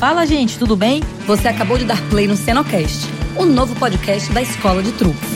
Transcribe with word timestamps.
Fala, 0.00 0.24
gente, 0.24 0.58
tudo 0.58 0.74
bem? 0.76 1.02
Você 1.26 1.46
acabou 1.46 1.76
de 1.76 1.84
dar 1.84 2.00
play 2.08 2.26
no 2.26 2.34
Cenocast, 2.34 3.06
o 3.36 3.44
novo 3.44 3.76
podcast 3.76 4.32
da 4.32 4.40
Escola 4.40 4.82
de 4.82 4.92
Truques. 4.92 5.28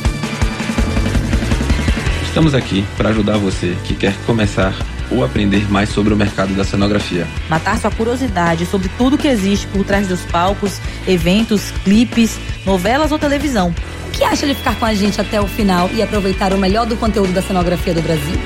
Estamos 2.22 2.54
aqui 2.54 2.82
para 2.96 3.10
ajudar 3.10 3.36
você 3.36 3.76
que 3.84 3.94
quer 3.94 4.16
começar 4.24 4.74
ou 5.10 5.22
aprender 5.22 5.70
mais 5.70 5.90
sobre 5.90 6.14
o 6.14 6.16
mercado 6.16 6.54
da 6.54 6.64
cenografia. 6.64 7.28
Matar 7.50 7.78
sua 7.78 7.90
curiosidade 7.90 8.64
sobre 8.64 8.88
tudo 8.96 9.18
que 9.18 9.28
existe 9.28 9.66
por 9.66 9.84
trás 9.84 10.08
dos 10.08 10.22
palcos, 10.22 10.80
eventos, 11.06 11.70
clipes, 11.84 12.40
novelas 12.64 13.12
ou 13.12 13.18
televisão. 13.18 13.68
O 14.08 14.10
que 14.12 14.24
acha 14.24 14.46
de 14.46 14.54
ficar 14.54 14.76
com 14.76 14.86
a 14.86 14.94
gente 14.94 15.20
até 15.20 15.38
o 15.38 15.46
final 15.46 15.90
e 15.92 16.00
aproveitar 16.00 16.54
o 16.54 16.58
melhor 16.58 16.86
do 16.86 16.96
conteúdo 16.96 17.34
da 17.34 17.42
cenografia 17.42 17.92
do 17.92 18.00
Brasil? 18.00 18.40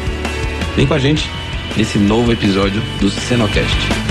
Vem 0.75 0.85
com 0.85 0.95
a 0.95 0.99
gente 0.99 1.31
nesse 1.77 1.97
novo 1.97 2.33
episódio 2.33 2.83
do 2.99 3.09
Cenocast. 3.09 4.08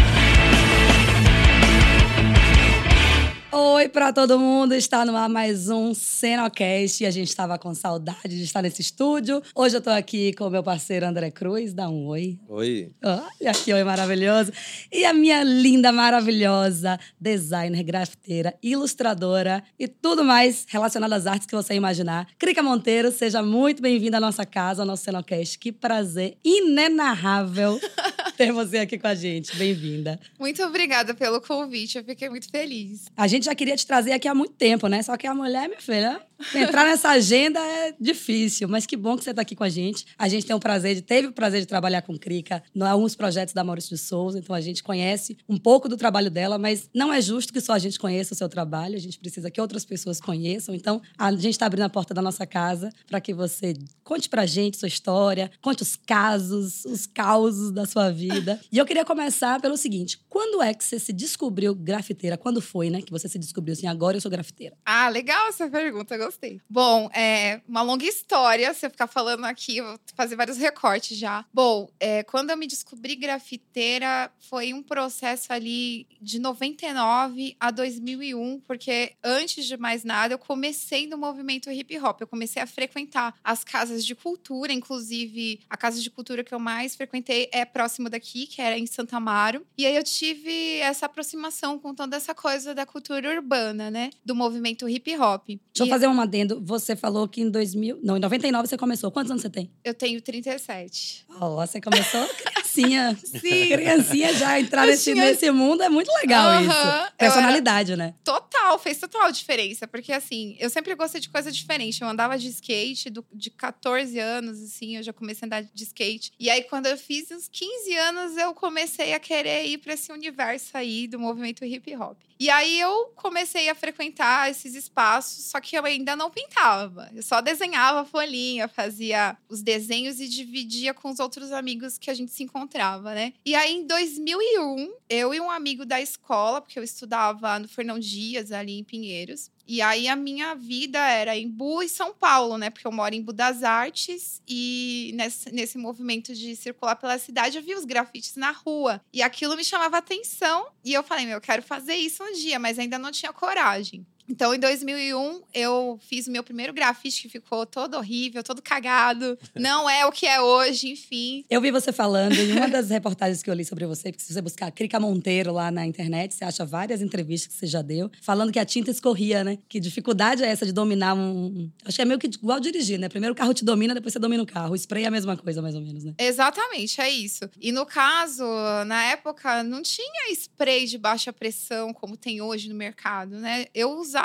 Oi 3.77 3.87
para 3.87 4.11
todo 4.11 4.39
mundo, 4.39 4.73
está 4.73 5.05
no 5.05 5.15
ar 5.15 5.29
mais 5.29 5.69
um 5.69 5.93
Cenocast 5.93 7.03
e 7.03 7.05
a 7.05 7.11
gente 7.11 7.27
estava 7.27 7.59
com 7.59 7.75
saudade 7.75 8.29
de 8.29 8.41
estar 8.41 8.63
nesse 8.63 8.81
estúdio. 8.81 9.39
Hoje 9.53 9.75
eu 9.75 9.77
estou 9.77 9.93
aqui 9.93 10.33
com 10.33 10.47
o 10.47 10.49
meu 10.49 10.63
parceiro 10.63 11.05
André 11.05 11.29
Cruz, 11.29 11.75
dá 11.75 11.87
um 11.87 12.07
oi. 12.07 12.39
Oi. 12.49 12.89
Olha 13.03 13.53
que 13.53 13.71
oi 13.71 13.83
maravilhoso. 13.83 14.51
E 14.91 15.05
a 15.05 15.13
minha 15.13 15.43
linda, 15.43 15.91
maravilhosa 15.91 16.99
designer, 17.21 17.83
grafiteira, 17.83 18.55
ilustradora 18.63 19.63
e 19.77 19.87
tudo 19.87 20.23
mais 20.23 20.65
relacionado 20.67 21.13
às 21.13 21.27
artes 21.27 21.45
que 21.45 21.55
você 21.55 21.75
imaginar. 21.75 22.27
Crica 22.39 22.63
Monteiro, 22.63 23.11
seja 23.11 23.43
muito 23.43 23.79
bem-vinda 23.79 24.17
à 24.17 24.19
nossa 24.19 24.43
casa, 24.43 24.81
ao 24.81 24.87
nosso 24.87 25.03
Cenocast. 25.03 25.59
Que 25.59 25.71
prazer 25.71 26.35
inenarrável 26.43 27.79
ter 28.35 28.51
você 28.51 28.77
aqui 28.77 28.97
com 28.97 29.07
a 29.07 29.15
gente. 29.15 29.55
Bem-vinda. 29.55 30.19
Muito 30.39 30.63
obrigada 30.63 31.13
pelo 31.13 31.39
convite, 31.41 31.97
eu 31.97 32.03
fiquei 32.03 32.27
muito 32.27 32.49
feliz. 32.49 33.05
A 33.15 33.27
gente 33.27 33.45
já 33.45 33.53
queria 33.53 33.66
te 33.75 33.85
trazer 33.85 34.13
aqui 34.13 34.27
há 34.27 34.35
muito 34.35 34.53
tempo, 34.53 34.87
né? 34.87 35.01
Só 35.01 35.17
que 35.17 35.27
a 35.27 35.33
mulher, 35.33 35.67
minha 35.67 35.81
filha, 35.81 36.21
entrar 36.53 36.85
nessa 36.85 37.09
agenda 37.09 37.59
é 37.59 37.93
difícil. 37.99 38.67
Mas 38.67 38.85
que 38.85 38.95
bom 38.95 39.17
que 39.17 39.23
você 39.23 39.31
está 39.31 39.41
aqui 39.41 39.55
com 39.55 39.63
a 39.63 39.69
gente. 39.69 40.05
A 40.17 40.27
gente 40.27 40.45
tem 40.45 40.55
o 40.55 40.59
prazer 40.59 40.95
de, 40.95 41.01
teve 41.01 41.27
o 41.27 41.31
prazer 41.31 41.61
de 41.61 41.67
trabalhar 41.67 42.01
com 42.01 42.17
Crica 42.17 42.63
em 42.75 42.81
alguns 42.81 43.15
projetos 43.15 43.53
da 43.53 43.63
Maurício 43.63 43.95
de 43.95 44.01
Souza, 44.01 44.39
então 44.39 44.55
a 44.55 44.61
gente 44.61 44.83
conhece 44.83 45.37
um 45.47 45.57
pouco 45.57 45.87
do 45.89 45.97
trabalho 45.97 46.29
dela, 46.29 46.57
mas 46.57 46.89
não 46.93 47.11
é 47.11 47.21
justo 47.21 47.53
que 47.53 47.61
só 47.61 47.73
a 47.73 47.79
gente 47.79 47.99
conheça 47.99 48.33
o 48.33 48.37
seu 48.37 48.49
trabalho, 48.49 48.95
a 48.95 48.99
gente 48.99 49.19
precisa 49.19 49.49
que 49.51 49.59
outras 49.59 49.85
pessoas 49.85 50.19
conheçam. 50.19 50.73
Então, 50.73 51.01
a 51.17 51.31
gente 51.31 51.51
está 51.51 51.65
abrindo 51.65 51.85
a 51.85 51.89
porta 51.89 52.13
da 52.13 52.21
nossa 52.21 52.45
casa 52.45 52.91
para 53.07 53.19
que 53.19 53.33
você 53.33 53.73
conte 54.03 54.29
pra 54.29 54.45
gente 54.45 54.77
sua 54.77 54.87
história, 54.87 55.51
conte 55.61 55.83
os 55.83 55.95
casos, 55.95 56.85
os 56.85 57.05
causos 57.05 57.71
da 57.71 57.85
sua 57.85 58.09
vida. 58.11 58.59
E 58.71 58.77
eu 58.77 58.85
queria 58.85 59.05
começar 59.05 59.59
pelo 59.61 59.77
seguinte: 59.77 60.19
quando 60.29 60.61
é 60.61 60.73
que 60.73 60.83
você 60.83 60.99
se 60.99 61.13
descobriu 61.13 61.73
grafiteira? 61.75 62.37
Quando 62.37 62.61
foi, 62.61 62.89
né? 62.89 63.01
Que 63.01 63.11
você 63.11 63.27
se 63.27 63.39
descobriu 63.39 63.73
assim, 63.73 63.87
agora 63.87 64.17
eu 64.17 64.21
sou 64.21 64.31
grafiteira? 64.31 64.75
Ah, 64.85 65.09
legal 65.09 65.47
essa 65.47 65.69
pergunta, 65.69 66.17
gostei. 66.27 66.61
Bom, 66.69 67.09
é 67.13 67.61
uma 67.67 67.81
longa 67.81 68.05
história, 68.05 68.73
se 68.73 68.85
eu 68.85 68.89
ficar 68.89 69.07
falando 69.07 69.45
aqui, 69.45 69.77
eu 69.77 69.85
vou 69.85 69.99
fazer 70.15 70.35
vários 70.35 70.57
recortes 70.57 71.17
já. 71.17 71.45
Bom, 71.53 71.89
é, 71.99 72.23
quando 72.23 72.49
eu 72.49 72.57
me 72.57 72.67
descobri 72.67 73.15
grafiteira, 73.15 74.31
foi 74.39 74.73
um 74.73 74.83
processo 74.83 75.51
ali 75.51 76.07
de 76.21 76.39
99 76.39 77.55
a 77.59 77.71
2001, 77.71 78.59
porque 78.61 79.13
antes 79.23 79.65
de 79.65 79.77
mais 79.77 80.03
nada, 80.03 80.33
eu 80.33 80.39
comecei 80.39 81.07
no 81.07 81.17
movimento 81.17 81.71
hip 81.71 81.97
hop. 81.99 82.21
Eu 82.21 82.27
comecei 82.27 82.61
a 82.61 82.67
frequentar 82.67 83.33
as 83.43 83.63
casas 83.63 84.05
de 84.05 84.15
cultura, 84.15 84.73
inclusive 84.73 85.59
a 85.69 85.77
casa 85.77 86.01
de 86.01 86.09
cultura 86.09 86.43
que 86.43 86.53
eu 86.53 86.59
mais 86.59 86.95
frequentei 86.95 87.49
é 87.51 87.63
próximo 87.65 88.09
daqui, 88.09 88.47
que 88.47 88.61
era 88.61 88.77
em 88.77 88.85
Santa 88.85 89.17
Amaro. 89.17 89.65
E 89.77 89.85
aí 89.85 89.95
eu 89.95 90.03
tive 90.03 90.79
essa 90.79 91.05
aproximação 91.05 91.79
com 91.79 91.93
toda 91.93 92.17
essa 92.17 92.33
coisa 92.33 92.73
da 92.73 92.85
cultura 92.85 93.29
urbana, 93.35 93.89
né? 93.89 94.09
Do 94.25 94.35
movimento 94.35 94.87
hip 94.89 95.15
hop. 95.17 95.47
Deixa 95.47 95.59
eu 95.79 95.85
E 95.85 95.89
fazer 95.89 96.07
um 96.07 96.13
adendo. 96.21 96.61
Você 96.63 96.95
falou 96.95 97.27
que 97.27 97.41
em 97.41 97.49
2000. 97.49 97.99
Não, 98.03 98.17
em 98.17 98.19
99 98.19 98.67
você 98.67 98.77
começou. 98.77 99.11
Quantos 99.11 99.31
anos 99.31 99.41
você 99.41 99.49
tem? 99.49 99.71
Eu 99.83 99.93
tenho 99.93 100.21
37. 100.21 101.25
Ó, 101.39 101.55
você 101.65 101.79
começou 101.81 102.27
criancinha. 102.37 103.17
Sim. 103.23 103.67
Criancinha 103.69 104.33
já 104.33 104.59
entrar 104.59 104.83
Eu 104.85 104.91
nesse, 104.91 105.11
tinha- 105.11 105.25
nesse 105.25 105.49
mundo 105.51 105.81
é 105.83 105.89
muito 105.89 106.11
legal 106.13 106.47
Aham, 106.49 107.03
isso. 107.05 107.13
Personalidade, 107.17 107.95
né? 107.95 108.13
Total, 108.23 108.77
fez 108.79 108.97
total 108.99 109.31
diferença. 109.31 109.87
Porque, 109.87 110.11
assim, 110.11 110.55
eu 110.59 110.69
sempre 110.69 110.93
gostei 110.95 111.19
de 111.21 111.29
coisa 111.29 111.51
diferente. 111.51 112.01
Eu 112.01 112.07
andava 112.07 112.37
de 112.37 112.47
skate 112.49 113.09
do- 113.09 113.25
de 113.33 113.49
14 113.49 114.19
anos, 114.19 114.61
assim, 114.61 114.97
eu 114.97 115.03
já 115.03 115.13
comecei 115.13 115.45
a 115.45 115.47
andar 115.47 115.63
de 115.63 115.83
skate. 115.83 116.31
E 116.39 116.49
aí, 116.49 116.63
quando 116.63 116.87
eu 116.87 116.97
fiz 116.97 117.31
uns 117.31 117.47
15 117.47 117.95
anos, 117.95 118.37
eu 118.37 118.53
comecei 118.53 119.13
a 119.13 119.19
querer 119.19 119.65
ir 119.65 119.77
para 119.79 119.93
esse 119.93 120.11
universo 120.11 120.69
aí 120.77 121.07
do 121.07 121.19
movimento 121.19 121.63
hip 121.65 121.95
hop. 121.95 122.17
E 122.39 122.49
aí, 122.49 122.79
eu 122.79 123.11
comecei 123.15 123.69
a 123.69 123.75
frequentar 123.75 124.49
esses 124.49 124.75
espaços, 124.75 125.45
só 125.45 125.59
que 125.59 125.75
eu 125.75 125.85
ainda 125.85 126.15
não 126.15 126.29
pintava. 126.29 127.09
Eu 127.13 127.23
só 127.23 127.41
desenhava 127.41 128.05
folhinha, 128.05 128.67
fazia 128.67 129.37
os 129.49 129.61
desenhos 129.61 130.19
e 130.19 130.27
dividia 130.27 130.93
com 130.93 131.09
os 131.09 131.19
outros 131.19 131.51
amigos 131.51 131.97
que 131.97 132.11
a 132.11 132.13
gente 132.13 132.31
se 132.31 132.43
encontrava, 132.43 133.13
né? 133.13 133.33
E 133.45 133.55
aí, 133.55 133.75
em 133.75 133.87
2001, 133.87 134.93
eu 135.09 135.33
e 135.33 135.39
um 135.39 135.49
amigo 135.49 135.85
da 135.85 135.99
escola, 135.99 136.61
porque 136.61 136.77
eu 136.77 136.83
estudava 136.83 137.57
no 137.59 137.67
Fernão 137.67 137.99
Dias, 137.99 138.51
ali 138.51 138.77
em 138.77 138.83
Pinheiros. 138.83 139.49
E 139.67 139.81
aí, 139.81 140.07
a 140.07 140.15
minha 140.15 140.55
vida 140.55 140.99
era 140.99 141.35
em 141.35 141.49
Bu 141.49 141.83
e 141.83 141.89
São 141.89 142.13
Paulo, 142.13 142.57
né? 142.57 142.69
Porque 142.69 142.87
eu 142.87 142.91
moro 142.91 143.13
em 143.13 143.21
Bu 143.21 143.33
das 143.33 143.63
Artes. 143.63 144.41
E 144.47 145.11
nesse, 145.15 145.51
nesse 145.51 145.77
movimento 145.77 146.33
de 146.33 146.55
circular 146.55 146.95
pela 146.95 147.19
cidade, 147.19 147.57
eu 147.57 147.63
vi 147.63 147.75
os 147.75 147.83
grafites 147.83 148.35
na 148.35 148.51
rua. 148.51 149.01
E 149.11 149.21
aquilo 149.21 149.57
me 149.57 149.63
chamava 149.63 149.97
atenção. 149.97 150.67
E 150.85 150.93
eu 150.93 151.03
falei, 151.03 151.25
meu, 151.25 151.35
eu 151.35 151.41
quero 151.41 151.61
fazer 151.61 151.95
isso 151.95 152.23
um 152.23 152.31
dia, 152.31 152.57
mas 152.57 152.79
ainda 152.79 152.97
não 152.97 153.11
tinha 153.11 153.33
coragem. 153.33 154.05
Então, 154.29 154.53
em 154.53 154.59
2001, 154.59 155.41
eu 155.53 155.99
fiz 156.01 156.27
o 156.27 156.31
meu 156.31 156.43
primeiro 156.43 156.73
grafite 156.73 157.21
que 157.21 157.29
ficou 157.29 157.65
todo 157.65 157.95
horrível, 157.95 158.43
todo 158.43 158.61
cagado. 158.61 159.37
Não 159.55 159.89
é 159.89 160.05
o 160.05 160.11
que 160.11 160.25
é 160.25 160.41
hoje, 160.41 160.89
enfim. 160.91 161.45
Eu 161.49 161.61
vi 161.61 161.71
você 161.71 161.93
falando 161.93 162.33
em 162.33 162.51
uma 162.51 162.67
das 162.69 162.89
reportagens 162.89 163.41
que 163.41 163.49
eu 163.49 163.53
li 163.53 163.63
sobre 163.63 163.85
você, 163.85 164.11
porque 164.11 164.23
se 164.23 164.33
você 164.33 164.41
buscar 164.41 164.69
Crica 164.71 164.99
Monteiro 164.99 165.53
lá 165.53 165.71
na 165.71 165.85
internet, 165.85 166.35
você 166.35 166.43
acha 166.43 166.65
várias 166.65 167.01
entrevistas 167.01 167.53
que 167.53 167.59
você 167.59 167.67
já 167.67 167.81
deu, 167.81 168.11
falando 168.21 168.51
que 168.51 168.59
a 168.59 168.65
tinta 168.65 168.91
escorria, 168.91 169.43
né? 169.43 169.57
Que 169.69 169.79
dificuldade 169.79 170.43
é 170.43 170.47
essa 170.47 170.65
de 170.65 170.73
dominar 170.73 171.13
um. 171.13 171.71
Acho 171.85 171.95
que 171.95 172.01
é 172.01 172.05
meio 172.05 172.19
que 172.19 172.27
igual 172.27 172.59
dirigir, 172.59 172.99
né? 172.99 173.07
Primeiro 173.07 173.33
o 173.33 173.35
carro 173.35 173.53
te 173.53 173.63
domina, 173.63 173.93
depois 173.93 174.11
você 174.11 174.19
domina 174.19 174.43
o 174.43 174.47
carro. 174.47 174.73
O 174.73 174.75
spray 174.75 175.05
é 175.05 175.07
a 175.07 175.11
mesma 175.11 175.37
coisa, 175.37 175.61
mais 175.61 175.75
ou 175.75 175.81
menos, 175.81 176.03
né? 176.03 176.13
Exatamente, 176.17 176.99
é 176.99 177.09
isso. 177.09 177.49
E 177.61 177.71
no 177.71 177.85
caso, 177.85 178.43
na 178.85 179.03
época, 179.05 179.63
não 179.63 179.81
tinha 179.81 180.31
spray 180.31 180.85
de 180.85 180.97
baixa 180.97 181.31
pressão 181.31 181.93
como 181.93 182.17
tem 182.17 182.41
hoje 182.41 182.67
no 182.67 182.75
mercado, 182.75 183.37
né? 183.37 183.65
Eu 183.73 183.91
usava 183.97 184.16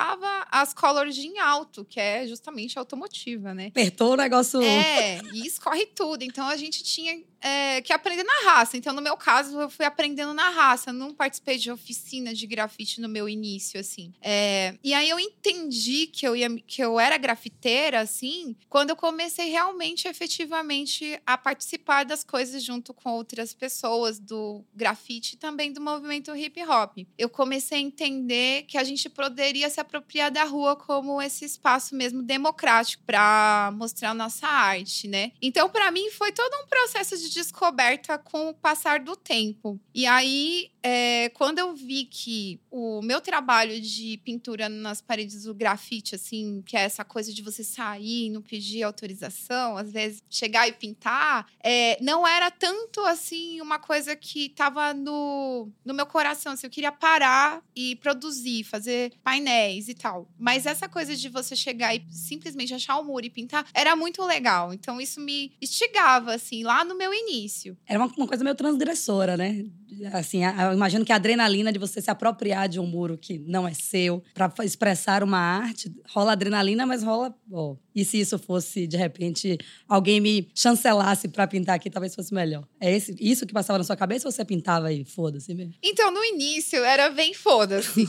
as 0.50 0.74
colors 0.74 1.16
em 1.18 1.38
alto, 1.38 1.84
que 1.84 2.00
é 2.00 2.26
justamente 2.26 2.78
automotiva, 2.78 3.54
né? 3.54 3.66
Apertou 3.66 4.12
o 4.12 4.16
negócio. 4.16 4.60
É, 4.62 5.20
e 5.32 5.46
escorre 5.46 5.86
tudo. 5.86 6.22
Então 6.22 6.46
a 6.46 6.56
gente 6.56 6.82
tinha 6.82 7.22
é, 7.42 7.82
que 7.82 7.92
aprender 7.92 8.22
na 8.22 8.52
raça. 8.52 8.76
Então, 8.76 8.94
no 8.94 9.02
meu 9.02 9.16
caso, 9.16 9.60
eu 9.60 9.68
fui 9.68 9.84
aprendendo 9.84 10.32
na 10.32 10.48
raça. 10.48 10.92
Não 10.92 11.12
participei 11.12 11.58
de 11.58 11.70
oficina 11.70 12.32
de 12.32 12.46
grafite 12.46 13.00
no 13.00 13.08
meu 13.08 13.28
início, 13.28 13.80
assim. 13.80 14.12
É, 14.22 14.76
e 14.82 14.94
aí 14.94 15.10
eu 15.10 15.18
entendi 15.18 16.06
que 16.06 16.26
eu, 16.26 16.36
ia, 16.36 16.48
que 16.66 16.82
eu 16.82 17.00
era 17.00 17.18
grafiteira, 17.18 18.00
assim, 18.00 18.56
quando 18.68 18.90
eu 18.90 18.96
comecei 18.96 19.50
realmente, 19.50 20.06
efetivamente, 20.06 21.20
a 21.26 21.36
participar 21.36 22.04
das 22.04 22.22
coisas 22.22 22.62
junto 22.62 22.94
com 22.94 23.10
outras 23.10 23.52
pessoas 23.52 24.18
do 24.18 24.64
grafite 24.74 25.34
e 25.34 25.38
também 25.38 25.72
do 25.72 25.80
movimento 25.80 26.34
hip 26.36 26.62
hop. 26.62 26.98
Eu 27.18 27.28
comecei 27.28 27.78
a 27.78 27.80
entender 27.80 28.64
que 28.64 28.78
a 28.78 28.84
gente 28.84 29.08
poderia 29.08 29.68
se 29.68 29.80
apropriar 29.80 30.30
da 30.30 30.44
rua 30.44 30.76
como 30.76 31.20
esse 31.20 31.44
espaço 31.44 31.96
mesmo 31.96 32.22
democrático 32.22 33.02
para 33.04 33.72
mostrar 33.74 34.14
nossa 34.14 34.46
arte, 34.46 35.08
né? 35.08 35.32
Então, 35.40 35.68
para 35.68 35.90
mim, 35.90 36.10
foi 36.10 36.30
todo 36.30 36.54
um 36.62 36.66
processo 36.66 37.16
de 37.16 37.31
descoberta 37.32 38.18
com 38.18 38.50
o 38.50 38.54
passar 38.54 39.00
do 39.00 39.16
tempo. 39.16 39.80
E 39.94 40.06
aí, 40.06 40.70
é, 40.82 41.28
quando 41.30 41.58
eu 41.58 41.74
vi 41.74 42.04
que 42.04 42.60
o 42.70 43.00
meu 43.02 43.20
trabalho 43.20 43.80
de 43.80 44.18
pintura 44.24 44.68
nas 44.68 45.00
paredes 45.00 45.44
do 45.44 45.54
grafite, 45.54 46.14
assim, 46.14 46.62
que 46.66 46.76
é 46.76 46.80
essa 46.80 47.04
coisa 47.04 47.32
de 47.32 47.42
você 47.42 47.62
sair 47.62 48.30
não 48.30 48.42
pedir 48.42 48.82
autorização, 48.82 49.76
às 49.76 49.92
vezes 49.92 50.22
chegar 50.28 50.66
e 50.66 50.72
pintar, 50.72 51.46
é, 51.62 52.02
não 52.02 52.26
era 52.26 52.50
tanto 52.50 53.00
assim 53.00 53.60
uma 53.60 53.78
coisa 53.78 54.16
que 54.16 54.46
estava 54.46 54.92
no, 54.92 55.68
no 55.84 55.94
meu 55.94 56.06
coração. 56.06 56.52
Assim, 56.52 56.66
eu 56.66 56.70
queria 56.70 56.92
parar 56.92 57.62
e 57.76 57.96
produzir, 57.96 58.64
fazer 58.64 59.12
painéis 59.22 59.88
e 59.88 59.94
tal. 59.94 60.28
Mas 60.38 60.66
essa 60.66 60.88
coisa 60.88 61.14
de 61.14 61.28
você 61.28 61.54
chegar 61.54 61.94
e 61.94 62.04
simplesmente 62.10 62.74
achar 62.74 62.98
um 62.98 63.04
muro 63.04 63.26
e 63.26 63.30
pintar 63.30 63.66
era 63.72 63.94
muito 63.94 64.22
legal. 64.24 64.72
Então, 64.72 65.00
isso 65.00 65.20
me 65.20 65.52
instigava, 65.60 66.34
assim, 66.34 66.64
lá 66.64 66.84
no 66.84 66.96
meu 66.96 67.12
início. 67.28 67.76
Era 67.86 67.98
uma, 67.98 68.12
uma 68.16 68.26
coisa 68.26 68.44
meio 68.44 68.56
transgressora, 68.56 69.36
né? 69.36 69.64
Assim, 70.12 70.44
eu 70.44 70.72
imagino 70.72 71.04
que 71.04 71.12
a 71.12 71.16
adrenalina 71.16 71.72
de 71.72 71.78
você 71.78 72.00
se 72.00 72.10
apropriar 72.10 72.68
de 72.68 72.78
um 72.80 72.86
muro 72.86 73.16
que 73.18 73.38
não 73.38 73.66
é 73.66 73.74
seu 73.74 74.22
para 74.34 74.52
expressar 74.64 75.22
uma 75.22 75.38
arte, 75.38 75.92
rola 76.08 76.32
adrenalina, 76.32 76.86
mas 76.86 77.02
rola, 77.02 77.34
oh, 77.50 77.76
e 77.94 78.04
se 78.04 78.20
isso 78.20 78.38
fosse 78.38 78.86
de 78.86 78.96
repente 78.96 79.58
alguém 79.88 80.20
me 80.20 80.48
chancelasse 80.54 81.28
para 81.28 81.46
pintar 81.46 81.76
aqui, 81.76 81.90
talvez 81.90 82.14
fosse 82.14 82.32
melhor. 82.32 82.64
É 82.80 82.94
esse, 82.94 83.14
isso 83.20 83.46
que 83.46 83.52
passava 83.52 83.78
na 83.78 83.84
sua 83.84 83.96
cabeça 83.96 84.26
ou 84.26 84.32
você 84.32 84.44
pintava 84.44 84.88
aí, 84.88 85.04
foda-se 85.04 85.54
mesmo? 85.54 85.74
Então, 85.82 86.10
no 86.10 86.24
início 86.24 86.82
era 86.84 87.10
bem 87.10 87.34
foda-se. 87.34 88.08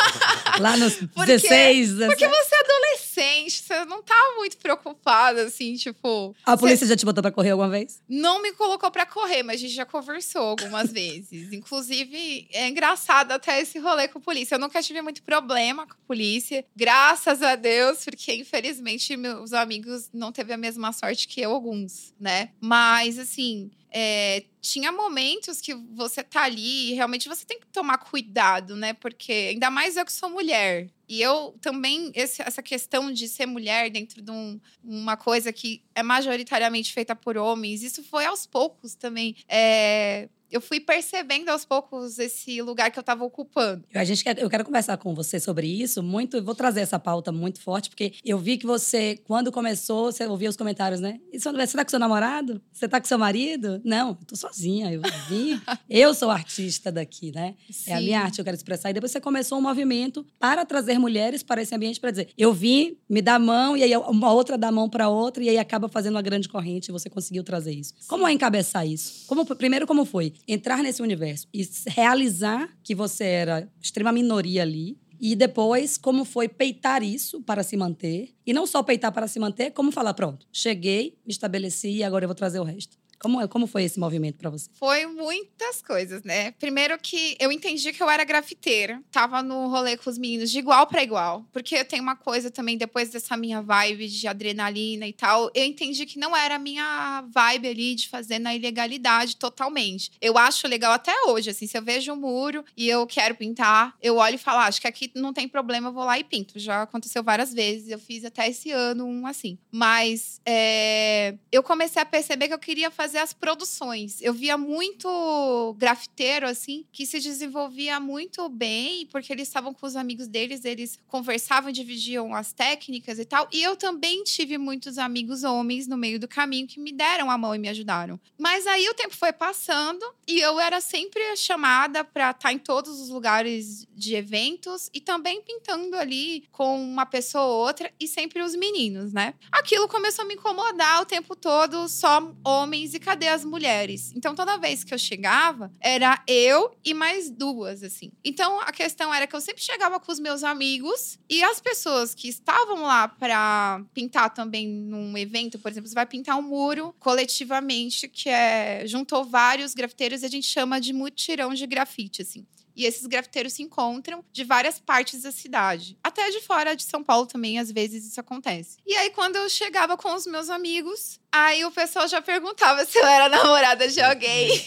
Lá 0.60 0.76
nos 0.76 0.94
porque, 0.94 1.32
16, 1.32 1.94
17. 1.94 2.06
Porque 2.06 2.28
você 2.28 2.54
é 2.54 2.60
adolescente, 2.60 3.62
você 3.62 3.84
não 3.84 4.02
tá 4.02 4.14
muito 4.36 4.56
preocupada 4.56 5.42
assim, 5.42 5.74
tipo, 5.74 6.34
A 6.44 6.56
polícia 6.56 6.86
você... 6.86 6.92
já 6.92 6.96
te 6.96 7.04
botou 7.04 7.22
para 7.22 7.32
correr 7.32 7.50
alguma 7.50 7.68
vez? 7.68 8.00
Não 8.08 8.40
me 8.40 8.52
colocou 8.52 8.90
para 8.90 9.04
correr, 9.06 9.42
mas 9.42 9.56
a 9.56 9.58
gente 9.58 9.74
já 9.74 9.84
conversou 9.84 10.42
algumas 10.42 10.92
vezes. 10.92 11.23
Inclusive, 11.32 12.48
é 12.52 12.68
engraçado 12.68 13.32
até 13.32 13.60
esse 13.60 13.78
rolê 13.78 14.08
com 14.08 14.18
a 14.18 14.22
polícia. 14.22 14.54
Eu 14.54 14.58
nunca 14.58 14.82
tive 14.82 15.00
muito 15.02 15.22
problema 15.22 15.86
com 15.86 15.94
a 15.94 16.06
polícia, 16.06 16.64
graças 16.74 17.42
a 17.42 17.56
Deus, 17.56 18.04
porque 18.04 18.34
infelizmente 18.34 19.16
meus 19.16 19.52
amigos 19.52 20.10
não 20.12 20.32
teve 20.32 20.52
a 20.52 20.56
mesma 20.56 20.92
sorte 20.92 21.28
que 21.28 21.40
eu, 21.40 21.52
alguns, 21.52 22.14
né? 22.18 22.50
Mas, 22.60 23.18
assim, 23.18 23.70
é, 23.96 24.42
tinha 24.60 24.90
momentos 24.90 25.60
que 25.60 25.72
você 25.72 26.24
tá 26.24 26.42
ali 26.42 26.90
e 26.90 26.94
realmente 26.94 27.28
você 27.28 27.44
tem 27.44 27.60
que 27.60 27.66
tomar 27.68 27.98
cuidado, 27.98 28.74
né? 28.74 28.92
Porque 28.92 29.50
ainda 29.52 29.70
mais 29.70 29.96
eu 29.96 30.04
que 30.04 30.12
sou 30.12 30.28
mulher. 30.28 30.90
E 31.08 31.22
eu 31.22 31.54
também, 31.60 32.10
esse, 32.12 32.42
essa 32.42 32.60
questão 32.60 33.12
de 33.12 33.28
ser 33.28 33.46
mulher 33.46 33.88
dentro 33.90 34.20
de 34.20 34.32
um, 34.32 34.58
uma 34.82 35.16
coisa 35.16 35.52
que 35.52 35.80
é 35.94 36.02
majoritariamente 36.02 36.92
feita 36.92 37.14
por 37.14 37.36
homens, 37.36 37.84
isso 37.84 38.02
foi 38.02 38.24
aos 38.24 38.46
poucos 38.46 38.96
também. 38.96 39.36
É, 39.48 40.28
eu 40.54 40.60
fui 40.60 40.78
percebendo 40.78 41.48
aos 41.48 41.64
poucos 41.64 42.16
esse 42.20 42.62
lugar 42.62 42.88
que 42.88 42.96
eu 42.96 43.00
estava 43.00 43.24
ocupando. 43.24 43.84
A 43.92 44.04
gente 44.04 44.22
quer, 44.22 44.38
eu 44.38 44.48
quero 44.48 44.64
conversar 44.64 44.96
com 44.96 45.12
você 45.12 45.40
sobre 45.40 45.66
isso 45.66 46.00
muito. 46.00 46.40
Vou 46.44 46.54
trazer 46.54 46.80
essa 46.80 46.96
pauta 46.96 47.32
muito 47.32 47.60
forte, 47.60 47.90
porque 47.90 48.12
eu 48.24 48.38
vi 48.38 48.56
que 48.56 48.64
você, 48.64 49.18
quando 49.26 49.50
começou, 49.50 50.12
você 50.12 50.24
ouvia 50.24 50.48
os 50.48 50.56
comentários, 50.56 51.00
né? 51.00 51.18
Você 51.32 51.76
tá 51.76 51.84
com 51.84 51.90
seu 51.90 51.98
namorado? 51.98 52.62
Você 52.72 52.86
tá 52.86 53.00
com 53.00 53.06
seu 53.08 53.18
marido? 53.18 53.82
Não, 53.84 54.10
eu 54.10 54.26
tô 54.26 54.36
sozinha. 54.36 54.92
Eu 54.92 55.02
vim. 55.28 55.60
eu 55.90 56.14
sou 56.14 56.30
artista 56.30 56.92
daqui, 56.92 57.32
né? 57.32 57.56
Sim. 57.68 57.90
É 57.90 57.94
a 57.94 58.00
minha 58.00 58.20
arte, 58.20 58.38
eu 58.38 58.44
quero 58.44 58.56
expressar. 58.56 58.90
E 58.90 58.92
depois 58.92 59.10
você 59.10 59.20
começou 59.20 59.58
um 59.58 59.62
movimento 59.62 60.24
para 60.38 60.64
trazer 60.64 61.00
mulheres 61.00 61.42
para 61.42 61.62
esse 61.62 61.74
ambiente 61.74 61.98
para 61.98 62.12
dizer: 62.12 62.28
eu 62.38 62.52
vim, 62.52 62.96
me 63.08 63.20
dá 63.20 63.34
a 63.34 63.38
mão, 63.40 63.76
e 63.76 63.82
aí 63.82 63.96
uma 63.96 64.32
outra 64.32 64.56
dá 64.56 64.68
a 64.68 64.72
mão 64.72 64.88
para 64.88 65.08
outra, 65.08 65.42
e 65.42 65.48
aí 65.48 65.58
acaba 65.58 65.88
fazendo 65.88 66.14
uma 66.14 66.22
grande 66.22 66.48
corrente 66.48 66.90
e 66.90 66.92
você 66.92 67.10
conseguiu 67.10 67.42
trazer 67.42 67.72
isso. 67.72 67.92
Sim. 67.98 68.06
Como 68.06 68.24
é 68.24 68.32
encabeçar 68.32 68.86
isso? 68.86 69.26
Como, 69.26 69.44
primeiro, 69.44 69.84
como 69.84 70.04
foi? 70.04 70.32
Entrar 70.46 70.82
nesse 70.82 71.02
universo 71.02 71.48
e 71.52 71.68
realizar 71.88 72.68
que 72.82 72.94
você 72.94 73.24
era 73.24 73.68
extrema 73.80 74.12
minoria 74.12 74.62
ali. 74.62 74.98
E 75.20 75.34
depois, 75.34 75.96
como 75.96 76.24
foi 76.24 76.48
peitar 76.48 77.02
isso 77.02 77.40
para 77.40 77.62
se 77.62 77.76
manter. 77.76 78.34
E 78.44 78.52
não 78.52 78.66
só 78.66 78.82
peitar 78.82 79.12
para 79.12 79.28
se 79.28 79.38
manter, 79.38 79.70
como 79.70 79.92
falar: 79.92 80.12
pronto, 80.12 80.46
cheguei, 80.52 81.16
me 81.24 81.32
estabeleci 81.32 81.90
e 81.90 82.04
agora 82.04 82.24
eu 82.24 82.28
vou 82.28 82.34
trazer 82.34 82.58
o 82.58 82.64
resto. 82.64 82.98
Como, 83.18 83.46
como 83.48 83.66
foi 83.66 83.84
esse 83.84 83.98
movimento 83.98 84.36
para 84.36 84.50
você? 84.50 84.68
Foi 84.74 85.06
muitas 85.06 85.80
coisas, 85.82 86.22
né? 86.22 86.52
Primeiro 86.52 86.98
que 86.98 87.36
eu 87.38 87.50
entendi 87.50 87.92
que 87.92 88.02
eu 88.02 88.10
era 88.10 88.24
grafiteira. 88.24 89.02
Tava 89.10 89.42
no 89.42 89.68
rolê 89.68 89.96
com 89.96 90.10
os 90.10 90.18
meninos 90.18 90.50
de 90.50 90.58
igual 90.58 90.86
para 90.86 91.02
igual. 91.02 91.44
Porque 91.52 91.76
eu 91.76 91.84
tenho 91.84 92.02
uma 92.02 92.16
coisa 92.16 92.50
também, 92.50 92.76
depois 92.76 93.10
dessa 93.10 93.36
minha 93.36 93.62
vibe 93.62 94.08
de 94.08 94.26
adrenalina 94.26 95.06
e 95.06 95.12
tal, 95.12 95.50
eu 95.54 95.64
entendi 95.64 96.04
que 96.06 96.18
não 96.18 96.36
era 96.36 96.56
a 96.56 96.58
minha 96.58 97.24
vibe 97.28 97.68
ali 97.68 97.94
de 97.94 98.08
fazer 98.08 98.38
na 98.38 98.54
ilegalidade 98.54 99.36
totalmente. 99.36 100.10
Eu 100.20 100.36
acho 100.36 100.66
legal 100.68 100.92
até 100.92 101.12
hoje, 101.26 101.50
assim, 101.50 101.66
se 101.66 101.76
eu 101.78 101.82
vejo 101.82 102.12
um 102.12 102.16
muro 102.16 102.64
e 102.76 102.88
eu 102.88 103.06
quero 103.06 103.34
pintar, 103.34 103.96
eu 104.02 104.16
olho 104.16 104.34
e 104.34 104.38
falo, 104.38 104.58
ah, 104.58 104.66
acho 104.66 104.80
que 104.80 104.88
aqui 104.88 105.10
não 105.14 105.32
tem 105.32 105.48
problema, 105.48 105.88
eu 105.88 105.92
vou 105.92 106.04
lá 106.04 106.18
e 106.18 106.24
pinto. 106.24 106.58
Já 106.58 106.82
aconteceu 106.82 107.22
várias 107.22 107.52
vezes, 107.52 107.88
eu 107.88 107.98
fiz 107.98 108.24
até 108.24 108.48
esse 108.48 108.70
ano 108.70 109.06
um 109.06 109.26
assim. 109.26 109.58
Mas 109.70 110.40
é, 110.44 111.34
eu 111.50 111.62
comecei 111.62 112.02
a 112.02 112.06
perceber 112.06 112.48
que 112.48 112.54
eu 112.54 112.58
queria 112.58 112.90
fazer 112.90 113.03
fazer 113.04 113.18
as 113.18 113.34
produções. 113.34 114.22
Eu 114.22 114.32
via 114.32 114.56
muito 114.56 115.76
grafiteiro, 115.76 116.48
assim, 116.48 116.86
que 116.90 117.04
se 117.04 117.20
desenvolvia 117.20 118.00
muito 118.00 118.48
bem, 118.48 119.06
porque 119.12 119.30
eles 119.30 119.46
estavam 119.46 119.74
com 119.74 119.86
os 119.86 119.94
amigos 119.94 120.26
deles, 120.26 120.64
eles 120.64 120.98
conversavam, 121.06 121.70
dividiam 121.70 122.34
as 122.34 122.54
técnicas 122.54 123.18
e 123.18 123.26
tal. 123.26 123.46
E 123.52 123.62
eu 123.62 123.76
também 123.76 124.24
tive 124.24 124.56
muitos 124.56 124.96
amigos 124.96 125.44
homens 125.44 125.86
no 125.86 125.98
meio 125.98 126.18
do 126.18 126.26
caminho 126.26 126.66
que 126.66 126.80
me 126.80 126.92
deram 126.92 127.30
a 127.30 127.36
mão 127.36 127.54
e 127.54 127.58
me 127.58 127.68
ajudaram. 127.68 128.18
Mas 128.38 128.66
aí 128.66 128.88
o 128.88 128.94
tempo 128.94 129.14
foi 129.14 129.34
passando 129.34 130.02
e 130.26 130.40
eu 130.40 130.58
era 130.58 130.80
sempre 130.80 131.36
chamada 131.36 132.02
para 132.04 132.30
estar 132.30 132.48
tá 132.48 132.52
em 132.54 132.58
todos 132.58 132.98
os 133.02 133.10
lugares 133.10 133.86
de 133.94 134.14
eventos 134.14 134.88
e 134.94 135.00
também 135.00 135.42
pintando 135.42 135.94
ali 135.96 136.44
com 136.50 136.82
uma 136.82 137.04
pessoa 137.04 137.44
ou 137.44 137.66
outra 137.66 137.92
e 138.00 138.08
sempre 138.08 138.40
os 138.40 138.54
meninos, 138.54 139.12
né? 139.12 139.34
Aquilo 139.52 139.88
começou 139.88 140.24
a 140.24 140.28
me 140.28 140.34
incomodar 140.34 141.02
o 141.02 141.06
tempo 141.06 141.36
todo, 141.36 141.86
só 141.86 142.32
homens 142.42 142.93
e 142.94 143.00
cadê 143.00 143.28
as 143.28 143.44
mulheres? 143.44 144.12
Então, 144.14 144.34
toda 144.34 144.56
vez 144.56 144.84
que 144.84 144.94
eu 144.94 144.98
chegava, 144.98 145.70
era 145.80 146.22
eu 146.26 146.74
e 146.84 146.94
mais 146.94 147.30
duas, 147.30 147.82
assim. 147.82 148.12
Então, 148.24 148.60
a 148.60 148.72
questão 148.72 149.12
era 149.12 149.26
que 149.26 149.34
eu 149.34 149.40
sempre 149.40 149.62
chegava 149.62 149.98
com 150.00 150.10
os 150.10 150.18
meus 150.18 150.42
amigos 150.42 151.18
e 151.28 151.42
as 151.42 151.60
pessoas 151.60 152.14
que 152.14 152.28
estavam 152.28 152.82
lá 152.82 153.08
para 153.08 153.82
pintar 153.92 154.32
também 154.32 154.68
num 154.68 155.16
evento, 155.16 155.58
por 155.58 155.70
exemplo, 155.70 155.88
você 155.88 155.94
vai 155.94 156.06
pintar 156.06 156.38
um 156.38 156.42
muro 156.42 156.94
coletivamente, 156.98 158.08
que 158.08 158.28
é. 158.28 158.86
juntou 158.86 159.24
vários 159.24 159.74
grafiteiros 159.74 160.22
e 160.22 160.26
a 160.26 160.30
gente 160.30 160.46
chama 160.46 160.80
de 160.80 160.92
mutirão 160.92 161.52
de 161.54 161.66
grafite, 161.66 162.22
assim. 162.22 162.46
E 162.76 162.84
esses 162.84 163.06
grafiteiros 163.06 163.52
se 163.52 163.62
encontram 163.62 164.24
de 164.32 164.42
várias 164.42 164.80
partes 164.80 165.22
da 165.22 165.30
cidade. 165.30 165.96
Até 166.02 166.28
de 166.30 166.40
fora 166.40 166.74
de 166.74 166.82
São 166.82 167.04
Paulo 167.04 167.26
também, 167.26 167.58
às 167.58 167.70
vezes, 167.70 168.04
isso 168.04 168.20
acontece. 168.20 168.78
E 168.84 168.94
aí, 168.96 169.10
quando 169.10 169.36
eu 169.36 169.48
chegava 169.48 169.96
com 169.96 170.12
os 170.14 170.26
meus 170.26 170.50
amigos, 170.50 171.20
aí 171.34 171.64
o 171.64 171.70
pessoal 171.70 172.06
já 172.06 172.22
perguntava 172.22 172.84
se 172.84 172.98
eu 172.98 173.06
era 173.06 173.28
namorada 173.28 173.88
de 173.88 174.00
alguém. 174.00 174.64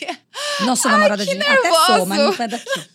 Não 0.61 0.75
sou 0.75 0.91
namorada 0.91 1.23
Ai, 1.23 1.27
de 1.27 1.35
ninguém. 1.35 1.53
Até 1.53 1.71
sou, 1.71 2.05
mas 2.05 2.19
não 2.19 2.33
é 2.33 2.47
daqui. 2.47 2.89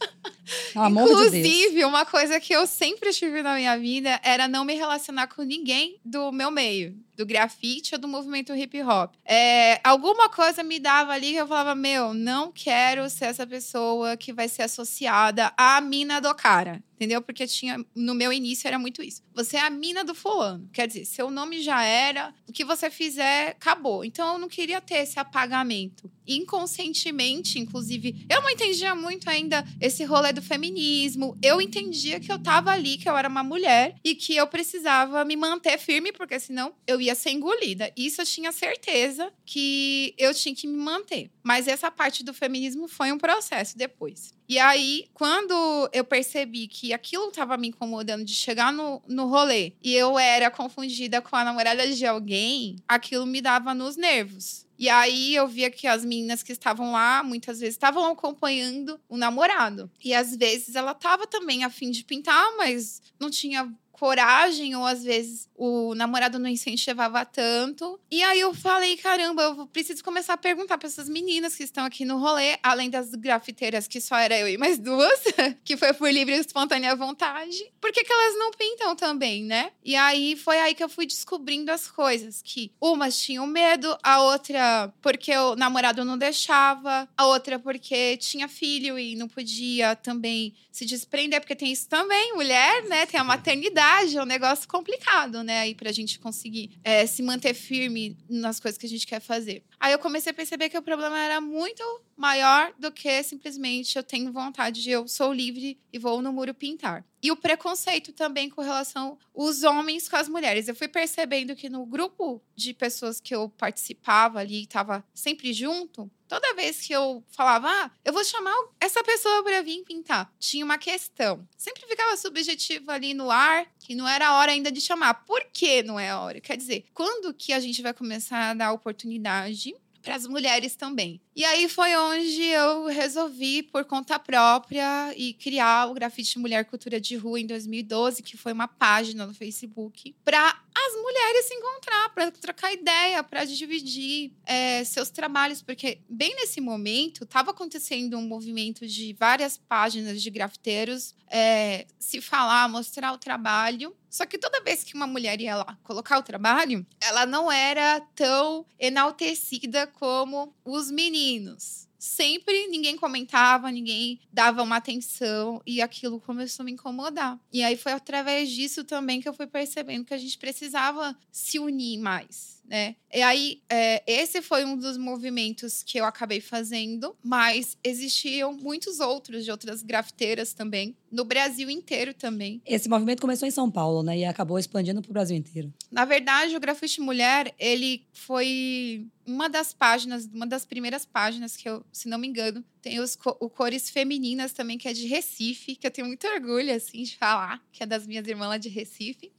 Não, 0.74 0.84
amor 0.84 1.04
Inclusive, 1.04 1.76
de 1.76 1.84
uma 1.84 2.04
coisa 2.04 2.38
que 2.38 2.52
eu 2.52 2.66
sempre 2.66 3.10
tive 3.12 3.42
na 3.42 3.54
minha 3.54 3.78
vida 3.78 4.20
era 4.22 4.46
não 4.46 4.64
me 4.64 4.74
relacionar 4.74 5.26
com 5.28 5.42
ninguém 5.42 5.98
do 6.04 6.30
meu 6.30 6.50
meio 6.50 6.94
do 7.16 7.26
grafite 7.26 7.94
ou 7.94 8.00
do 8.00 8.08
movimento 8.08 8.54
hip 8.54 8.82
hop. 8.82 9.14
É, 9.24 9.80
alguma 9.84 10.28
coisa 10.28 10.62
me 10.62 10.78
dava 10.78 11.12
ali 11.12 11.32
que 11.32 11.36
eu 11.36 11.46
falava: 11.46 11.74
Meu, 11.74 12.12
não 12.12 12.50
quero 12.52 13.08
ser 13.08 13.26
essa 13.26 13.46
pessoa 13.46 14.16
que 14.16 14.32
vai 14.32 14.48
ser 14.48 14.62
associada 14.62 15.52
à 15.56 15.80
mina 15.80 16.20
do 16.20 16.34
cara 16.34 16.82
entendeu? 17.02 17.20
Porque 17.20 17.48
tinha 17.48 17.84
no 17.96 18.14
meu 18.14 18.32
início 18.32 18.68
era 18.68 18.78
muito 18.78 19.02
isso. 19.02 19.22
Você 19.34 19.56
é 19.56 19.60
a 19.60 19.70
mina 19.70 20.04
do 20.04 20.14
fulano. 20.14 20.68
Quer 20.72 20.86
dizer, 20.86 21.04
seu 21.04 21.30
nome 21.30 21.60
já 21.60 21.82
era, 21.82 22.32
o 22.48 22.52
que 22.52 22.64
você 22.64 22.88
fizer 22.88 23.48
acabou. 23.48 24.04
Então 24.04 24.34
eu 24.34 24.38
não 24.38 24.48
queria 24.48 24.80
ter 24.80 24.98
esse 24.98 25.18
apagamento. 25.18 26.08
Inconscientemente, 26.26 27.58
inclusive, 27.58 28.26
eu 28.28 28.40
não 28.42 28.50
entendia 28.50 28.94
muito 28.94 29.28
ainda 29.28 29.64
esse 29.80 30.04
rolê 30.04 30.32
do 30.32 30.42
feminismo. 30.42 31.36
Eu 31.42 31.60
entendia 31.60 32.20
que 32.20 32.30
eu 32.30 32.38
tava 32.38 32.70
ali, 32.70 32.98
que 32.98 33.08
eu 33.08 33.16
era 33.16 33.28
uma 33.28 33.42
mulher 33.42 33.96
e 34.04 34.14
que 34.14 34.36
eu 34.36 34.46
precisava 34.46 35.24
me 35.24 35.36
manter 35.36 35.78
firme, 35.78 36.12
porque 36.12 36.38
senão 36.38 36.74
eu 36.86 37.00
ia 37.00 37.14
ser 37.14 37.30
engolida. 37.30 37.92
Isso 37.96 38.20
eu 38.20 38.26
tinha 38.26 38.52
certeza 38.52 39.32
que 39.44 40.14
eu 40.18 40.32
tinha 40.34 40.54
que 40.54 40.66
me 40.66 40.76
manter. 40.76 41.30
Mas 41.42 41.66
essa 41.66 41.90
parte 41.90 42.22
do 42.22 42.32
feminismo 42.32 42.86
foi 42.86 43.10
um 43.10 43.18
processo 43.18 43.76
depois. 43.76 44.32
E 44.48 44.58
aí, 44.58 45.06
quando 45.14 45.88
eu 45.92 46.04
percebi 46.04 46.68
que 46.68 46.92
aquilo 46.92 47.28
estava 47.28 47.56
me 47.56 47.68
incomodando 47.68 48.24
de 48.24 48.34
chegar 48.34 48.72
no, 48.72 49.02
no 49.08 49.26
rolê 49.26 49.72
e 49.82 49.94
eu 49.94 50.18
era 50.18 50.50
confundida 50.50 51.22
com 51.22 51.34
a 51.34 51.44
namorada 51.44 51.90
de 51.90 52.04
alguém, 52.04 52.76
aquilo 52.86 53.24
me 53.24 53.40
dava 53.40 53.74
nos 53.74 53.96
nervos. 53.96 54.66
E 54.82 54.88
aí 54.88 55.32
eu 55.36 55.46
via 55.46 55.70
que 55.70 55.86
as 55.86 56.04
meninas 56.04 56.42
que 56.42 56.50
estavam 56.50 56.90
lá, 56.90 57.22
muitas 57.22 57.60
vezes, 57.60 57.76
estavam 57.76 58.04
acompanhando 58.10 59.00
o 59.08 59.16
namorado. 59.16 59.88
E 60.02 60.12
às 60.12 60.34
vezes 60.34 60.74
ela 60.74 60.90
estava 60.90 61.24
também 61.24 61.62
a 61.62 61.70
fim 61.70 61.92
de 61.92 62.02
pintar, 62.02 62.56
mas 62.56 63.00
não 63.16 63.30
tinha 63.30 63.72
coragem, 64.02 64.74
ou 64.74 64.84
às 64.84 65.04
vezes 65.04 65.48
o 65.54 65.94
namorado 65.94 66.36
não 66.36 66.50
incentivava 66.50 67.24
tanto. 67.24 68.00
E 68.10 68.20
aí 68.20 68.40
eu 68.40 68.52
falei, 68.52 68.96
caramba, 68.96 69.42
eu 69.42 69.66
preciso 69.68 70.02
começar 70.02 70.32
a 70.32 70.36
perguntar 70.36 70.76
para 70.76 70.88
essas 70.88 71.08
meninas 71.08 71.54
que 71.54 71.62
estão 71.62 71.84
aqui 71.84 72.04
no 72.04 72.18
rolê, 72.18 72.58
além 72.64 72.90
das 72.90 73.14
grafiteiras, 73.14 73.86
que 73.86 74.00
só 74.00 74.16
era 74.16 74.36
eu 74.36 74.48
e 74.48 74.58
mais 74.58 74.76
duas, 74.76 75.20
que 75.62 75.76
foi 75.76 75.92
por 75.92 76.10
livre 76.10 76.34
e 76.34 76.40
espontânea 76.40 76.96
vontade, 76.96 77.72
por 77.80 77.92
que, 77.92 78.02
que 78.02 78.12
elas 78.12 78.36
não 78.36 78.50
pintam 78.50 78.96
também, 78.96 79.44
né? 79.44 79.70
E 79.84 79.94
aí 79.94 80.34
foi 80.34 80.58
aí 80.58 80.74
que 80.74 80.82
eu 80.82 80.88
fui 80.88 81.06
descobrindo 81.06 81.70
as 81.70 81.88
coisas, 81.88 82.42
que 82.42 82.72
umas 82.80 83.16
tinham 83.16 83.46
medo, 83.46 83.96
a 84.02 84.20
outra 84.20 84.92
porque 85.00 85.30
o 85.36 85.54
namorado 85.54 86.04
não 86.04 86.18
deixava, 86.18 87.08
a 87.16 87.26
outra 87.28 87.56
porque 87.56 88.16
tinha 88.16 88.48
filho 88.48 88.98
e 88.98 89.14
não 89.14 89.28
podia 89.28 89.94
também 89.94 90.52
se 90.72 90.84
desprender, 90.84 91.40
porque 91.40 91.54
tem 91.54 91.70
isso 91.70 91.88
também, 91.88 92.32
mulher, 92.32 92.82
né? 92.88 93.06
Tem 93.06 93.20
a 93.20 93.24
maternidade 93.24 93.91
faculdade 93.92 94.16
é 94.16 94.22
um 94.22 94.26
negócio 94.26 94.68
complicado, 94.68 95.42
né? 95.42 95.60
Aí 95.60 95.74
pra 95.74 95.92
gente 95.92 96.18
conseguir 96.18 96.78
é, 96.82 97.06
se 97.06 97.22
manter 97.22 97.54
firme 97.54 98.16
nas 98.28 98.58
coisas 98.58 98.78
que 98.78 98.86
a 98.86 98.88
gente 98.88 99.06
quer 99.06 99.20
fazer. 99.20 99.62
Aí 99.78 99.92
eu 99.92 99.98
comecei 99.98 100.30
a 100.30 100.34
perceber 100.34 100.68
que 100.68 100.78
o 100.78 100.82
problema 100.82 101.18
era 101.18 101.40
muito 101.40 101.82
maior 102.16 102.72
do 102.78 102.90
que 102.90 103.22
simplesmente 103.22 103.96
eu 103.96 104.02
tenho 104.02 104.32
vontade 104.32 104.82
de 104.82 104.90
eu 104.90 105.06
sou 105.06 105.32
livre 105.32 105.78
e 105.92 105.98
vou 105.98 106.22
no 106.22 106.32
muro 106.32 106.54
pintar. 106.54 107.04
E 107.22 107.30
o 107.30 107.36
preconceito 107.36 108.12
também 108.12 108.50
com 108.50 108.60
relação 108.60 109.16
os 109.32 109.62
homens 109.62 110.08
com 110.08 110.16
as 110.16 110.28
mulheres. 110.28 110.66
Eu 110.66 110.74
fui 110.74 110.88
percebendo 110.88 111.54
que 111.54 111.68
no 111.68 111.86
grupo 111.86 112.42
de 112.54 112.74
pessoas 112.74 113.20
que 113.20 113.34
eu 113.34 113.48
participava 113.48 114.40
ali, 114.40 114.62
estava 114.62 115.04
sempre 115.14 115.52
junto, 115.52 116.10
toda 116.28 116.54
vez 116.54 116.80
que 116.80 116.92
eu 116.92 117.22
falava, 117.28 117.68
ah, 117.68 117.90
eu 118.04 118.12
vou 118.12 118.24
chamar 118.24 118.54
essa 118.80 119.04
pessoa 119.04 119.42
para 119.42 119.62
vir 119.62 119.84
pintar, 119.84 120.32
tinha 120.38 120.64
uma 120.64 120.78
questão. 120.78 121.46
Sempre 121.56 121.86
ficava 121.86 122.16
subjetivo 122.16 122.90
ali 122.90 123.14
no 123.14 123.30
ar, 123.30 123.66
que 123.78 123.94
não 123.94 124.08
era 124.08 124.28
a 124.28 124.38
hora 124.38 124.52
ainda 124.52 124.72
de 124.72 124.80
chamar. 124.80 125.14
Por 125.24 125.44
que 125.52 125.82
não 125.82 126.00
é 126.00 126.10
a 126.10 126.20
hora? 126.20 126.40
Quer 126.40 126.56
dizer, 126.56 126.86
quando 126.92 127.32
que 127.34 127.52
a 127.52 127.60
gente 127.60 127.82
vai 127.82 127.94
começar 127.94 128.50
a 128.50 128.54
dar 128.54 128.72
oportunidade 128.72 129.74
para 130.02 130.16
as 130.16 130.26
mulheres 130.26 130.74
também. 130.74 131.20
E 131.34 131.44
aí 131.44 131.68
foi 131.68 131.96
onde 131.96 132.42
eu 132.42 132.86
resolvi, 132.86 133.62
por 133.62 133.84
conta 133.84 134.18
própria, 134.18 135.14
e 135.16 135.32
criar 135.32 135.88
o 135.90 135.94
Grafite 135.94 136.38
Mulher 136.38 136.64
Cultura 136.64 137.00
de 137.00 137.16
Rua 137.16 137.40
em 137.40 137.46
2012, 137.46 138.22
que 138.22 138.36
foi 138.36 138.52
uma 138.52 138.68
página 138.68 139.24
no 139.26 139.32
Facebook, 139.32 140.14
para 140.24 140.61
as 140.88 141.00
mulheres 141.00 141.46
se 141.46 141.54
encontrar, 141.54 142.08
para 142.10 142.30
trocar 142.30 142.72
ideia, 142.72 143.22
para 143.22 143.44
dividir 143.44 144.32
é, 144.44 144.84
seus 144.84 145.10
trabalhos, 145.10 145.62
porque 145.62 145.98
bem 146.08 146.34
nesse 146.34 146.60
momento 146.60 147.24
estava 147.24 147.50
acontecendo 147.50 148.18
um 148.18 148.26
movimento 148.26 148.86
de 148.86 149.14
várias 149.18 149.56
páginas 149.56 150.22
de 150.22 150.30
grafiteiros 150.30 151.14
é, 151.28 151.86
se 151.98 152.20
falar, 152.20 152.68
mostrar 152.68 153.12
o 153.12 153.18
trabalho. 153.18 153.96
Só 154.10 154.26
que 154.26 154.36
toda 154.36 154.62
vez 154.62 154.84
que 154.84 154.94
uma 154.94 155.06
mulher 155.06 155.40
ia 155.40 155.56
lá 155.56 155.78
colocar 155.82 156.18
o 156.18 156.22
trabalho, 156.22 156.86
ela 157.00 157.24
não 157.24 157.50
era 157.50 158.00
tão 158.14 158.66
enaltecida 158.78 159.86
como 159.86 160.54
os 160.64 160.90
meninos 160.90 161.88
sempre 162.02 162.66
ninguém 162.66 162.96
comentava, 162.96 163.70
ninguém 163.70 164.18
dava 164.32 164.60
uma 164.60 164.76
atenção 164.76 165.62
e 165.64 165.80
aquilo 165.80 166.18
começou 166.18 166.64
a 166.64 166.66
me 166.66 166.72
incomodar. 166.72 167.38
E 167.52 167.62
aí 167.62 167.76
foi 167.76 167.92
através 167.92 168.50
disso 168.50 168.82
também 168.82 169.20
que 169.20 169.28
eu 169.28 169.32
fui 169.32 169.46
percebendo 169.46 170.04
que 170.04 170.12
a 170.12 170.18
gente 170.18 170.36
precisava 170.36 171.16
se 171.30 171.60
unir 171.60 172.00
mais 172.00 172.51
né? 172.64 172.96
E 173.12 173.20
aí, 173.20 173.60
é, 173.68 174.02
esse 174.06 174.40
foi 174.40 174.64
um 174.64 174.76
dos 174.76 174.96
movimentos 174.96 175.82
que 175.82 175.98
eu 175.98 176.04
acabei 176.04 176.40
fazendo, 176.40 177.14
mas 177.22 177.76
existiam 177.84 178.54
muitos 178.54 179.00
outros 179.00 179.44
de 179.44 179.50
outras 179.50 179.82
grafiteiras 179.82 180.54
também, 180.54 180.96
no 181.10 181.24
Brasil 181.24 181.68
inteiro 181.68 182.14
também. 182.14 182.62
Esse 182.64 182.88
movimento 182.88 183.20
começou 183.20 183.46
em 183.46 183.50
São 183.50 183.70
Paulo, 183.70 184.02
né? 184.02 184.18
E 184.18 184.24
acabou 184.24 184.58
expandindo 184.58 185.02
para 185.02 185.10
o 185.10 185.12
Brasil 185.12 185.36
inteiro. 185.36 185.72
Na 185.90 186.06
verdade, 186.06 186.56
o 186.56 186.60
Grafite 186.60 187.00
Mulher, 187.00 187.54
ele 187.58 188.06
foi 188.12 189.06
uma 189.26 189.48
das 189.48 189.74
páginas, 189.74 190.28
uma 190.32 190.46
das 190.46 190.64
primeiras 190.64 191.04
páginas 191.04 191.56
que 191.56 191.68
eu, 191.68 191.84
se 191.92 192.08
não 192.08 192.18
me 192.18 192.26
engano, 192.26 192.64
tem 192.80 192.98
os 192.98 193.18
o 193.38 193.50
Cores 193.50 193.90
Femininas 193.90 194.52
também, 194.52 194.78
que 194.78 194.88
é 194.88 194.92
de 194.92 195.06
Recife, 195.06 195.76
que 195.76 195.86
eu 195.86 195.90
tenho 195.90 196.06
muito 196.06 196.26
orgulho, 196.26 196.74
assim, 196.74 197.02
de 197.02 197.16
falar, 197.16 197.62
que 197.70 197.82
é 197.82 197.86
das 197.86 198.06
minhas 198.06 198.26
irmãs 198.26 198.48
lá 198.48 198.56
de 198.56 198.68
Recife. 198.68 199.30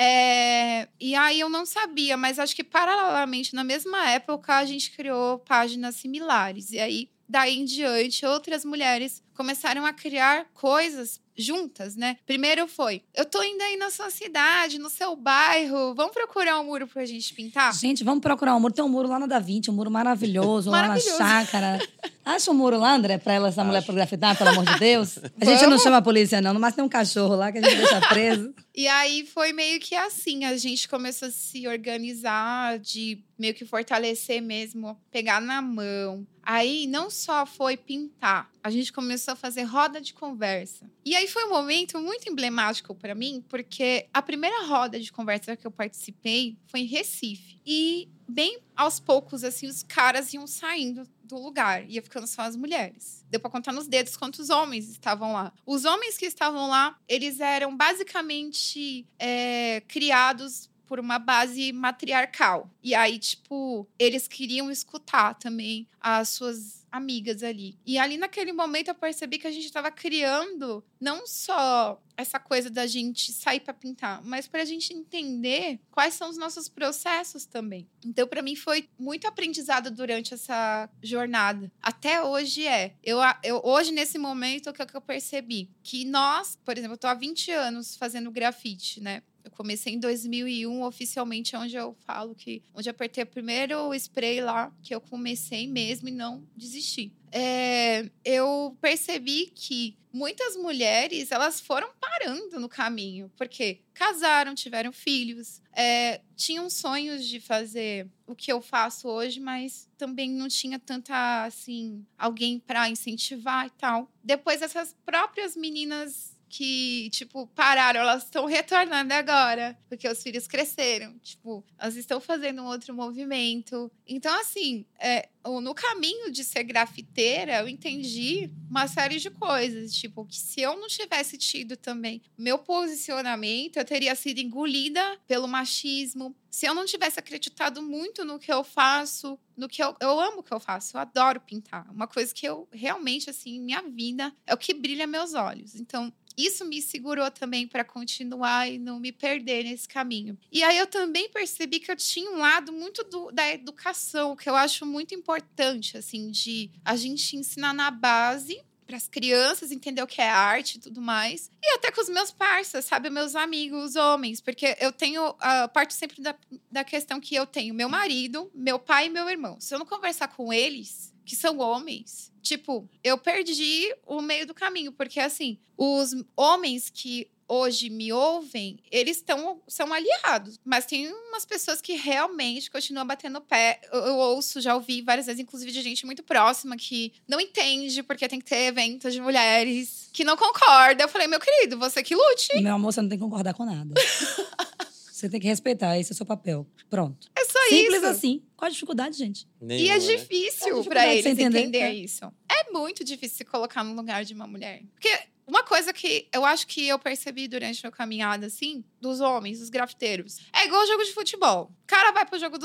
É, 0.00 0.88
e 1.00 1.14
aí 1.16 1.40
eu 1.40 1.48
não 1.48 1.66
sabia, 1.66 2.16
mas 2.16 2.38
acho 2.38 2.54
que 2.54 2.62
paralelamente, 2.62 3.54
na 3.54 3.64
mesma 3.64 4.08
época, 4.10 4.56
a 4.56 4.64
gente 4.64 4.92
criou 4.92 5.40
páginas 5.40 5.96
similares. 5.96 6.70
E 6.70 6.78
aí, 6.78 7.10
daí 7.28 7.58
em 7.58 7.64
diante, 7.64 8.24
outras 8.24 8.64
mulheres 8.64 9.22
começaram 9.34 9.86
a 9.86 9.92
criar 9.92 10.46
coisas 10.54 11.20
juntas, 11.36 11.94
né? 11.94 12.16
Primeiro 12.26 12.66
foi, 12.66 13.02
eu 13.14 13.24
tô 13.24 13.40
indo 13.42 13.62
aí 13.62 13.76
na 13.76 13.90
sua 13.90 14.10
cidade, 14.10 14.78
no 14.78 14.90
seu 14.90 15.14
bairro, 15.14 15.94
vamos 15.94 16.12
procurar 16.12 16.58
um 16.58 16.64
muro 16.64 16.88
pra 16.88 17.06
gente 17.06 17.32
pintar? 17.32 17.72
Gente, 17.72 18.02
vamos 18.02 18.20
procurar 18.20 18.56
um 18.56 18.60
muro. 18.60 18.74
Tem 18.74 18.84
um 18.84 18.88
muro 18.88 19.08
lá 19.08 19.20
na 19.20 19.26
Da 19.26 19.38
Vinci, 19.38 19.70
um 19.70 19.74
muro 19.74 19.90
maravilhoso, 19.90 20.70
maravilhoso. 20.70 21.18
lá 21.18 21.18
na 21.18 21.44
chácara. 21.44 21.88
Acha 22.24 22.50
um 22.50 22.54
muro 22.54 22.76
lá, 22.78 22.92
André, 22.92 23.16
pra 23.16 23.34
ela, 23.34 23.48
essa 23.48 23.64
mulher 23.64 23.82
pra 23.84 23.94
grafitar, 23.94 24.36
pelo 24.36 24.50
amor 24.50 24.64
de 24.66 24.78
Deus? 24.78 25.18
A 25.40 25.44
gente 25.44 25.64
não 25.66 25.78
chama 25.78 25.98
a 25.98 26.02
polícia, 26.02 26.40
não, 26.42 26.52
mas 26.58 26.74
tem 26.74 26.84
um 26.84 26.88
cachorro 26.88 27.36
lá 27.36 27.50
que 27.50 27.58
a 27.58 27.62
gente 27.62 27.76
deixa 27.76 28.00
preso. 28.08 28.52
E 28.78 28.86
aí 28.86 29.26
foi 29.26 29.52
meio 29.52 29.80
que 29.80 29.96
assim, 29.96 30.44
a 30.44 30.56
gente 30.56 30.88
começou 30.88 31.26
a 31.26 31.30
se 31.32 31.66
organizar, 31.66 32.78
de 32.78 33.18
meio 33.36 33.52
que 33.52 33.64
fortalecer 33.64 34.40
mesmo, 34.40 34.96
pegar 35.10 35.40
na 35.40 35.60
mão. 35.60 36.24
Aí 36.50 36.86
não 36.86 37.10
só 37.10 37.44
foi 37.44 37.76
pintar, 37.76 38.50
a 38.64 38.70
gente 38.70 38.90
começou 38.90 39.32
a 39.32 39.36
fazer 39.36 39.64
roda 39.64 40.00
de 40.00 40.14
conversa. 40.14 40.90
E 41.04 41.14
aí 41.14 41.28
foi 41.28 41.44
um 41.44 41.50
momento 41.50 42.00
muito 42.00 42.26
emblemático 42.26 42.94
para 42.94 43.14
mim, 43.14 43.44
porque 43.50 44.08
a 44.14 44.22
primeira 44.22 44.64
roda 44.64 44.98
de 44.98 45.12
conversa 45.12 45.54
que 45.54 45.66
eu 45.66 45.70
participei 45.70 46.56
foi 46.66 46.80
em 46.80 46.86
Recife. 46.86 47.60
E 47.66 48.08
bem 48.26 48.60
aos 48.74 48.98
poucos, 48.98 49.44
assim, 49.44 49.66
os 49.66 49.82
caras 49.82 50.32
iam 50.32 50.46
saindo 50.46 51.06
do 51.22 51.36
lugar, 51.36 51.84
ia 51.86 52.00
ficando 52.00 52.26
só 52.26 52.40
as 52.40 52.56
mulheres. 52.56 53.26
Deu 53.28 53.38
para 53.38 53.50
contar 53.50 53.72
nos 53.72 53.86
dedos 53.86 54.16
quantos 54.16 54.48
homens 54.48 54.88
estavam 54.88 55.34
lá. 55.34 55.52
Os 55.66 55.84
homens 55.84 56.16
que 56.16 56.24
estavam 56.24 56.66
lá, 56.66 56.98
eles 57.06 57.40
eram 57.40 57.76
basicamente 57.76 59.06
é, 59.18 59.82
criados 59.86 60.70
por 60.88 60.98
uma 60.98 61.18
base 61.18 61.70
matriarcal. 61.72 62.70
E 62.82 62.94
aí, 62.94 63.18
tipo, 63.18 63.86
eles 63.98 64.26
queriam 64.26 64.70
escutar 64.70 65.34
também 65.34 65.86
as 66.00 66.30
suas 66.30 66.86
amigas 66.90 67.42
ali. 67.42 67.78
E 67.84 67.98
ali 67.98 68.16
naquele 68.16 68.52
momento 68.52 68.88
eu 68.88 68.94
percebi 68.94 69.38
que 69.38 69.46
a 69.46 69.50
gente 69.50 69.66
estava 69.66 69.90
criando 69.90 70.82
não 70.98 71.26
só 71.26 72.00
essa 72.16 72.40
coisa 72.40 72.68
da 72.68 72.86
gente 72.86 73.32
sair 73.32 73.60
para 73.60 73.74
pintar, 73.74 74.22
mas 74.24 74.48
para 74.48 74.62
a 74.62 74.64
gente 74.64 74.92
entender 74.92 75.78
quais 75.90 76.14
são 76.14 76.28
os 76.30 76.36
nossos 76.36 76.68
processos 76.68 77.44
também. 77.44 77.86
Então, 78.04 78.26
para 78.26 78.42
mim 78.42 78.56
foi 78.56 78.88
muito 78.98 79.26
aprendizado 79.28 79.90
durante 79.90 80.34
essa 80.34 80.88
jornada. 81.02 81.70
Até 81.80 82.22
hoje 82.22 82.66
é. 82.66 82.94
Eu, 83.04 83.18
eu 83.44 83.60
hoje 83.62 83.92
nesse 83.92 84.18
momento 84.18 84.70
o 84.70 84.72
que 84.72 84.96
eu 84.96 85.00
percebi 85.00 85.70
que 85.82 86.04
nós, 86.04 86.58
por 86.64 86.76
exemplo, 86.76 86.94
eu 86.94 86.98
tô 86.98 87.06
há 87.06 87.14
20 87.14 87.52
anos 87.52 87.96
fazendo 87.96 88.30
grafite, 88.30 89.00
né? 89.00 89.22
Eu 89.48 89.50
comecei 89.50 89.94
em 89.94 89.98
2001, 89.98 90.82
oficialmente, 90.82 91.56
onde 91.56 91.74
eu 91.74 91.96
falo 92.06 92.34
que... 92.34 92.62
Onde 92.74 92.88
eu 92.88 92.90
apertei 92.90 93.24
o 93.24 93.26
primeiro 93.26 93.94
spray 93.94 94.42
lá, 94.42 94.70
que 94.82 94.94
eu 94.94 95.00
comecei 95.00 95.66
mesmo 95.66 96.08
e 96.08 96.12
não 96.12 96.46
desisti. 96.54 97.10
É, 97.32 98.10
eu 98.22 98.76
percebi 98.78 99.50
que 99.54 99.96
muitas 100.12 100.54
mulheres, 100.56 101.32
elas 101.32 101.60
foram 101.60 101.88
parando 101.98 102.60
no 102.60 102.68
caminho. 102.68 103.32
Porque 103.38 103.80
casaram, 103.94 104.54
tiveram 104.54 104.92
filhos, 104.92 105.62
é, 105.72 106.20
tinham 106.36 106.68
sonhos 106.68 107.26
de 107.26 107.40
fazer 107.40 108.06
o 108.26 108.34
que 108.34 108.52
eu 108.52 108.60
faço 108.60 109.08
hoje, 109.08 109.40
mas 109.40 109.88
também 109.96 110.30
não 110.30 110.48
tinha 110.48 110.78
tanta, 110.78 111.44
assim, 111.44 112.04
alguém 112.18 112.58
para 112.58 112.90
incentivar 112.90 113.66
e 113.66 113.70
tal. 113.70 114.12
Depois, 114.22 114.60
essas 114.60 114.94
próprias 115.06 115.56
meninas 115.56 116.37
que, 116.48 117.10
tipo, 117.10 117.46
pararam, 117.48 118.00
elas 118.00 118.24
estão 118.24 118.46
retornando 118.46 119.12
agora, 119.12 119.78
porque 119.88 120.08
os 120.08 120.22
filhos 120.22 120.46
cresceram. 120.46 121.18
Tipo, 121.18 121.64
elas 121.78 121.96
estão 121.96 122.20
fazendo 122.20 122.62
um 122.62 122.66
outro 122.66 122.94
movimento. 122.94 123.90
Então, 124.06 124.34
assim, 124.40 124.86
é, 124.98 125.28
no 125.44 125.74
caminho 125.74 126.30
de 126.30 126.44
ser 126.44 126.62
grafiteira, 126.64 127.60
eu 127.60 127.68
entendi 127.68 128.50
uma 128.68 128.86
série 128.86 129.18
de 129.18 129.30
coisas. 129.30 129.94
Tipo, 129.94 130.24
que 130.24 130.36
se 130.36 130.60
eu 130.60 130.76
não 130.78 130.88
tivesse 130.88 131.36
tido 131.38 131.76
também 131.76 132.22
meu 132.36 132.58
posicionamento, 132.58 133.76
eu 133.76 133.84
teria 133.84 134.14
sido 134.14 134.38
engolida 134.38 135.18
pelo 135.26 135.48
machismo. 135.48 136.34
Se 136.50 136.66
eu 136.66 136.74
não 136.74 136.84
tivesse 136.84 137.18
acreditado 137.18 137.82
muito 137.82 138.24
no 138.24 138.38
que 138.38 138.52
eu 138.52 138.64
faço, 138.64 139.38
no 139.56 139.68
que 139.68 139.82
eu, 139.82 139.96
eu 140.00 140.20
amo 140.20 140.38
o 140.38 140.42
que 140.42 140.52
eu 140.52 140.60
faço, 140.60 140.96
eu 140.96 141.00
adoro 141.00 141.40
pintar. 141.40 141.90
Uma 141.90 142.06
coisa 142.06 142.32
que 142.34 142.46
eu 142.46 142.68
realmente, 142.70 143.30
assim, 143.30 143.60
minha 143.60 143.82
vida 143.82 144.32
é 144.46 144.54
o 144.54 144.58
que 144.58 144.74
brilha 144.74 145.06
meus 145.06 145.34
olhos. 145.34 145.74
Então, 145.74 146.12
isso 146.38 146.64
me 146.64 146.80
segurou 146.80 147.30
também 147.30 147.66
para 147.66 147.84
continuar 147.84 148.70
e 148.70 148.78
não 148.78 149.00
me 149.00 149.10
perder 149.10 149.64
nesse 149.64 149.88
caminho. 149.88 150.38
E 150.52 150.62
aí 150.62 150.78
eu 150.78 150.86
também 150.86 151.28
percebi 151.28 151.80
que 151.80 151.90
eu 151.90 151.96
tinha 151.96 152.30
um 152.30 152.38
lado 152.38 152.72
muito 152.72 153.02
do, 153.02 153.32
da 153.32 153.52
educação, 153.52 154.36
que 154.36 154.48
eu 154.48 154.54
acho 154.54 154.86
muito 154.86 155.14
importante, 155.14 155.98
assim, 155.98 156.30
de 156.30 156.70
a 156.84 156.94
gente 156.96 157.36
ensinar 157.36 157.74
na 157.74 157.90
base 157.90 158.62
para 158.88 158.96
as 158.96 159.06
crianças 159.06 159.70
entender 159.70 160.02
o 160.02 160.06
que 160.06 160.22
é 160.22 160.30
arte 160.30 160.76
e 160.76 160.80
tudo 160.80 161.02
mais. 161.02 161.50
E 161.62 161.74
até 161.74 161.92
com 161.92 162.00
os 162.00 162.08
meus 162.08 162.30
parceiros, 162.30 162.88
sabe? 162.88 163.10
Meus 163.10 163.36
amigos 163.36 163.96
homens. 163.96 164.40
Porque 164.40 164.76
eu 164.80 164.90
tenho. 164.90 165.28
Uh, 165.28 165.68
parte 165.74 165.92
sempre 165.92 166.22
da, 166.22 166.34
da 166.72 166.82
questão 166.82 167.20
que 167.20 167.34
eu 167.34 167.46
tenho 167.46 167.74
meu 167.74 167.88
marido, 167.88 168.50
meu 168.54 168.78
pai 168.78 169.06
e 169.06 169.10
meu 169.10 169.28
irmão. 169.28 169.60
Se 169.60 169.74
eu 169.74 169.78
não 169.78 169.84
conversar 169.84 170.28
com 170.28 170.50
eles, 170.50 171.12
que 171.22 171.36
são 171.36 171.58
homens, 171.58 172.32
tipo, 172.48 172.88
eu 173.04 173.18
perdi 173.18 173.94
o 174.06 174.22
meio 174.22 174.46
do 174.46 174.54
caminho, 174.54 174.90
porque 174.90 175.20
assim, 175.20 175.58
os 175.76 176.14
homens 176.34 176.90
que 176.90 177.30
hoje 177.46 177.88
me 177.88 178.12
ouvem, 178.12 178.78
eles 178.90 179.16
estão 179.16 179.60
são 179.66 179.92
aliados, 179.92 180.60
mas 180.64 180.84
tem 180.84 181.10
umas 181.10 181.46
pessoas 181.46 181.80
que 181.80 181.94
realmente 181.94 182.70
continuam 182.70 183.06
batendo 183.06 183.40
pé. 183.40 183.80
Eu, 183.90 184.00
eu, 184.00 184.16
ouço, 184.16 184.60
já 184.60 184.74
ouvi 184.74 185.00
várias 185.00 185.26
vezes, 185.26 185.40
inclusive 185.40 185.72
de 185.72 185.82
gente 185.82 186.04
muito 186.04 186.22
próxima 186.22 186.76
que 186.76 187.12
não 187.26 187.40
entende 187.40 188.02
porque 188.02 188.28
tem 188.28 188.38
que 188.38 188.44
ter 188.46 188.66
eventos 188.66 189.12
de 189.14 189.20
mulheres 189.20 190.10
que 190.12 190.24
não 190.24 190.36
concorda. 190.36 191.02
Eu 191.02 191.08
falei, 191.08 191.26
meu 191.26 191.40
querido, 191.40 191.78
você 191.78 192.02
que 192.02 192.14
lute. 192.14 192.60
Meu 192.60 192.74
amor, 192.74 192.92
você 192.92 193.00
não 193.00 193.08
tem 193.08 193.18
que 193.18 193.24
concordar 193.24 193.54
com 193.54 193.64
nada. 193.64 193.94
você 195.18 195.28
tem 195.28 195.40
que 195.40 195.46
respeitar, 195.46 195.98
esse 195.98 196.12
é 196.12 196.14
o 196.14 196.16
seu 196.16 196.26
papel. 196.26 196.66
Pronto. 196.88 197.28
É 197.36 197.44
só 197.44 197.58
Simples 197.68 197.96
isso. 197.96 198.06
assim. 198.06 198.42
Qual 198.56 198.66
a 198.68 198.70
dificuldade, 198.70 199.16
gente? 199.16 199.46
E 199.60 199.64
é 199.64 199.66
Nenhuma, 199.66 199.94
né? 199.94 200.16
difícil 200.16 200.66
É 200.66 200.70
pra 200.70 200.76
dificuldade 200.78 201.06
de 201.10 201.18
eles 201.18 201.26
entender, 201.26 201.58
entender 201.60 201.78
é. 201.78 201.94
isso. 201.94 202.24
É 202.50 202.70
muito 202.72 203.04
difícil 203.04 203.36
se 203.38 203.44
colocar 203.44 203.82
no 203.84 203.94
lugar 203.94 204.24
de 204.24 204.34
uma 204.34 204.46
mulher. 204.46 204.82
Porque 204.94 205.08
uma 205.48 205.62
coisa 205.64 205.92
que 205.92 206.28
eu 206.32 206.44
acho 206.44 206.66
que 206.66 206.86
eu 206.86 206.98
percebi 206.98 207.48
durante 207.48 207.84
a 207.86 207.90
caminhada, 207.90 208.46
assim, 208.46 208.84
dos 209.00 209.20
homens, 209.20 209.58
dos 209.60 209.70
grafiteiros, 209.70 210.38
é 210.54 210.66
igual 210.66 210.86
jogo 210.86 211.02
de 211.04 211.12
futebol. 211.12 211.72
O 211.84 211.86
cara 211.86 212.12
vai 212.12 212.26
pro 212.26 212.38
jogo 212.38 212.58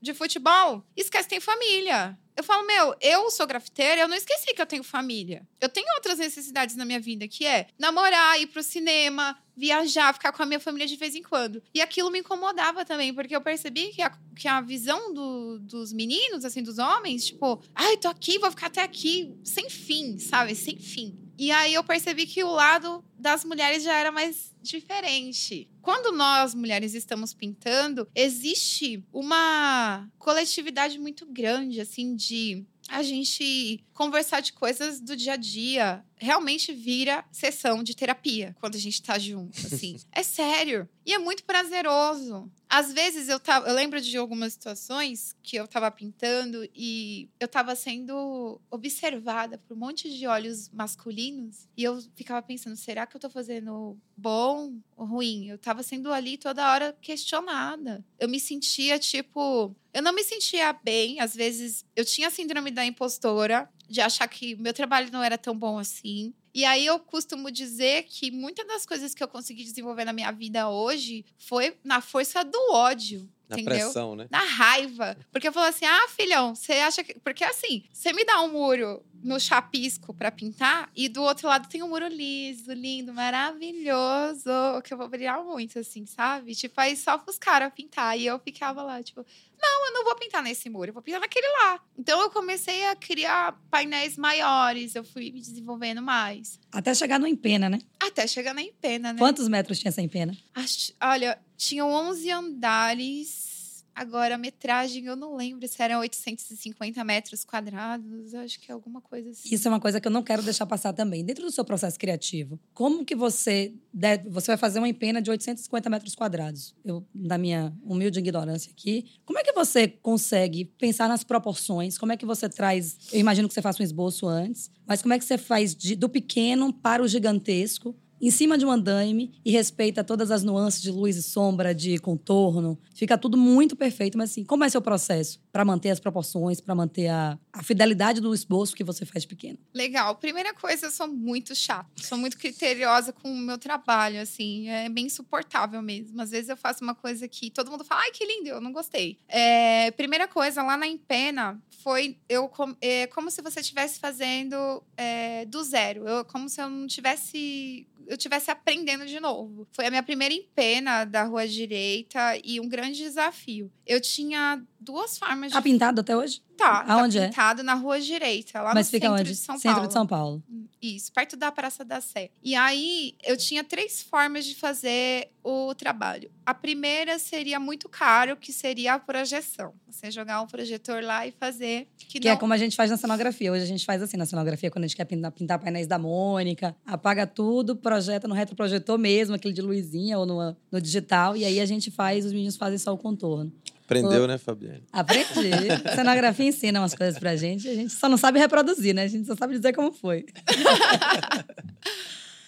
de 0.00 0.14
futebol, 0.14 0.84
esquece 0.96 1.24
que 1.24 1.30
tem 1.34 1.40
família. 1.40 2.16
Eu 2.34 2.42
falo, 2.44 2.66
meu, 2.66 2.94
eu 3.00 3.30
sou 3.30 3.46
grafiteira, 3.46 4.00
eu 4.02 4.08
não 4.08 4.16
esqueci 4.16 4.54
que 4.54 4.62
eu 4.62 4.66
tenho 4.66 4.82
família. 4.82 5.46
Eu 5.60 5.68
tenho 5.68 5.86
outras 5.96 6.18
necessidades 6.18 6.76
na 6.76 6.84
minha 6.84 6.98
vida, 7.00 7.28
que 7.28 7.44
é 7.44 7.66
namorar, 7.78 8.40
ir 8.40 8.46
pro 8.46 8.62
cinema, 8.62 9.38
viajar, 9.54 10.14
ficar 10.14 10.32
com 10.32 10.42
a 10.42 10.46
minha 10.46 10.58
família 10.60 10.86
de 10.86 10.96
vez 10.96 11.14
em 11.14 11.22
quando. 11.22 11.62
E 11.74 11.80
aquilo 11.82 12.10
me 12.10 12.20
incomodava 12.20 12.86
também, 12.86 13.12
porque 13.12 13.36
eu 13.36 13.40
percebi 13.42 13.88
que 13.88 14.00
a, 14.00 14.10
que 14.34 14.48
a 14.48 14.62
visão 14.62 15.12
do- 15.12 15.58
dos 15.58 15.92
meninos, 15.92 16.42
assim, 16.44 16.62
dos 16.62 16.78
homens, 16.78 17.26
tipo, 17.26 17.62
ai, 17.74 17.98
tô 17.98 18.08
aqui, 18.08 18.38
vou 18.38 18.50
ficar 18.50 18.68
até 18.68 18.80
aqui, 18.80 19.34
sem 19.44 19.68
fim, 19.68 20.18
sabe? 20.18 20.54
Sem 20.54 20.78
fim. 20.78 21.18
E 21.42 21.50
aí 21.50 21.74
eu 21.74 21.82
percebi 21.82 22.24
que 22.24 22.44
o 22.44 22.52
lado 22.52 23.04
das 23.18 23.44
mulheres 23.44 23.82
já 23.82 23.92
era 23.94 24.12
mais 24.12 24.54
diferente. 24.62 25.68
Quando 25.80 26.16
nós, 26.16 26.54
mulheres, 26.54 26.94
estamos 26.94 27.34
pintando, 27.34 28.06
existe 28.14 29.04
uma 29.12 30.08
coletividade 30.20 31.00
muito 31.00 31.26
grande, 31.26 31.80
assim, 31.80 32.14
de 32.14 32.64
a 32.88 33.02
gente 33.02 33.84
conversar 33.92 34.38
de 34.38 34.52
coisas 34.52 35.00
do 35.00 35.16
dia 35.16 35.32
a 35.32 35.36
dia. 35.36 36.04
Realmente 36.22 36.72
vira 36.72 37.24
sessão 37.32 37.82
de 37.82 37.96
terapia 37.96 38.54
quando 38.60 38.76
a 38.76 38.78
gente 38.78 39.02
tá 39.02 39.18
junto, 39.18 39.58
assim. 39.66 39.96
é 40.12 40.22
sério. 40.22 40.88
E 41.04 41.12
é 41.12 41.18
muito 41.18 41.42
prazeroso. 41.42 42.48
Às 42.68 42.92
vezes 42.92 43.28
eu 43.28 43.40
tava. 43.40 43.68
Eu 43.68 43.74
lembro 43.74 44.00
de 44.00 44.16
algumas 44.16 44.52
situações 44.52 45.36
que 45.42 45.56
eu 45.56 45.66
tava 45.66 45.90
pintando 45.90 46.64
e 46.74 47.28
eu 47.40 47.48
tava 47.48 47.74
sendo 47.74 48.60
observada 48.70 49.58
por 49.58 49.76
um 49.76 49.80
monte 49.80 50.16
de 50.16 50.26
olhos 50.28 50.70
masculinos. 50.70 51.68
E 51.76 51.82
eu 51.82 52.00
ficava 52.14 52.40
pensando, 52.40 52.76
será 52.76 53.04
que 53.04 53.16
eu 53.16 53.20
tô 53.20 53.28
fazendo 53.28 53.98
bom 54.16 54.74
ou 54.96 55.04
ruim? 55.04 55.48
Eu 55.48 55.58
tava 55.58 55.82
sendo 55.82 56.12
ali 56.12 56.38
toda 56.38 56.70
hora 56.70 56.96
questionada. 57.00 58.04
Eu 58.16 58.28
me 58.28 58.38
sentia, 58.38 58.96
tipo. 58.96 59.74
Eu 59.92 60.02
não 60.02 60.14
me 60.14 60.22
sentia 60.22 60.72
bem. 60.72 61.18
Às 61.18 61.34
vezes 61.34 61.84
eu 61.96 62.04
tinha 62.04 62.28
a 62.28 62.30
síndrome 62.30 62.70
da 62.70 62.86
impostora, 62.86 63.68
de 63.92 64.00
achar 64.00 64.26
que 64.26 64.56
meu 64.56 64.72
trabalho 64.72 65.12
não 65.12 65.22
era 65.22 65.36
tão 65.36 65.54
bom 65.54 65.78
assim. 65.78 66.32
E 66.54 66.64
aí 66.64 66.84
eu 66.84 66.98
costumo 66.98 67.50
dizer 67.50 68.04
que 68.04 68.30
muitas 68.30 68.66
das 68.66 68.86
coisas 68.86 69.14
que 69.14 69.22
eu 69.22 69.28
consegui 69.28 69.64
desenvolver 69.64 70.04
na 70.04 70.12
minha 70.12 70.30
vida 70.32 70.68
hoje 70.68 71.24
foi 71.38 71.76
na 71.84 72.00
força 72.00 72.42
do 72.42 72.58
ódio. 72.72 73.28
Na 73.48 73.60
entendeu? 73.60 73.84
pressão, 73.84 74.16
né? 74.16 74.26
na 74.30 74.42
raiva. 74.42 75.14
Porque 75.30 75.46
eu 75.46 75.52
falo 75.52 75.66
assim: 75.66 75.84
ah, 75.84 76.08
filhão, 76.08 76.54
você 76.54 76.72
acha 76.72 77.04
que. 77.04 77.18
Porque 77.20 77.44
assim, 77.44 77.84
você 77.92 78.12
me 78.14 78.24
dá 78.24 78.40
um 78.40 78.50
muro 78.50 79.04
no 79.22 79.38
chapisco 79.38 80.14
pra 80.14 80.32
pintar 80.32 80.90
e 80.96 81.08
do 81.08 81.22
outro 81.22 81.46
lado 81.46 81.68
tem 81.68 81.82
um 81.82 81.88
muro 81.88 82.08
liso, 82.08 82.72
lindo, 82.72 83.12
maravilhoso, 83.12 84.50
que 84.82 84.92
eu 84.92 84.98
vou 84.98 85.08
brilhar 85.08 85.44
muito, 85.44 85.78
assim, 85.78 86.06
sabe? 86.06 86.54
Tipo, 86.54 86.80
aí 86.80 86.96
só 86.96 87.18
pros 87.18 87.38
caras 87.38 87.72
pintar. 87.74 88.18
E 88.18 88.26
eu 88.26 88.38
ficava 88.38 88.82
lá, 88.82 89.02
tipo, 89.02 89.24
não, 89.62 89.86
eu 89.86 89.92
não 89.94 90.04
vou 90.04 90.14
pintar 90.16 90.42
nesse 90.42 90.68
muro, 90.68 90.90
eu 90.90 90.94
vou 90.94 91.02
pintar 91.02 91.20
naquele 91.20 91.46
lá. 91.46 91.80
Então 91.96 92.20
eu 92.20 92.30
comecei 92.30 92.84
a 92.86 92.96
criar 92.96 93.52
painéis 93.70 94.16
maiores, 94.16 94.94
eu 94.94 95.04
fui 95.04 95.30
me 95.30 95.40
desenvolvendo 95.40 96.02
mais. 96.02 96.58
Até 96.72 96.94
chegar 96.94 97.18
no 97.20 97.26
empena, 97.26 97.68
né? 97.70 97.78
Até 98.00 98.26
chegar 98.26 98.52
na 98.54 98.62
empena, 98.62 99.12
né? 99.12 99.18
Quantos 99.18 99.48
metros 99.48 99.78
tinha 99.78 99.90
essa 99.90 100.02
empena? 100.02 100.36
Acho- 100.54 100.92
olha, 101.00 101.38
tinham 101.56 101.90
11 101.90 102.30
andares. 102.30 103.51
Agora, 103.94 104.36
a 104.36 104.38
metragem, 104.38 105.04
eu 105.04 105.14
não 105.14 105.36
lembro 105.36 105.66
se 105.68 105.80
eram 105.82 106.00
850 106.00 107.04
metros 107.04 107.44
quadrados. 107.44 108.34
Acho 108.34 108.58
que 108.58 108.70
é 108.70 108.74
alguma 108.74 109.00
coisa 109.00 109.30
assim. 109.30 109.54
Isso 109.54 109.68
é 109.68 109.70
uma 109.70 109.80
coisa 109.80 110.00
que 110.00 110.08
eu 110.08 110.12
não 110.12 110.22
quero 110.22 110.42
deixar 110.42 110.64
passar 110.66 110.92
também. 110.92 111.24
Dentro 111.24 111.44
do 111.44 111.50
seu 111.52 111.64
processo 111.64 111.98
criativo, 111.98 112.58
como 112.72 113.04
que 113.04 113.14
você 113.14 113.74
deve, 113.92 114.28
você 114.30 114.48
vai 114.52 114.56
fazer 114.56 114.78
uma 114.78 114.88
empena 114.88 115.20
de 115.20 115.30
850 115.30 115.90
metros 115.90 116.14
quadrados? 116.14 116.74
Eu, 116.84 117.06
na 117.14 117.36
minha 117.36 117.72
humilde 117.84 118.18
ignorância 118.18 118.70
aqui, 118.72 119.04
como 119.24 119.38
é 119.38 119.42
que 119.44 119.52
você 119.52 119.86
consegue 119.88 120.64
pensar 120.64 121.08
nas 121.08 121.22
proporções? 121.22 121.98
Como 121.98 122.12
é 122.12 122.16
que 122.16 122.24
você 122.26 122.48
traz? 122.48 122.96
Eu 123.12 123.20
imagino 123.20 123.46
que 123.46 123.54
você 123.54 123.62
faça 123.62 123.82
um 123.82 123.84
esboço 123.84 124.26
antes, 124.26 124.70
mas 124.86 125.02
como 125.02 125.12
é 125.14 125.18
que 125.18 125.24
você 125.24 125.36
faz 125.36 125.74
de- 125.74 125.96
do 125.96 126.08
pequeno 126.08 126.72
para 126.72 127.02
o 127.02 127.08
gigantesco? 127.08 127.94
Em 128.22 128.30
cima 128.30 128.56
de 128.56 128.64
um 128.64 128.70
andaime 128.70 129.34
e 129.44 129.50
respeita 129.50 130.04
todas 130.04 130.30
as 130.30 130.44
nuances 130.44 130.80
de 130.80 130.92
luz 130.92 131.16
e 131.16 131.22
sombra, 131.24 131.74
de 131.74 131.98
contorno. 131.98 132.78
Fica 132.94 133.18
tudo 133.18 133.36
muito 133.36 133.74
perfeito, 133.74 134.16
mas 134.16 134.30
assim, 134.30 134.44
como 134.44 134.62
é 134.62 134.68
seu 134.68 134.80
processo 134.80 135.42
para 135.50 135.64
manter 135.64 135.90
as 135.90 135.98
proporções, 135.98 136.60
para 136.60 136.72
manter 136.72 137.08
a, 137.08 137.36
a 137.52 137.64
fidelidade 137.64 138.20
do 138.20 138.32
esboço 138.32 138.76
que 138.76 138.84
você 138.84 139.04
faz 139.04 139.26
pequeno? 139.26 139.58
Legal. 139.74 140.14
Primeira 140.14 140.54
coisa, 140.54 140.86
eu 140.86 140.90
sou 140.92 141.08
muito 141.08 141.52
chata. 141.52 141.90
Sou 141.96 142.16
muito 142.16 142.38
criteriosa 142.38 143.12
com 143.12 143.28
o 143.28 143.36
meu 143.36 143.58
trabalho, 143.58 144.20
assim. 144.20 144.68
É 144.68 144.88
bem 144.88 145.06
insuportável 145.06 145.82
mesmo. 145.82 146.22
Às 146.22 146.30
vezes 146.30 146.48
eu 146.48 146.56
faço 146.56 146.84
uma 146.84 146.94
coisa 146.94 147.26
que 147.26 147.50
todo 147.50 147.72
mundo 147.72 147.82
fala, 147.82 148.02
ai, 148.02 148.12
que 148.12 148.24
lindo, 148.24 148.50
eu 148.50 148.60
não 148.60 148.72
gostei. 148.72 149.18
É, 149.26 149.90
primeira 149.90 150.28
coisa, 150.28 150.62
lá 150.62 150.76
na 150.76 150.86
Empena, 150.86 151.60
foi 151.82 152.16
eu 152.28 152.48
é, 152.80 153.08
como 153.08 153.32
se 153.32 153.42
você 153.42 153.58
estivesse 153.58 153.98
fazendo 153.98 154.80
é, 154.96 155.44
do 155.46 155.64
zero. 155.64 156.06
Eu, 156.06 156.24
como 156.24 156.48
se 156.48 156.62
eu 156.62 156.70
não 156.70 156.86
tivesse 156.86 157.84
eu 158.12 158.16
estivesse 158.16 158.50
aprendendo 158.50 159.06
de 159.06 159.18
novo. 159.18 159.66
Foi 159.72 159.86
a 159.86 159.90
minha 159.90 160.02
primeira 160.02 160.34
empena 160.34 161.04
da 161.04 161.24
Rua 161.24 161.48
Direita 161.48 162.38
e 162.44 162.60
um 162.60 162.68
grande 162.68 162.98
desafio. 162.98 163.72
Eu 163.86 164.02
tinha 164.02 164.62
duas 164.78 165.16
formas 165.16 165.50
de 165.50 165.54
Tá 165.54 165.62
pintado 165.62 166.02
até 166.02 166.14
hoje? 166.14 166.42
Tá, 166.56 166.84
Aonde 166.86 167.18
tá 167.18 167.24
é? 167.24 167.28
pintado 167.28 167.62
na 167.62 167.74
Rua 167.74 168.00
Direita, 168.00 168.60
lá 168.62 168.72
Mas 168.74 168.86
no 168.86 168.90
fica 168.90 169.06
centro 169.06 169.20
onde? 169.20 169.30
de 169.30 169.36
São 169.36 169.56
Centro 169.58 169.74
Paulo. 169.74 169.86
de 169.88 169.92
São 169.92 170.06
Paulo. 170.06 170.42
Isso, 170.80 171.12
perto 171.12 171.36
da 171.36 171.50
Praça 171.52 171.84
da 171.84 172.00
Sé. 172.00 172.30
E 172.42 172.54
aí, 172.54 173.14
eu 173.24 173.36
tinha 173.36 173.62
três 173.62 174.02
formas 174.02 174.44
de 174.44 174.54
fazer 174.54 175.28
o 175.44 175.74
trabalho. 175.74 176.30
A 176.44 176.52
primeira 176.52 177.18
seria 177.18 177.58
muito 177.60 177.88
caro, 177.88 178.36
que 178.36 178.52
seria 178.52 178.94
a 178.94 178.98
projeção. 178.98 179.72
Você 179.88 180.10
jogar 180.10 180.40
um 180.42 180.46
projetor 180.46 181.02
lá 181.02 181.26
e 181.26 181.30
fazer. 181.32 181.88
Que, 181.96 182.18
Que 182.18 182.28
não... 182.28 182.32
é 182.34 182.36
como 182.36 182.52
a 182.52 182.56
gente 182.58 182.74
faz 182.76 182.90
na 182.90 182.96
cenografia. 182.96 183.52
Hoje 183.52 183.62
a 183.62 183.66
gente 183.66 183.84
faz 183.84 184.02
assim 184.02 184.16
na 184.16 184.26
cenografia, 184.26 184.70
quando 184.70 184.84
a 184.84 184.86
gente 184.88 184.96
quer 184.96 185.04
pintar, 185.04 185.30
pintar 185.32 185.58
painéis 185.58 185.86
da 185.86 185.98
Mônica, 185.98 186.74
apaga 186.84 187.26
tudo, 187.26 187.76
projeta 187.76 188.26
no 188.26 188.34
retroprojetor 188.34 188.98
mesmo, 188.98 189.34
aquele 189.34 189.54
de 189.54 189.62
luzinha 189.62 190.18
ou 190.18 190.26
no, 190.26 190.56
no 190.70 190.80
digital, 190.80 191.36
e 191.36 191.44
aí 191.44 191.60
a 191.60 191.66
gente 191.66 191.90
faz, 191.90 192.24
os 192.24 192.32
meninos 192.32 192.56
fazem 192.56 192.78
só 192.78 192.92
o 192.92 192.98
contorno. 192.98 193.52
Aprendeu, 194.00 194.26
né, 194.26 194.38
Fabiane? 194.38 194.82
Aprendi. 194.92 195.50
cenografia 195.94 196.46
ensina 196.46 196.80
umas 196.80 196.94
coisas 196.94 197.18
pra 197.18 197.36
gente, 197.36 197.68
a 197.68 197.74
gente 197.74 197.92
só 197.92 198.08
não 198.08 198.16
sabe 198.16 198.38
reproduzir, 198.38 198.94
né? 198.94 199.02
A 199.02 199.08
gente 199.08 199.26
só 199.26 199.36
sabe 199.36 199.56
dizer 199.56 199.72
como 199.72 199.92
foi. 199.92 200.26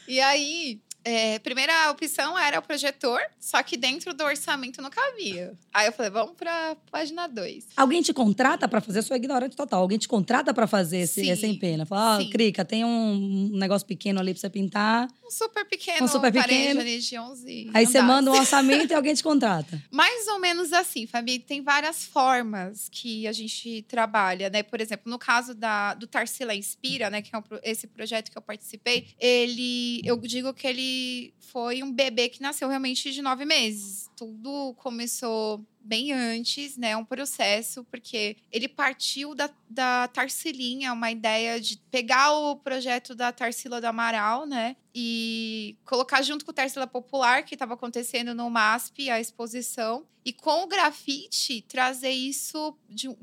E 0.07 0.21
aí, 0.21 0.81
é, 1.05 1.39
primeira 1.41 1.91
opção 1.91 2.39
era 2.39 2.59
o 2.59 2.63
projetor, 2.63 3.21
só 3.39 3.63
que 3.63 3.77
dentro 3.77 4.15
do 4.15 4.25
orçamento 4.25 4.81
não 4.81 4.89
cabia. 4.91 5.53
Aí 5.73 5.87
eu 5.87 5.93
falei, 5.93 6.11
vamos 6.11 6.35
pra 6.35 6.77
página 6.91 7.27
2. 7.27 7.67
Alguém 7.77 8.01
te 8.01 8.13
contrata 8.15 8.67
pra 8.67 8.81
fazer, 8.81 9.01
eu 9.01 9.03
sou 9.03 9.17
ignorante 9.17 9.55
total. 9.55 9.83
Alguém 9.83 9.99
te 9.99 10.09
contrata 10.09 10.55
pra 10.55 10.67
fazer 10.67 10.99
esse, 10.99 11.23
Sim, 11.23 11.31
essa 11.31 11.47
empena. 11.47 11.85
Fala, 11.85 12.17
ó, 12.17 12.21
sim. 12.21 12.31
Crica, 12.31 12.65
tem 12.65 12.85
um 12.85 13.51
negócio 13.53 13.87
pequeno 13.87 14.19
ali 14.19 14.33
pra 14.33 14.41
você 14.41 14.49
pintar. 14.49 15.09
Um 15.25 15.31
super 15.31 15.65
pequeno, 15.67 16.05
Um 16.05 16.09
super 16.09 16.33
pequeno. 16.33 16.81
ali 16.81 16.99
de 16.99 17.19
11 17.19 17.71
Aí 17.75 17.87
você 17.87 18.01
manda 18.01 18.31
um 18.31 18.35
orçamento 18.35 18.91
e 18.91 18.95
alguém 18.97 19.15
te 19.15 19.23
contrata. 19.23 19.83
Mais 19.91 20.27
ou 20.29 20.39
menos 20.39 20.73
assim, 20.73 21.07
Fabi. 21.07 21.39
Tem 21.39 21.63
várias 21.63 22.05
formas 22.05 22.89
que 22.91 23.27
a 23.27 23.33
gente 23.33 23.83
trabalha, 23.89 24.49
né? 24.49 24.63
Por 24.63 24.81
exemplo, 24.81 25.11
no 25.11 25.19
caso 25.19 25.55
da, 25.55 25.95
do 25.95 26.07
Tarsila 26.07 26.55
Inspira, 26.55 27.11
né? 27.11 27.21
Que 27.21 27.35
é 27.35 27.39
um 27.39 27.43
esse 27.63 27.87
projeto 27.87 28.31
que 28.31 28.39
eu 28.39 28.43
participei, 28.43 29.09
ele... 29.19 30.01
Eu 30.05 30.17
digo 30.19 30.53
que 30.55 30.67
ele 30.67 30.94
foi 31.39 31.83
um 31.83 31.93
bebê 31.93 32.29
que 32.29 32.43
nasceu 32.43 32.69
realmente 32.69 33.13
de 33.13 33.23
nove 33.23 33.45
meses. 33.45 34.11
Tudo 34.17 34.75
começou 34.75 35.65
bem 35.81 36.13
antes, 36.13 36.77
né? 36.77 36.97
Um 36.97 37.05
processo, 37.05 37.85
porque 37.85 38.37
ele 38.51 38.69
partiu 38.69 39.35
da, 39.35 39.51
da 39.69 40.09
Tarsilinha, 40.09 40.93
uma 40.93 41.11
ideia 41.11 41.61
de 41.61 41.77
pegar 41.91 42.33
o 42.33 42.57
projeto 42.57 43.15
da 43.15 43.31
Tarsila 43.31 43.81
do 43.81 43.87
Amaral, 43.87 44.47
né? 44.47 44.77
E 44.95 45.77
colocar 45.85 46.23
junto 46.23 46.45
com 46.45 46.53
o 46.53 46.55
Tarsila 46.55 46.87
Popular, 46.87 47.43
que 47.45 47.55
estava 47.55 47.75
acontecendo 47.75 48.35
no 48.35 48.49
MASP, 48.49 49.11
a 49.11 49.21
exposição. 49.21 50.07
E 50.25 50.33
com 50.33 50.63
o 50.63 50.67
grafite, 50.67 51.61
trazer 51.69 52.13
isso 52.13 52.75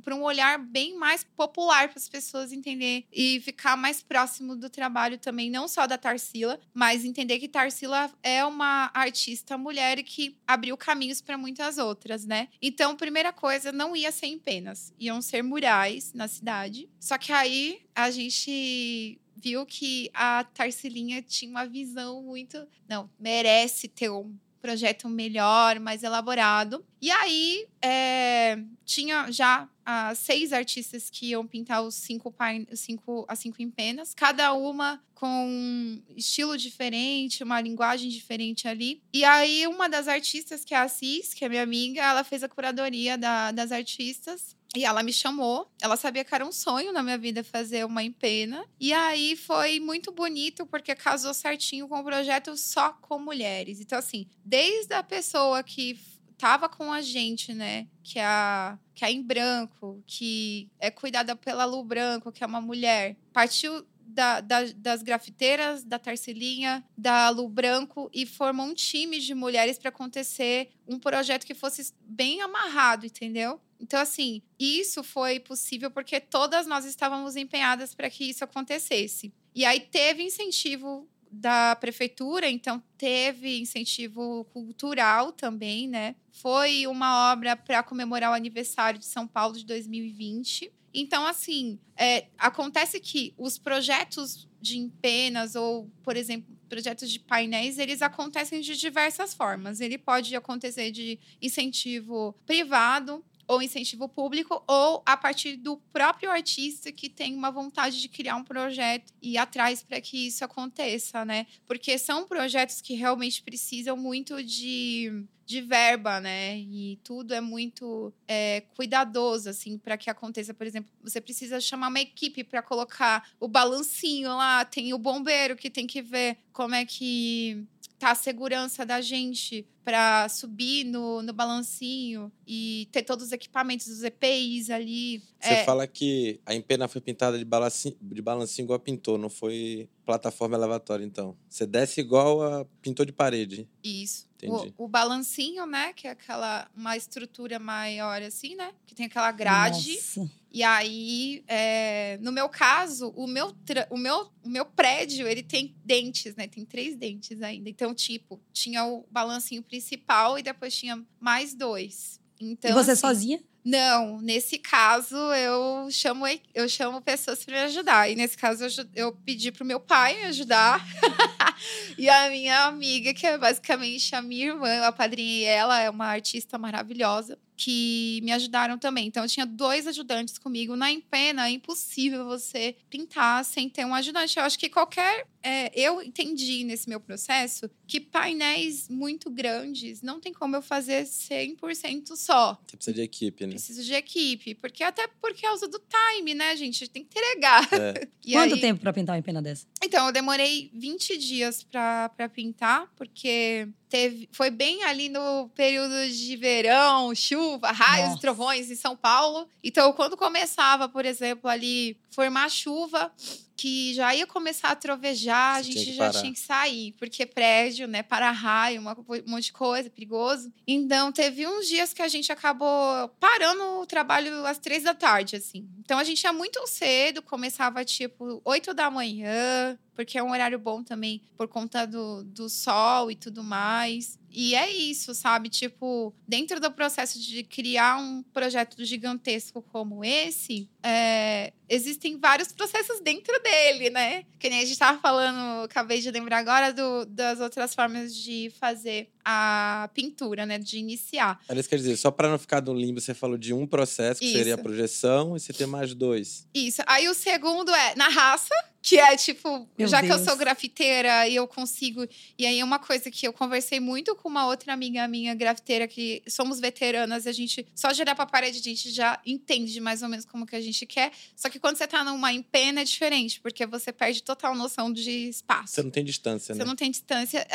para 0.04 0.16
um 0.16 0.22
olhar 0.22 0.60
bem 0.60 0.96
mais 0.96 1.24
popular 1.24 1.90
para 1.90 1.98
as 1.98 2.08
pessoas 2.08 2.52
entender 2.52 3.06
e 3.12 3.40
ficar 3.40 3.76
mais 3.76 4.04
próximo 4.04 4.56
do 4.56 4.70
trabalho 4.70 5.18
também, 5.18 5.50
não 5.50 5.68
só 5.68 5.88
da 5.88 5.98
Tarsila, 5.98 6.60
mas 6.74 7.04
entender 7.04 7.40
que 7.40 7.48
Tarsila 7.48 8.12
é 8.22 8.46
uma 8.46 8.92
artista 8.94 9.58
mulher 9.58 9.98
e 9.98 10.04
que 10.04 10.38
abriu 10.46 10.78
caminhos 10.78 11.22
para 11.22 11.40
muitas 11.40 11.80
outras, 11.80 12.24
né? 12.24 12.50
Então, 12.62 12.96
primeira 12.96 13.34
coisa, 13.34 13.72
não 13.72 13.96
ia 13.96 14.12
ser 14.12 14.28
em 14.28 14.38
penas, 14.38 14.94
iam 15.00 15.24
ser 15.24 15.42
murais 15.42 16.14
na 16.14 16.28
cidade. 16.28 16.88
Só 17.00 17.18
que 17.18 17.32
aí 17.32 17.82
a 17.96 18.12
gente 18.12 19.20
viu 19.42 19.66
que 19.66 20.10
a 20.14 20.44
Tarcilinha 20.44 21.22
tinha 21.22 21.52
uma 21.52 21.66
visão 21.66 22.22
muito. 22.22 22.68
Não, 22.88 23.10
merece 23.20 23.88
ter 23.88 24.10
um 24.10 24.36
projeto 24.62 25.10
melhor, 25.10 25.80
mais 25.80 26.04
elaborado. 26.04 26.86
E 27.02 27.10
aí, 27.10 27.68
é, 27.82 28.60
tinha 28.86 29.32
já 29.32 29.68
as 29.84 30.20
seis 30.20 30.54
artistas 30.54 31.10
que 31.10 31.30
iam 31.30 31.46
pintar 31.46 31.82
os 31.82 31.96
cinco, 31.96 32.34
cinco, 32.76 33.26
as 33.28 33.40
cinco 33.40 33.62
empenas, 33.62 34.14
cada 34.14 34.54
uma 34.54 35.02
com 35.16 35.46
um 35.48 36.02
estilo 36.16 36.58
diferente, 36.58 37.44
uma 37.44 37.60
linguagem 37.60 38.10
diferente 38.10 38.68
ali. 38.68 39.02
E 39.12 39.24
aí, 39.24 39.68
uma 39.68 39.90
das 39.90 40.08
artistas, 40.08 40.64
que 40.64 40.74
é 40.74 40.78
a 40.78 40.88
Cis, 40.88 41.34
que 41.34 41.44
é 41.44 41.50
minha 41.50 41.64
amiga, 41.64 42.02
ela 42.02 42.24
fez 42.24 42.44
a 42.44 42.50
curadoria 42.50 43.18
da, 43.18 43.52
das 43.52 43.72
artistas. 43.72 44.56
E 44.76 44.86
ela 44.86 45.04
me 45.04 45.12
chamou. 45.12 45.70
Ela 45.82 45.98
sabia 45.98 46.24
que 46.24 46.34
era 46.34 46.46
um 46.46 46.52
sonho 46.52 46.94
na 46.94 47.04
minha 47.04 47.18
vida 47.18 47.44
fazer 47.44 47.86
uma 47.86 48.04
empena. 48.04 48.66
E 48.80 48.94
aí 48.94 49.36
foi 49.36 49.80
muito 49.80 50.12
bonito 50.12 50.66
porque 50.66 50.96
casou 50.96 51.34
certinho 51.34 51.88
com 51.88 52.00
o 52.00 52.04
projeto 52.04 52.56
só 52.56 52.94
com 52.94 53.20
mulheres. 53.20 53.82
Então, 53.82 54.00
assim, 54.00 54.28
desde 54.46 54.94
a 54.94 55.04
pessoa 55.04 55.62
que 55.62 56.00
tava 56.38 56.68
com 56.68 56.92
a 56.92 57.02
gente, 57.02 57.54
né? 57.54 57.88
Que 58.02 58.18
é 58.18 58.26
a, 58.26 58.80
que 58.96 59.06
é 59.06 59.12
em 59.12 59.22
branco, 59.22 60.04
que 60.08 60.68
é 60.80 60.90
cuidada 60.90 61.36
pela 61.36 61.66
Lu 61.66 61.84
Branco, 61.84 62.32
que 62.32 62.44
é 62.44 62.48
uma 62.48 62.60
mulher. 62.60 63.16
Partiu 63.32 63.86
da, 64.12 64.42
da, 64.42 64.64
das 64.76 65.04
grafiteiras, 65.04 65.84
da 65.84 66.00
Tarcelinha, 66.00 66.84
da 66.98 67.30
Lu 67.30 67.48
Branco 67.48 68.10
e 68.14 68.26
formou 68.26 68.66
um 68.66 68.74
time 68.74 69.20
de 69.20 69.34
mulheres 69.34 69.78
para 69.78 69.90
acontecer 69.90 70.72
um 70.88 71.00
projeto 71.00 71.46
que 71.46 71.54
fosse 71.54 71.94
bem 72.02 72.42
amarrado, 72.42 73.06
entendeu? 73.06 73.62
Então, 73.82 74.00
assim, 74.00 74.44
isso 74.60 75.04
foi 75.04 75.40
possível 75.40 75.90
porque 75.90 76.20
todas 76.20 76.68
nós 76.68 76.86
estávamos 76.86 77.36
empenhadas 77.36 77.96
para 77.96 78.10
que 78.10 78.26
isso 78.26 78.44
acontecesse. 78.44 79.34
E 79.56 79.66
aí 79.66 79.80
teve 79.80 80.22
incentivo 80.22 81.10
da 81.32 81.76
prefeitura, 81.78 82.50
então 82.50 82.84
teve 82.98 83.60
incentivo 83.60 84.46
cultural 84.54 85.32
também, 85.32 85.88
né? 85.88 86.16
Foi 86.30 86.86
uma 86.86 87.32
obra 87.32 87.56
para 87.56 87.82
comemorar 87.82 88.32
o 88.32 88.36
aniversário 88.36 89.00
de 89.00 89.06
São 89.06 89.26
Paulo 89.26 89.58
de 89.58 89.66
2020. 89.66 90.72
Então, 90.94 91.26
assim, 91.26 91.80
é, 91.96 92.28
acontece 92.38 93.00
que 93.00 93.34
os 93.38 93.58
projetos 93.58 94.48
de 94.62 94.78
empenas 94.78 95.56
ou, 95.56 95.90
por 96.04 96.16
exemplo, 96.16 96.56
projetos 96.70 97.10
de 97.10 97.20
painéis, 97.20 97.78
eles 97.78 98.02
acontecem 98.02 98.62
de 98.62 98.78
diversas 98.78 99.34
formas. 99.34 99.82
Ele 99.82 99.98
pode 99.98 100.34
acontecer 100.36 100.92
de 100.92 101.20
incentivo 101.42 102.34
privado, 102.46 103.24
ou 103.52 103.62
incentivo 103.62 104.08
público, 104.08 104.64
ou 104.66 105.04
a 105.06 105.18
partir 105.18 105.58
do 105.58 105.76
próprio 105.92 106.32
artista 106.32 106.90
que 106.90 107.10
tem 107.10 107.36
uma 107.36 107.52
vontade 107.52 108.00
de 108.00 108.08
criar 108.08 108.38
um 108.38 108.46
projeto 108.46 109.12
e 109.22 109.34
ir 109.34 109.38
atrás 109.38 109.84
para 109.84 110.00
que 110.00 110.28
isso 110.28 110.46
aconteça, 110.46 111.26
né? 111.26 111.46
Porque 111.68 111.98
são 111.98 112.26
projetos 112.26 112.80
que 112.80 112.94
realmente 112.94 113.44
precisam 113.44 113.98
muito 113.98 114.42
de, 114.42 115.26
de 115.46 115.60
verba, 115.60 116.22
né? 116.22 116.60
E 116.60 116.98
tudo 117.04 117.34
é 117.34 117.42
muito 117.42 118.14
é, 118.26 118.62
cuidadoso, 118.74 119.50
assim, 119.50 119.78
para 119.78 119.98
que 119.98 120.10
aconteça. 120.10 120.54
Por 120.54 120.66
exemplo, 120.66 120.90
você 121.04 121.20
precisa 121.20 121.60
chamar 121.60 121.90
uma 121.90 122.00
equipe 122.00 122.46
para 122.46 122.62
colocar 122.62 123.32
o 123.38 123.50
balancinho 123.50 124.30
lá, 124.30 124.64
tem 124.64 124.94
o 124.94 124.98
bombeiro 124.98 125.58
que 125.58 125.70
tem 125.70 125.86
que 125.86 126.02
ver 126.02 126.38
como 126.54 126.74
é 126.74 126.86
que 126.86 127.68
tá 128.02 128.12
a 128.12 128.16
segurança 128.16 128.84
da 128.84 129.00
gente 129.00 129.64
para 129.84 130.28
subir 130.28 130.84
no, 130.86 131.22
no 131.22 131.32
balancinho 131.32 132.32
e 132.48 132.88
ter 132.92 133.04
todos 133.04 133.28
os 133.28 133.32
equipamentos, 133.32 133.86
os 133.88 134.04
EPIs 134.04 134.72
ali. 134.72 135.22
Você 135.40 135.54
é... 135.54 135.64
fala 135.64 135.86
que 135.86 136.40
a 136.44 136.56
empena 136.56 136.88
foi 136.88 137.00
pintada 137.00 137.38
de 137.38 137.46
balancinho, 137.46 137.96
de 138.02 138.22
balancinho 138.22 138.66
igual 138.66 138.80
pintou, 138.80 139.20
não 139.20 139.30
foi 139.30 139.88
plataforma 140.12 140.58
elevatória, 140.58 141.06
então. 141.06 141.38
Você 141.50 141.66
desce 141.66 142.02
igual 142.02 142.42
a 142.42 142.66
pintor 142.82 143.06
de 143.06 143.14
parede. 143.14 143.68
Isso. 143.82 144.30
Entendi. 144.36 144.74
O, 144.78 144.86
o 144.86 144.88
balancinho, 144.88 145.66
né? 145.66 145.94
Que 145.94 146.08
é 146.08 146.12
aquela 146.12 146.70
uma 146.76 146.98
estrutura 146.98 147.60
maior 147.60 148.22
assim, 148.22 148.56
né? 148.56 148.74
Que 148.86 148.94
tem 148.94 149.06
aquela 149.06 149.32
grade. 149.32 149.94
Nossa. 149.94 150.30
E 150.52 150.64
aí, 150.64 151.44
é, 151.48 152.18
no 152.22 152.32
meu 152.32 152.50
caso, 152.50 153.14
o 153.16 153.26
meu, 153.26 153.56
o, 153.90 153.98
meu, 153.98 154.30
o 154.44 154.50
meu 154.50 154.66
prédio, 154.66 155.26
ele 155.28 155.42
tem 155.42 155.74
dentes, 155.86 156.36
né? 156.36 156.46
Tem 156.46 156.66
três 156.66 156.96
dentes 156.96 157.42
ainda. 157.42 157.70
Então, 157.70 157.96
tipo, 157.96 158.42
tinha 158.52 158.86
o 158.86 159.06
balancinho 159.10 159.64
principal 159.64 160.38
e 160.38 160.44
depois 160.44 160.76
tinha 160.76 161.02
mais 161.20 161.54
dois. 161.54 162.20
Então, 162.42 162.72
e 162.72 162.74
você 162.74 162.92
assim, 162.92 163.02
sozinha? 163.02 163.40
Não, 163.64 164.20
nesse 164.20 164.58
caso 164.58 165.16
eu 165.16 165.88
chamo 165.92 166.26
eu 166.54 166.68
chamo 166.68 167.00
pessoas 167.00 167.46
para 167.46 167.54
me 167.54 167.62
ajudar. 167.62 168.10
E 168.10 168.16
nesse 168.16 168.36
caso 168.36 168.64
eu, 168.64 168.70
eu 168.96 169.12
pedi 169.24 169.52
pro 169.52 169.64
meu 169.64 169.80
pai 169.80 170.16
me 170.16 170.24
ajudar. 170.24 170.84
e 171.98 172.10
a 172.10 172.30
minha 172.30 172.66
amiga, 172.66 173.14
que 173.14 173.28
é 173.28 173.38
basicamente 173.38 174.16
a 174.16 174.22
minha 174.22 174.48
irmã, 174.48 174.68
eu 174.68 174.86
apadrinhei 174.86 175.44
ela, 175.44 175.80
é 175.80 175.90
uma 175.90 176.08
artista 176.08 176.58
maravilhosa 176.58 177.38
que 177.64 178.20
me 178.24 178.32
ajudaram 178.32 178.76
também. 178.76 179.06
Então, 179.06 179.24
eu 179.24 179.30
tinha 179.30 179.46
dois 179.46 179.86
ajudantes 179.86 180.40
comigo. 180.40 180.76
Na 180.76 180.92
Empena, 180.92 181.48
é 181.48 181.52
impossível 181.52 182.26
você 182.26 182.76
pintar 182.90 183.46
sem 183.46 183.70
ter 183.70 183.86
um 183.86 183.94
ajudante. 183.94 184.40
Eu 184.40 184.44
acho 184.44 184.58
que 184.58 184.68
qualquer. 184.68 185.28
É, 185.44 185.72
eu 185.80 186.02
entendi 186.02 186.64
nesse 186.64 186.88
meu 186.90 187.00
processo 187.00 187.70
que 187.88 188.00
painéis 188.00 188.88
muito 188.90 189.30
grandes 189.30 190.02
não 190.02 190.20
tem 190.20 190.32
como 190.32 190.56
eu 190.56 190.62
fazer 190.62 191.04
100% 191.04 192.16
só. 192.16 192.60
Você 192.66 192.78
precisa 192.78 192.96
de 192.96 193.02
equipe, 193.02 193.46
né? 193.46 193.52
Preciso 193.52 193.84
de 193.84 193.94
equipe. 193.94 194.56
Porque 194.56 194.84
até 194.84 195.08
por 195.08 195.34
causa 195.40 195.68
do 195.68 195.80
time, 195.80 196.34
né, 196.34 196.56
gente? 196.56 196.90
Tem 196.90 197.04
que 197.04 197.10
entregar. 197.10 197.68
É. 197.74 198.08
Quanto 198.34 198.56
aí... 198.56 198.62
tempo 198.62 198.82
para 198.82 198.92
pintar 198.92 199.14
uma 199.14 199.20
empena 199.20 199.42
dessa? 199.42 199.68
Então, 199.84 200.08
eu 200.08 200.12
demorei 200.12 200.72
20 200.74 201.16
dias 201.18 201.64
para 201.64 202.30
pintar, 202.34 202.92
porque 202.96 203.68
teve, 203.92 204.30
foi 204.32 204.50
bem 204.50 204.84
ali 204.86 205.10
no 205.10 205.50
período 205.50 206.10
de 206.10 206.38
verão, 206.38 207.14
chuva, 207.14 207.72
raios 207.72 208.08
Nossa. 208.08 208.18
e 208.18 208.22
trovões 208.22 208.72
em 208.72 208.76
São 208.76 208.96
Paulo. 208.96 209.50
Então, 209.62 209.92
quando 209.92 210.16
começava, 210.16 210.88
por 210.88 211.06
exemplo, 211.06 211.50
ali 211.50 211.98
formar 212.10 212.50
chuva, 212.50 213.12
que 213.62 213.94
já 213.94 214.16
ia 214.16 214.26
começar 214.26 214.70
a 214.70 214.76
trovejar, 214.76 215.64
Você 215.64 215.70
a 215.70 215.74
gente 215.74 215.94
já 215.94 216.10
tinha 216.10 216.34
que 216.34 216.40
sair, 216.40 216.94
porque 216.94 217.28
prédio, 217.28 217.88
né, 217.88 218.02
para 218.02 218.32
raio, 218.32 218.82
uma, 218.82 218.98
um 218.98 219.30
monte 219.30 219.46
de 219.46 219.54
coisa, 219.54 219.88
perigoso. 219.88 220.52
Então, 220.68 221.12
teve 221.12 221.46
uns 221.46 221.68
dias 221.68 221.94
que 221.94 222.02
a 222.02 222.08
gente 222.08 222.32
acabou 222.32 223.08
parando 223.20 223.62
o 223.80 223.86
trabalho 223.86 224.48
às 224.48 224.58
três 224.58 224.82
da 224.82 224.96
tarde, 224.96 225.36
assim. 225.36 225.70
Então, 225.80 226.00
a 226.00 226.04
gente 226.04 226.24
ia 226.24 226.34
muito 226.34 226.66
cedo, 226.66 227.22
começava 227.22 227.86
tipo 227.86 228.42
oito 228.44 228.74
da 228.74 228.90
manhã, 228.90 229.78
porque 229.94 230.18
é 230.18 230.24
um 230.24 230.32
horário 230.32 230.58
bom 230.58 230.82
também 230.82 231.22
por 231.38 231.48
conta 231.48 231.86
do, 231.86 232.24
do 232.24 232.50
sol 232.50 233.12
e 233.12 233.16
tudo 233.16 233.44
mais. 233.44 234.18
E 234.34 234.56
é 234.56 234.70
isso, 234.72 235.14
sabe? 235.14 235.50
Tipo, 235.50 236.14
dentro 236.28 236.60
do 236.60 236.72
processo 236.72 237.20
de 237.20 237.44
criar 237.44 237.98
um 237.98 238.24
projeto 238.34 238.84
gigantesco 238.84 239.62
como 239.62 240.04
esse, 240.04 240.70
é, 240.82 241.54
existem 241.68 242.18
vários 242.18 242.52
processos 242.52 243.00
dentro 243.02 243.38
dele, 243.42 243.90
né? 243.90 244.24
Que 244.40 244.50
nem 244.50 244.60
a 244.60 244.62
gente 244.62 244.74
estava 244.74 245.00
falando, 245.00 245.64
acabei 245.64 246.00
de 246.00 246.10
lembrar 246.12 246.40
agora 246.40 246.74
do, 246.74 247.06
das 247.06 247.40
outras 247.40 247.76
formas 247.76 248.16
de 248.16 248.52
fazer 248.60 249.10
a 249.24 249.90
pintura, 249.94 250.46
né? 250.46 250.58
De 250.58 250.78
iniciar. 250.78 251.40
Aliás, 251.48 251.68
quer 251.68 251.78
dizer, 251.78 251.96
só 251.98 252.12
para 252.12 252.30
não 252.30 252.38
ficar 252.38 252.62
no 252.62 252.74
limbo, 252.74 253.00
você 253.00 253.14
falou 253.14 253.38
de 253.38 253.54
um 253.54 253.66
processo, 253.68 254.20
que 254.20 254.26
Isso. 254.26 254.38
seria 254.38 254.56
a 254.56 254.58
projeção, 254.58 255.36
e 255.36 255.40
você 255.40 255.54
tem 255.54 255.68
mais 255.68 255.94
dois. 255.94 256.48
Isso. 256.54 256.82
Aí 256.88 257.08
o 257.08 257.14
segundo 257.14 257.74
é 257.74 257.96
na 257.96 258.08
raça, 258.08 258.54
que 258.82 258.98
é 258.98 259.16
tipo, 259.16 259.68
Meu 259.78 259.88
já 259.88 260.02
Deus. 260.02 260.16
que 260.16 260.22
eu 260.22 260.26
sou 260.26 260.36
grafiteira 260.36 261.28
e 261.28 261.36
eu 261.36 261.48
consigo. 261.48 262.08
E 262.38 262.46
aí, 262.46 262.64
uma 262.64 262.80
coisa 262.80 263.12
que 263.12 263.28
eu 263.28 263.32
conversei 263.34 263.80
muito 263.80 264.16
com 264.16 264.28
uma 264.28 264.48
outra 264.48 264.74
amiga 264.74 265.08
minha, 265.08 265.36
grafiteira, 265.36 265.88
que 265.88 266.24
somos 266.28 266.60
veteranas, 266.60 267.28
a 267.28 267.32
gente 267.32 267.66
só 267.76 267.90
olhar 267.90 268.16
pra 268.16 268.26
parede, 268.26 268.60
a 268.60 268.64
gente 268.64 268.90
já 268.90 269.20
entende 269.26 269.80
mais 269.80 270.02
ou 270.02 270.10
menos 270.10 270.26
como 270.26 270.46
que 270.46 270.56
a 270.56 270.62
gente 270.62 270.86
quer. 270.86 271.12
Só 271.36 271.50
que 271.50 271.60
quando 271.60 271.78
você 271.78 271.88
tá 271.88 272.04
numa 272.04 272.34
empena 272.34 272.82
é 272.82 272.84
diferente, 272.84 273.40
porque 273.40 273.66
você 273.66 273.92
perde 273.92 274.24
total 274.24 274.56
noção 274.56 274.92
de 274.92 275.30
espaço. 275.30 275.76
Você 275.76 275.84
não 275.84 275.92
tem 275.92 276.04
distância, 276.04 276.56
né? 276.56 276.62
Você 276.62 276.68
não 276.68 276.76
tem 276.76 276.90
distância. 276.90 277.46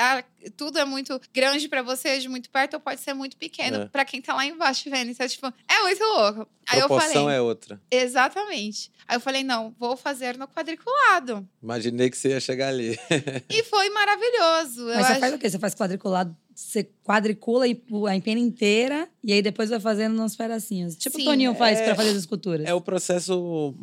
tudo 0.57 0.79
é 0.79 0.85
muito 0.85 1.21
grande 1.35 1.56
para 1.69 1.83
você, 1.83 2.19
de 2.19 2.29
muito 2.29 2.51
perto, 2.51 2.75
ou 2.75 2.81
pode 2.81 3.01
ser 3.01 3.15
muito 3.15 3.37
pequeno 3.37 3.83
é. 3.83 3.87
para 3.87 4.05
quem 4.05 4.21
tá 4.21 4.35
lá 4.35 4.45
embaixo 4.45 4.89
vendo. 4.91 5.11
Então, 5.11 5.27
tipo, 5.27 5.47
é 5.47 5.83
muito 5.83 6.03
louco. 6.03 6.49
Aí 6.69 6.81
a 6.81 6.87
proporção 6.87 7.09
eu 7.09 7.23
falei, 7.23 7.37
é 7.37 7.41
outra. 7.41 7.81
Exatamente. 7.91 8.91
Aí 9.07 9.17
eu 9.17 9.21
falei, 9.21 9.45
não, 9.45 9.75
vou 9.79 9.97
fazer 9.97 10.37
no 10.37 10.49
quadriculado. 10.49 11.49
Imaginei 11.63 12.11
que 12.11 12.17
você 12.17 12.31
ia 12.31 12.41
chegar 12.41 12.69
ali. 12.69 12.99
e 13.49 13.63
foi 13.63 13.89
maravilhoso. 13.91 14.87
Mas 14.87 14.97
eu 14.97 15.05
você 15.05 15.13
acho... 15.13 15.21
faz 15.21 15.35
o 15.35 15.39
quê? 15.39 15.51
Você 15.51 15.59
faz 15.59 15.75
quadriculado, 15.75 16.37
você 16.55 16.89
quadricula 17.05 17.67
a 17.67 18.17
empena 18.17 18.41
inteira 18.41 19.09
e 19.23 19.33
aí 19.33 19.43
depois 19.43 19.71
vai 19.71 19.79
fazendo 19.79 20.21
uns 20.21 20.35
pedacinhos. 20.35 20.97
Tipo 20.97 21.17
Sim, 21.17 21.23
o 21.23 21.25
Toninho 21.27 21.55
faz 21.55 21.79
é... 21.79 21.85
para 21.85 21.95
fazer 21.95 22.11
as 22.11 22.17
esculturas. 22.17 22.67
É 22.67 22.75
o 22.75 22.81
processo, 22.81 23.75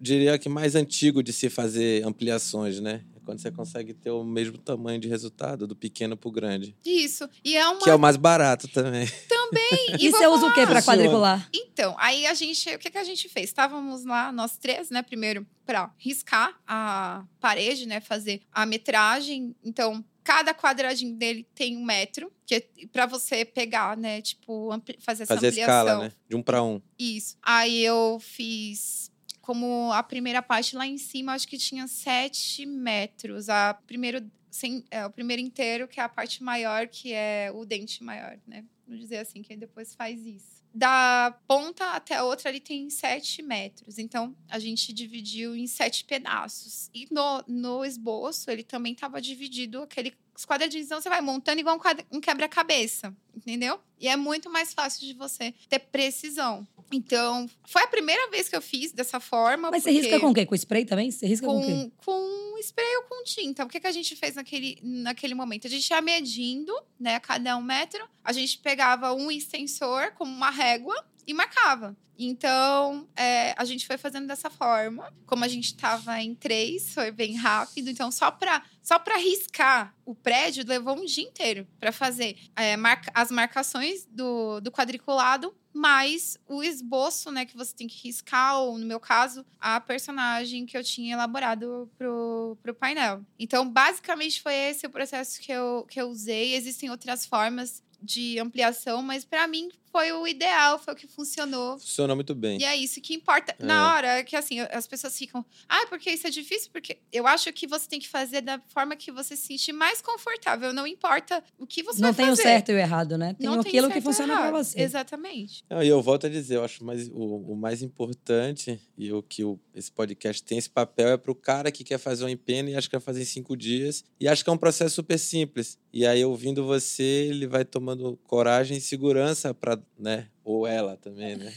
diria 0.00 0.38
que 0.38 0.48
mais 0.48 0.74
antigo 0.74 1.22
de 1.22 1.32
se 1.32 1.48
fazer 1.48 2.04
ampliações, 2.04 2.80
né? 2.80 3.02
Quando 3.26 3.40
você 3.40 3.50
consegue 3.50 3.92
ter 3.92 4.12
o 4.12 4.22
mesmo 4.22 4.56
tamanho 4.56 5.00
de 5.00 5.08
resultado, 5.08 5.66
do 5.66 5.74
pequeno 5.74 6.16
pro 6.16 6.30
grande. 6.30 6.76
Isso. 6.84 7.28
E 7.44 7.56
é 7.56 7.68
uma. 7.68 7.82
Que 7.82 7.90
é 7.90 7.94
o 7.94 7.98
mais 7.98 8.16
barato 8.16 8.68
também. 8.68 9.06
Também. 9.28 9.66
E 9.98 10.10
vou 10.10 10.18
você 10.20 10.26
usa 10.26 10.46
o 10.46 10.52
pra 10.52 10.66
Funciona. 10.66 10.82
quadricular? 10.82 11.48
Então, 11.52 11.96
aí 11.98 12.26
a 12.26 12.34
gente, 12.34 12.72
o 12.74 12.78
que, 12.78 12.90
que 12.90 12.98
a 12.98 13.04
gente 13.04 13.28
fez? 13.28 13.46
Estávamos 13.46 14.04
lá, 14.04 14.30
nós 14.30 14.56
três, 14.56 14.90
né? 14.90 15.02
Primeiro, 15.02 15.46
para 15.64 15.92
riscar 15.98 16.56
a 16.66 17.24
parede, 17.40 17.86
né? 17.86 18.00
Fazer 18.00 18.42
a 18.52 18.64
metragem. 18.64 19.54
Então, 19.64 20.04
cada 20.22 20.54
quadradinho 20.54 21.14
dele 21.16 21.46
tem 21.54 21.76
um 21.76 21.84
metro, 21.84 22.32
que 22.44 22.54
é 22.56 22.60
para 22.92 23.06
você 23.06 23.44
pegar, 23.44 23.96
né? 23.96 24.20
Tipo, 24.22 24.70
fazer 25.00 25.24
essa 25.24 25.34
Fazer 25.34 25.46
a 25.46 25.50
ampliação. 25.50 25.78
escala, 25.80 26.04
né? 26.04 26.12
De 26.28 26.36
um 26.36 26.42
para 26.42 26.62
um. 26.62 26.80
Isso. 26.98 27.36
Aí 27.42 27.84
eu 27.84 28.18
fiz 28.20 29.10
como 29.46 29.92
a 29.92 30.02
primeira 30.02 30.42
parte 30.42 30.74
lá 30.74 30.84
em 30.84 30.98
cima, 30.98 31.32
acho 31.32 31.46
que 31.46 31.56
tinha 31.56 31.86
sete 31.86 32.66
metros. 32.66 33.48
A 33.48 33.74
primeiro, 33.74 34.28
sem, 34.50 34.84
é, 34.90 35.06
o 35.06 35.10
primeiro 35.10 35.40
inteiro, 35.40 35.86
que 35.86 36.00
é 36.00 36.02
a 36.02 36.08
parte 36.08 36.42
maior, 36.42 36.88
que 36.88 37.12
é 37.12 37.52
o 37.54 37.64
dente 37.64 38.02
maior, 38.02 38.36
né? 38.44 38.64
Vamos 38.84 39.00
dizer 39.00 39.18
assim, 39.18 39.42
que 39.42 39.56
depois 39.56 39.94
faz 39.94 40.26
isso. 40.26 40.64
Da 40.74 41.38
ponta 41.46 41.92
até 41.92 42.16
a 42.16 42.24
outra 42.24 42.50
ali 42.50 42.58
tem 42.58 42.90
sete 42.90 43.40
metros. 43.40 43.98
Então, 43.98 44.36
a 44.48 44.58
gente 44.58 44.92
dividiu 44.92 45.54
em 45.54 45.68
sete 45.68 46.04
pedaços. 46.04 46.90
E 46.92 47.06
no, 47.10 47.44
no 47.46 47.84
esboço, 47.84 48.50
ele 48.50 48.64
também 48.64 48.94
estava 48.94 49.20
dividido 49.20 49.82
aquele. 49.82 50.12
Os 50.34 50.44
quadradinhos, 50.44 50.86
então 50.86 51.00
você 51.00 51.08
vai 51.08 51.22
montando 51.22 51.60
igual 51.60 51.78
um, 51.78 52.16
um 52.18 52.20
quebra-cabeça, 52.20 53.16
entendeu? 53.34 53.80
E 53.98 54.06
é 54.06 54.16
muito 54.16 54.50
mais 54.50 54.74
fácil 54.74 55.06
de 55.06 55.14
você 55.14 55.54
ter 55.66 55.78
precisão. 55.78 56.66
Então, 56.92 57.48
foi 57.66 57.82
a 57.82 57.86
primeira 57.86 58.30
vez 58.30 58.48
que 58.48 58.56
eu 58.56 58.62
fiz 58.62 58.92
dessa 58.92 59.18
forma. 59.18 59.70
Mas 59.70 59.82
você 59.82 59.90
risca 59.90 60.20
com 60.20 60.30
o 60.30 60.34
quê? 60.34 60.46
Com 60.46 60.54
spray 60.54 60.84
também? 60.84 61.10
Você 61.10 61.26
risca 61.26 61.46
com, 61.46 61.58
o 61.58 61.64
quê? 61.66 61.90
com, 62.04 62.04
com 62.04 62.58
spray 62.58 62.96
ou 62.96 63.02
com 63.04 63.24
tinta. 63.24 63.64
O 63.64 63.68
que, 63.68 63.80
que 63.80 63.86
a 63.86 63.92
gente 63.92 64.14
fez 64.14 64.34
naquele, 64.36 64.78
naquele 64.82 65.34
momento? 65.34 65.66
A 65.66 65.70
gente 65.70 65.88
ia 65.90 66.00
medindo, 66.00 66.72
né, 66.98 67.16
a 67.16 67.20
cada 67.20 67.56
um 67.56 67.62
metro. 67.62 68.06
A 68.22 68.32
gente 68.32 68.58
pegava 68.58 69.12
um 69.12 69.30
extensor 69.30 70.12
como 70.12 70.30
uma 70.32 70.50
régua 70.50 70.94
e 71.26 71.34
marcava. 71.34 71.96
Então, 72.18 73.06
é, 73.14 73.54
a 73.58 73.64
gente 73.66 73.86
foi 73.86 73.98
fazendo 73.98 74.26
dessa 74.26 74.48
forma. 74.48 75.12
Como 75.26 75.44
a 75.44 75.48
gente 75.48 75.66
estava 75.66 76.18
em 76.20 76.34
três, 76.34 76.94
foi 76.94 77.10
bem 77.10 77.34
rápido. 77.36 77.90
Então, 77.90 78.10
só 78.10 78.30
para 78.30 78.62
só 78.82 78.98
para 78.98 79.16
riscar 79.16 79.94
o 80.04 80.14
prédio, 80.14 80.64
levou 80.66 80.96
um 80.96 81.04
dia 81.04 81.24
inteiro 81.24 81.66
para 81.78 81.90
fazer 81.92 82.36
é, 82.54 82.76
marca- 82.76 83.10
as 83.12 83.30
marcações 83.32 84.06
do, 84.08 84.60
do 84.60 84.70
quadriculado, 84.70 85.54
mais 85.76 86.38
o 86.48 86.62
esboço, 86.62 87.30
né, 87.30 87.44
que 87.44 87.56
você 87.56 87.74
tem 87.74 87.86
que 87.86 88.08
riscar, 88.08 88.58
ou 88.58 88.78
no 88.78 88.86
meu 88.86 88.98
caso, 88.98 89.44
a 89.60 89.80
personagem 89.80 90.66
que 90.66 90.76
eu 90.76 90.82
tinha 90.82 91.14
elaborado 91.14 91.90
pro, 91.98 92.56
pro 92.62 92.74
painel. 92.74 93.24
Então, 93.38 93.68
basicamente, 93.68 94.42
foi 94.42 94.54
esse 94.54 94.86
o 94.86 94.90
processo 94.90 95.40
que 95.40 95.52
eu, 95.52 95.86
que 95.88 96.00
eu 96.00 96.08
usei. 96.08 96.54
Existem 96.54 96.90
outras 96.90 97.26
formas 97.26 97.82
de 98.00 98.38
ampliação, 98.38 99.02
mas 99.02 99.24
para 99.24 99.46
mim 99.46 99.68
foi 99.96 100.12
o 100.12 100.26
ideal, 100.28 100.78
foi 100.78 100.92
o 100.92 100.96
que 100.96 101.06
funcionou. 101.06 101.78
Funciona 101.78 102.14
muito 102.14 102.34
bem. 102.34 102.60
E 102.60 102.64
é 102.64 102.76
isso 102.76 103.00
que 103.00 103.14
importa. 103.14 103.56
É. 103.58 103.64
Na 103.64 103.94
hora 103.94 104.18
é 104.18 104.22
que, 104.22 104.36
assim, 104.36 104.60
as 104.60 104.86
pessoas 104.86 105.16
ficam... 105.16 105.42
Ah, 105.66 105.86
porque 105.88 106.10
isso 106.10 106.26
é 106.26 106.30
difícil? 106.30 106.68
Porque 106.70 106.98
eu 107.10 107.26
acho 107.26 107.50
que 107.54 107.66
você 107.66 107.88
tem 107.88 107.98
que 107.98 108.06
fazer 108.06 108.42
da 108.42 108.60
forma 108.68 108.94
que 108.94 109.10
você 109.10 109.34
se 109.34 109.46
sentir 109.46 109.72
mais 109.72 110.02
confortável. 110.02 110.70
Não 110.74 110.86
importa 110.86 111.42
o 111.58 111.66
que 111.66 111.82
você 111.82 112.02
Não 112.02 112.12
vai 112.12 112.14
tem 112.14 112.26
fazer. 112.26 112.42
o 112.42 112.44
certo 112.44 112.72
e 112.72 112.74
o 112.74 112.78
errado, 112.78 113.16
né? 113.16 113.34
Tem 113.38 113.48
Não 113.48 113.60
aquilo 113.60 113.86
que 113.88 113.94
certo 113.94 113.96
ou 113.96 114.02
funciona 114.12 114.34
pra 114.34 114.48
errado. 114.48 114.64
você. 114.64 114.80
Exatamente. 114.82 115.64
Não, 115.70 115.82
e 115.82 115.88
eu 115.88 116.02
volto 116.02 116.26
a 116.26 116.28
dizer, 116.28 116.56
eu 116.56 116.64
acho 116.64 116.84
mais, 116.84 117.08
o, 117.08 117.52
o 117.52 117.56
mais 117.56 117.80
importante 117.80 118.78
e 118.98 119.10
o 119.10 119.22
que 119.22 119.44
o, 119.44 119.58
esse 119.74 119.90
podcast 119.90 120.42
tem 120.42 120.58
esse 120.58 120.68
papel 120.68 121.08
é 121.08 121.16
para 121.16 121.32
o 121.32 121.34
cara 121.34 121.72
que 121.72 121.82
quer 121.84 121.98
fazer 121.98 122.22
um 122.24 122.28
empenho 122.28 122.68
e 122.68 122.74
acha 122.76 122.86
que 122.86 122.96
vai 122.96 123.00
fazer 123.00 123.22
em 123.22 123.24
cinco 123.24 123.56
dias 123.56 124.04
e 124.20 124.28
acha 124.28 124.44
que 124.44 124.50
é 124.50 124.52
um 124.52 124.58
processo 124.58 124.94
super 124.96 125.18
simples. 125.18 125.78
E 125.90 126.06
aí, 126.06 126.22
ouvindo 126.22 126.66
você, 126.66 127.02
ele 127.30 127.46
vai 127.46 127.64
tomando 127.64 128.18
coragem 128.24 128.76
e 128.76 128.80
segurança 128.82 129.54
para, 129.54 129.80
né? 129.98 130.26
Ou 130.44 130.66
ela 130.66 130.96
também, 130.96 131.36
né? 131.36 131.52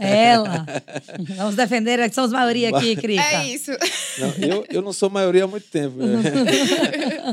Ela. 0.00 0.66
Vamos 1.36 1.54
defender 1.54 2.08
que 2.08 2.14
somos 2.14 2.32
maioria 2.32 2.76
aqui, 2.76 2.96
Crica. 3.00 3.22
É 3.22 3.46
isso. 3.46 3.70
Não, 4.18 4.28
eu, 4.48 4.64
eu 4.68 4.82
não 4.82 4.92
sou 4.92 5.08
maioria 5.08 5.44
há 5.44 5.46
muito 5.46 5.68
tempo. 5.68 5.96
né? 5.98 6.22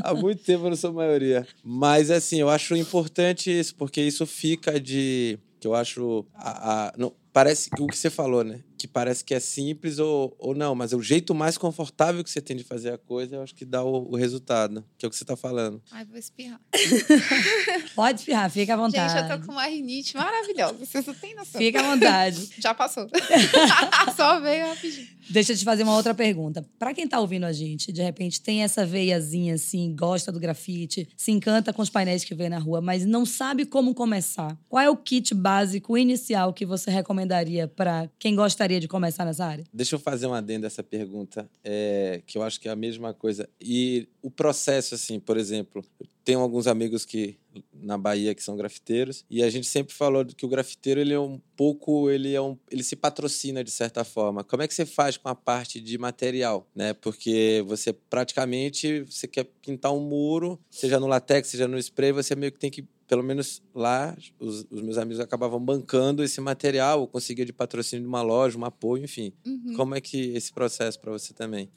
há 0.02 0.14
muito 0.14 0.42
tempo 0.42 0.64
eu 0.66 0.70
não 0.70 0.76
sou 0.76 0.92
maioria. 0.92 1.46
Mas, 1.62 2.10
assim, 2.10 2.40
eu 2.40 2.48
acho 2.48 2.76
importante 2.76 3.50
isso, 3.50 3.74
porque 3.74 4.00
isso 4.00 4.24
fica 4.26 4.78
de. 4.80 5.38
Que 5.60 5.66
eu 5.66 5.74
acho. 5.74 6.24
A, 6.34 6.88
a- 6.88 6.92
não, 6.96 7.12
parece 7.32 7.68
que 7.70 7.82
o 7.82 7.86
que 7.86 7.96
você 7.98 8.08
falou, 8.10 8.44
né? 8.44 8.60
Que 8.84 8.88
parece 8.88 9.24
que 9.24 9.32
é 9.32 9.40
simples 9.40 9.98
ou, 9.98 10.36
ou 10.38 10.54
não, 10.54 10.74
mas 10.74 10.92
é 10.92 10.96
o 10.96 11.00
jeito 11.00 11.34
mais 11.34 11.56
confortável 11.56 12.22
que 12.22 12.28
você 12.28 12.38
tem 12.38 12.54
de 12.54 12.62
fazer 12.62 12.92
a 12.92 12.98
coisa, 12.98 13.36
eu 13.36 13.42
acho 13.42 13.54
que 13.54 13.64
dá 13.64 13.82
o, 13.82 14.12
o 14.12 14.14
resultado, 14.14 14.84
que 14.98 15.06
é 15.06 15.08
o 15.08 15.10
que 15.10 15.16
você 15.16 15.24
tá 15.24 15.34
falando. 15.34 15.82
Ai, 15.90 16.04
vou 16.04 16.18
espirrar. 16.18 16.60
Pode 17.96 18.18
espirrar, 18.20 18.50
fica 18.50 18.74
à 18.74 18.76
vontade. 18.76 19.10
Gente, 19.10 19.30
eu 19.30 19.38
tô 19.40 19.46
com 19.46 19.52
uma 19.52 19.64
rinite 19.64 20.14
maravilhosa. 20.14 20.84
Vocês 20.84 21.06
não 21.06 21.14
têm 21.14 21.34
noção. 21.34 21.58
Fica 21.58 21.80
à 21.80 21.94
vontade. 21.94 22.50
Já 22.60 22.74
passou. 22.74 23.08
Só 24.14 24.38
veio 24.40 24.66
rapidinho. 24.66 25.08
Deixa 25.30 25.52
eu 25.52 25.56
te 25.56 25.64
fazer 25.64 25.82
uma 25.82 25.96
outra 25.96 26.14
pergunta. 26.14 26.64
Pra 26.78 26.92
quem 26.92 27.08
tá 27.08 27.18
ouvindo 27.20 27.44
a 27.44 27.52
gente, 27.52 27.92
de 27.92 28.02
repente 28.02 28.40
tem 28.40 28.62
essa 28.62 28.84
veiazinha 28.84 29.54
assim, 29.54 29.94
gosta 29.94 30.30
do 30.30 30.40
grafite, 30.40 31.08
se 31.16 31.30
encanta 31.30 31.72
com 31.72 31.82
os 31.82 31.90
painéis 31.90 32.24
que 32.24 32.34
vê 32.34 32.48
na 32.48 32.58
rua, 32.58 32.80
mas 32.80 33.04
não 33.04 33.24
sabe 33.24 33.64
como 33.64 33.94
começar. 33.94 34.58
Qual 34.68 34.82
é 34.82 34.90
o 34.90 34.96
kit 34.96 35.34
básico 35.34 35.96
inicial 35.96 36.52
que 36.52 36.66
você 36.66 36.90
recomendaria 36.90 37.66
pra 37.66 38.08
quem 38.18 38.34
gostaria 38.34 38.80
de 38.80 38.88
começar 38.88 39.24
nessa 39.24 39.44
área? 39.44 39.64
Deixa 39.72 39.94
eu 39.94 39.98
fazer 39.98 40.26
um 40.26 40.34
adendo 40.34 40.66
a 40.66 40.68
essa 40.68 40.82
pergunta, 40.82 41.48
é, 41.62 42.22
que 42.26 42.36
eu 42.36 42.42
acho 42.42 42.60
que 42.60 42.68
é 42.68 42.72
a 42.72 42.76
mesma 42.76 43.14
coisa. 43.14 43.48
E 43.60 44.08
o 44.22 44.30
processo, 44.30 44.94
assim, 44.94 45.18
por 45.18 45.36
exemplo, 45.36 45.84
tenho 46.24 46.40
alguns 46.40 46.66
amigos 46.66 47.04
que 47.04 47.38
na 47.72 47.98
Bahia 47.98 48.34
que 48.34 48.42
são 48.42 48.56
grafiteiros 48.56 49.24
e 49.30 49.42
a 49.42 49.50
gente 49.50 49.66
sempre 49.66 49.94
falou 49.94 50.24
que 50.24 50.44
o 50.46 50.48
grafiteiro 50.48 50.98
ele 51.00 51.12
é 51.12 51.20
um 51.20 51.38
pouco 51.56 52.10
ele 52.10 52.34
é 52.34 52.40
um 52.40 52.56
ele 52.70 52.82
se 52.82 52.96
patrocina 52.96 53.62
de 53.62 53.70
certa 53.70 54.02
forma. 54.04 54.42
Como 54.42 54.62
é 54.62 54.66
que 54.68 54.74
você 54.74 54.86
faz 54.86 55.16
com 55.16 55.28
a 55.28 55.34
parte 55.34 55.80
de 55.80 55.98
material 55.98 56.66
né? 56.74 56.94
Porque 56.94 57.62
você 57.66 57.92
praticamente 57.92 59.02
você 59.02 59.28
quer 59.28 59.44
pintar 59.62 59.92
um 59.92 60.00
muro 60.00 60.58
seja 60.70 60.98
no 60.98 61.06
latex 61.06 61.48
seja 61.48 61.68
no 61.68 61.78
spray 61.78 62.10
você 62.12 62.34
meio 62.34 62.50
que 62.50 62.58
tem 62.58 62.70
que 62.70 62.84
pelo 63.06 63.22
menos 63.22 63.62
lá 63.74 64.16
os, 64.40 64.66
os 64.70 64.80
meus 64.80 64.96
amigos 64.96 65.20
acabavam 65.20 65.60
bancando 65.62 66.24
esse 66.24 66.40
material 66.40 67.00
ou 67.02 67.06
conseguia 67.06 67.44
de 67.44 67.52
patrocínio 67.52 68.02
de 68.02 68.08
uma 68.08 68.22
loja 68.22 68.58
um 68.58 68.64
apoio 68.64 69.04
enfim. 69.04 69.32
Uhum. 69.46 69.74
como 69.76 69.94
é 69.94 70.00
que 70.00 70.34
esse 70.34 70.50
processo 70.52 70.98
para 70.98 71.12
você 71.12 71.34
também? 71.34 71.68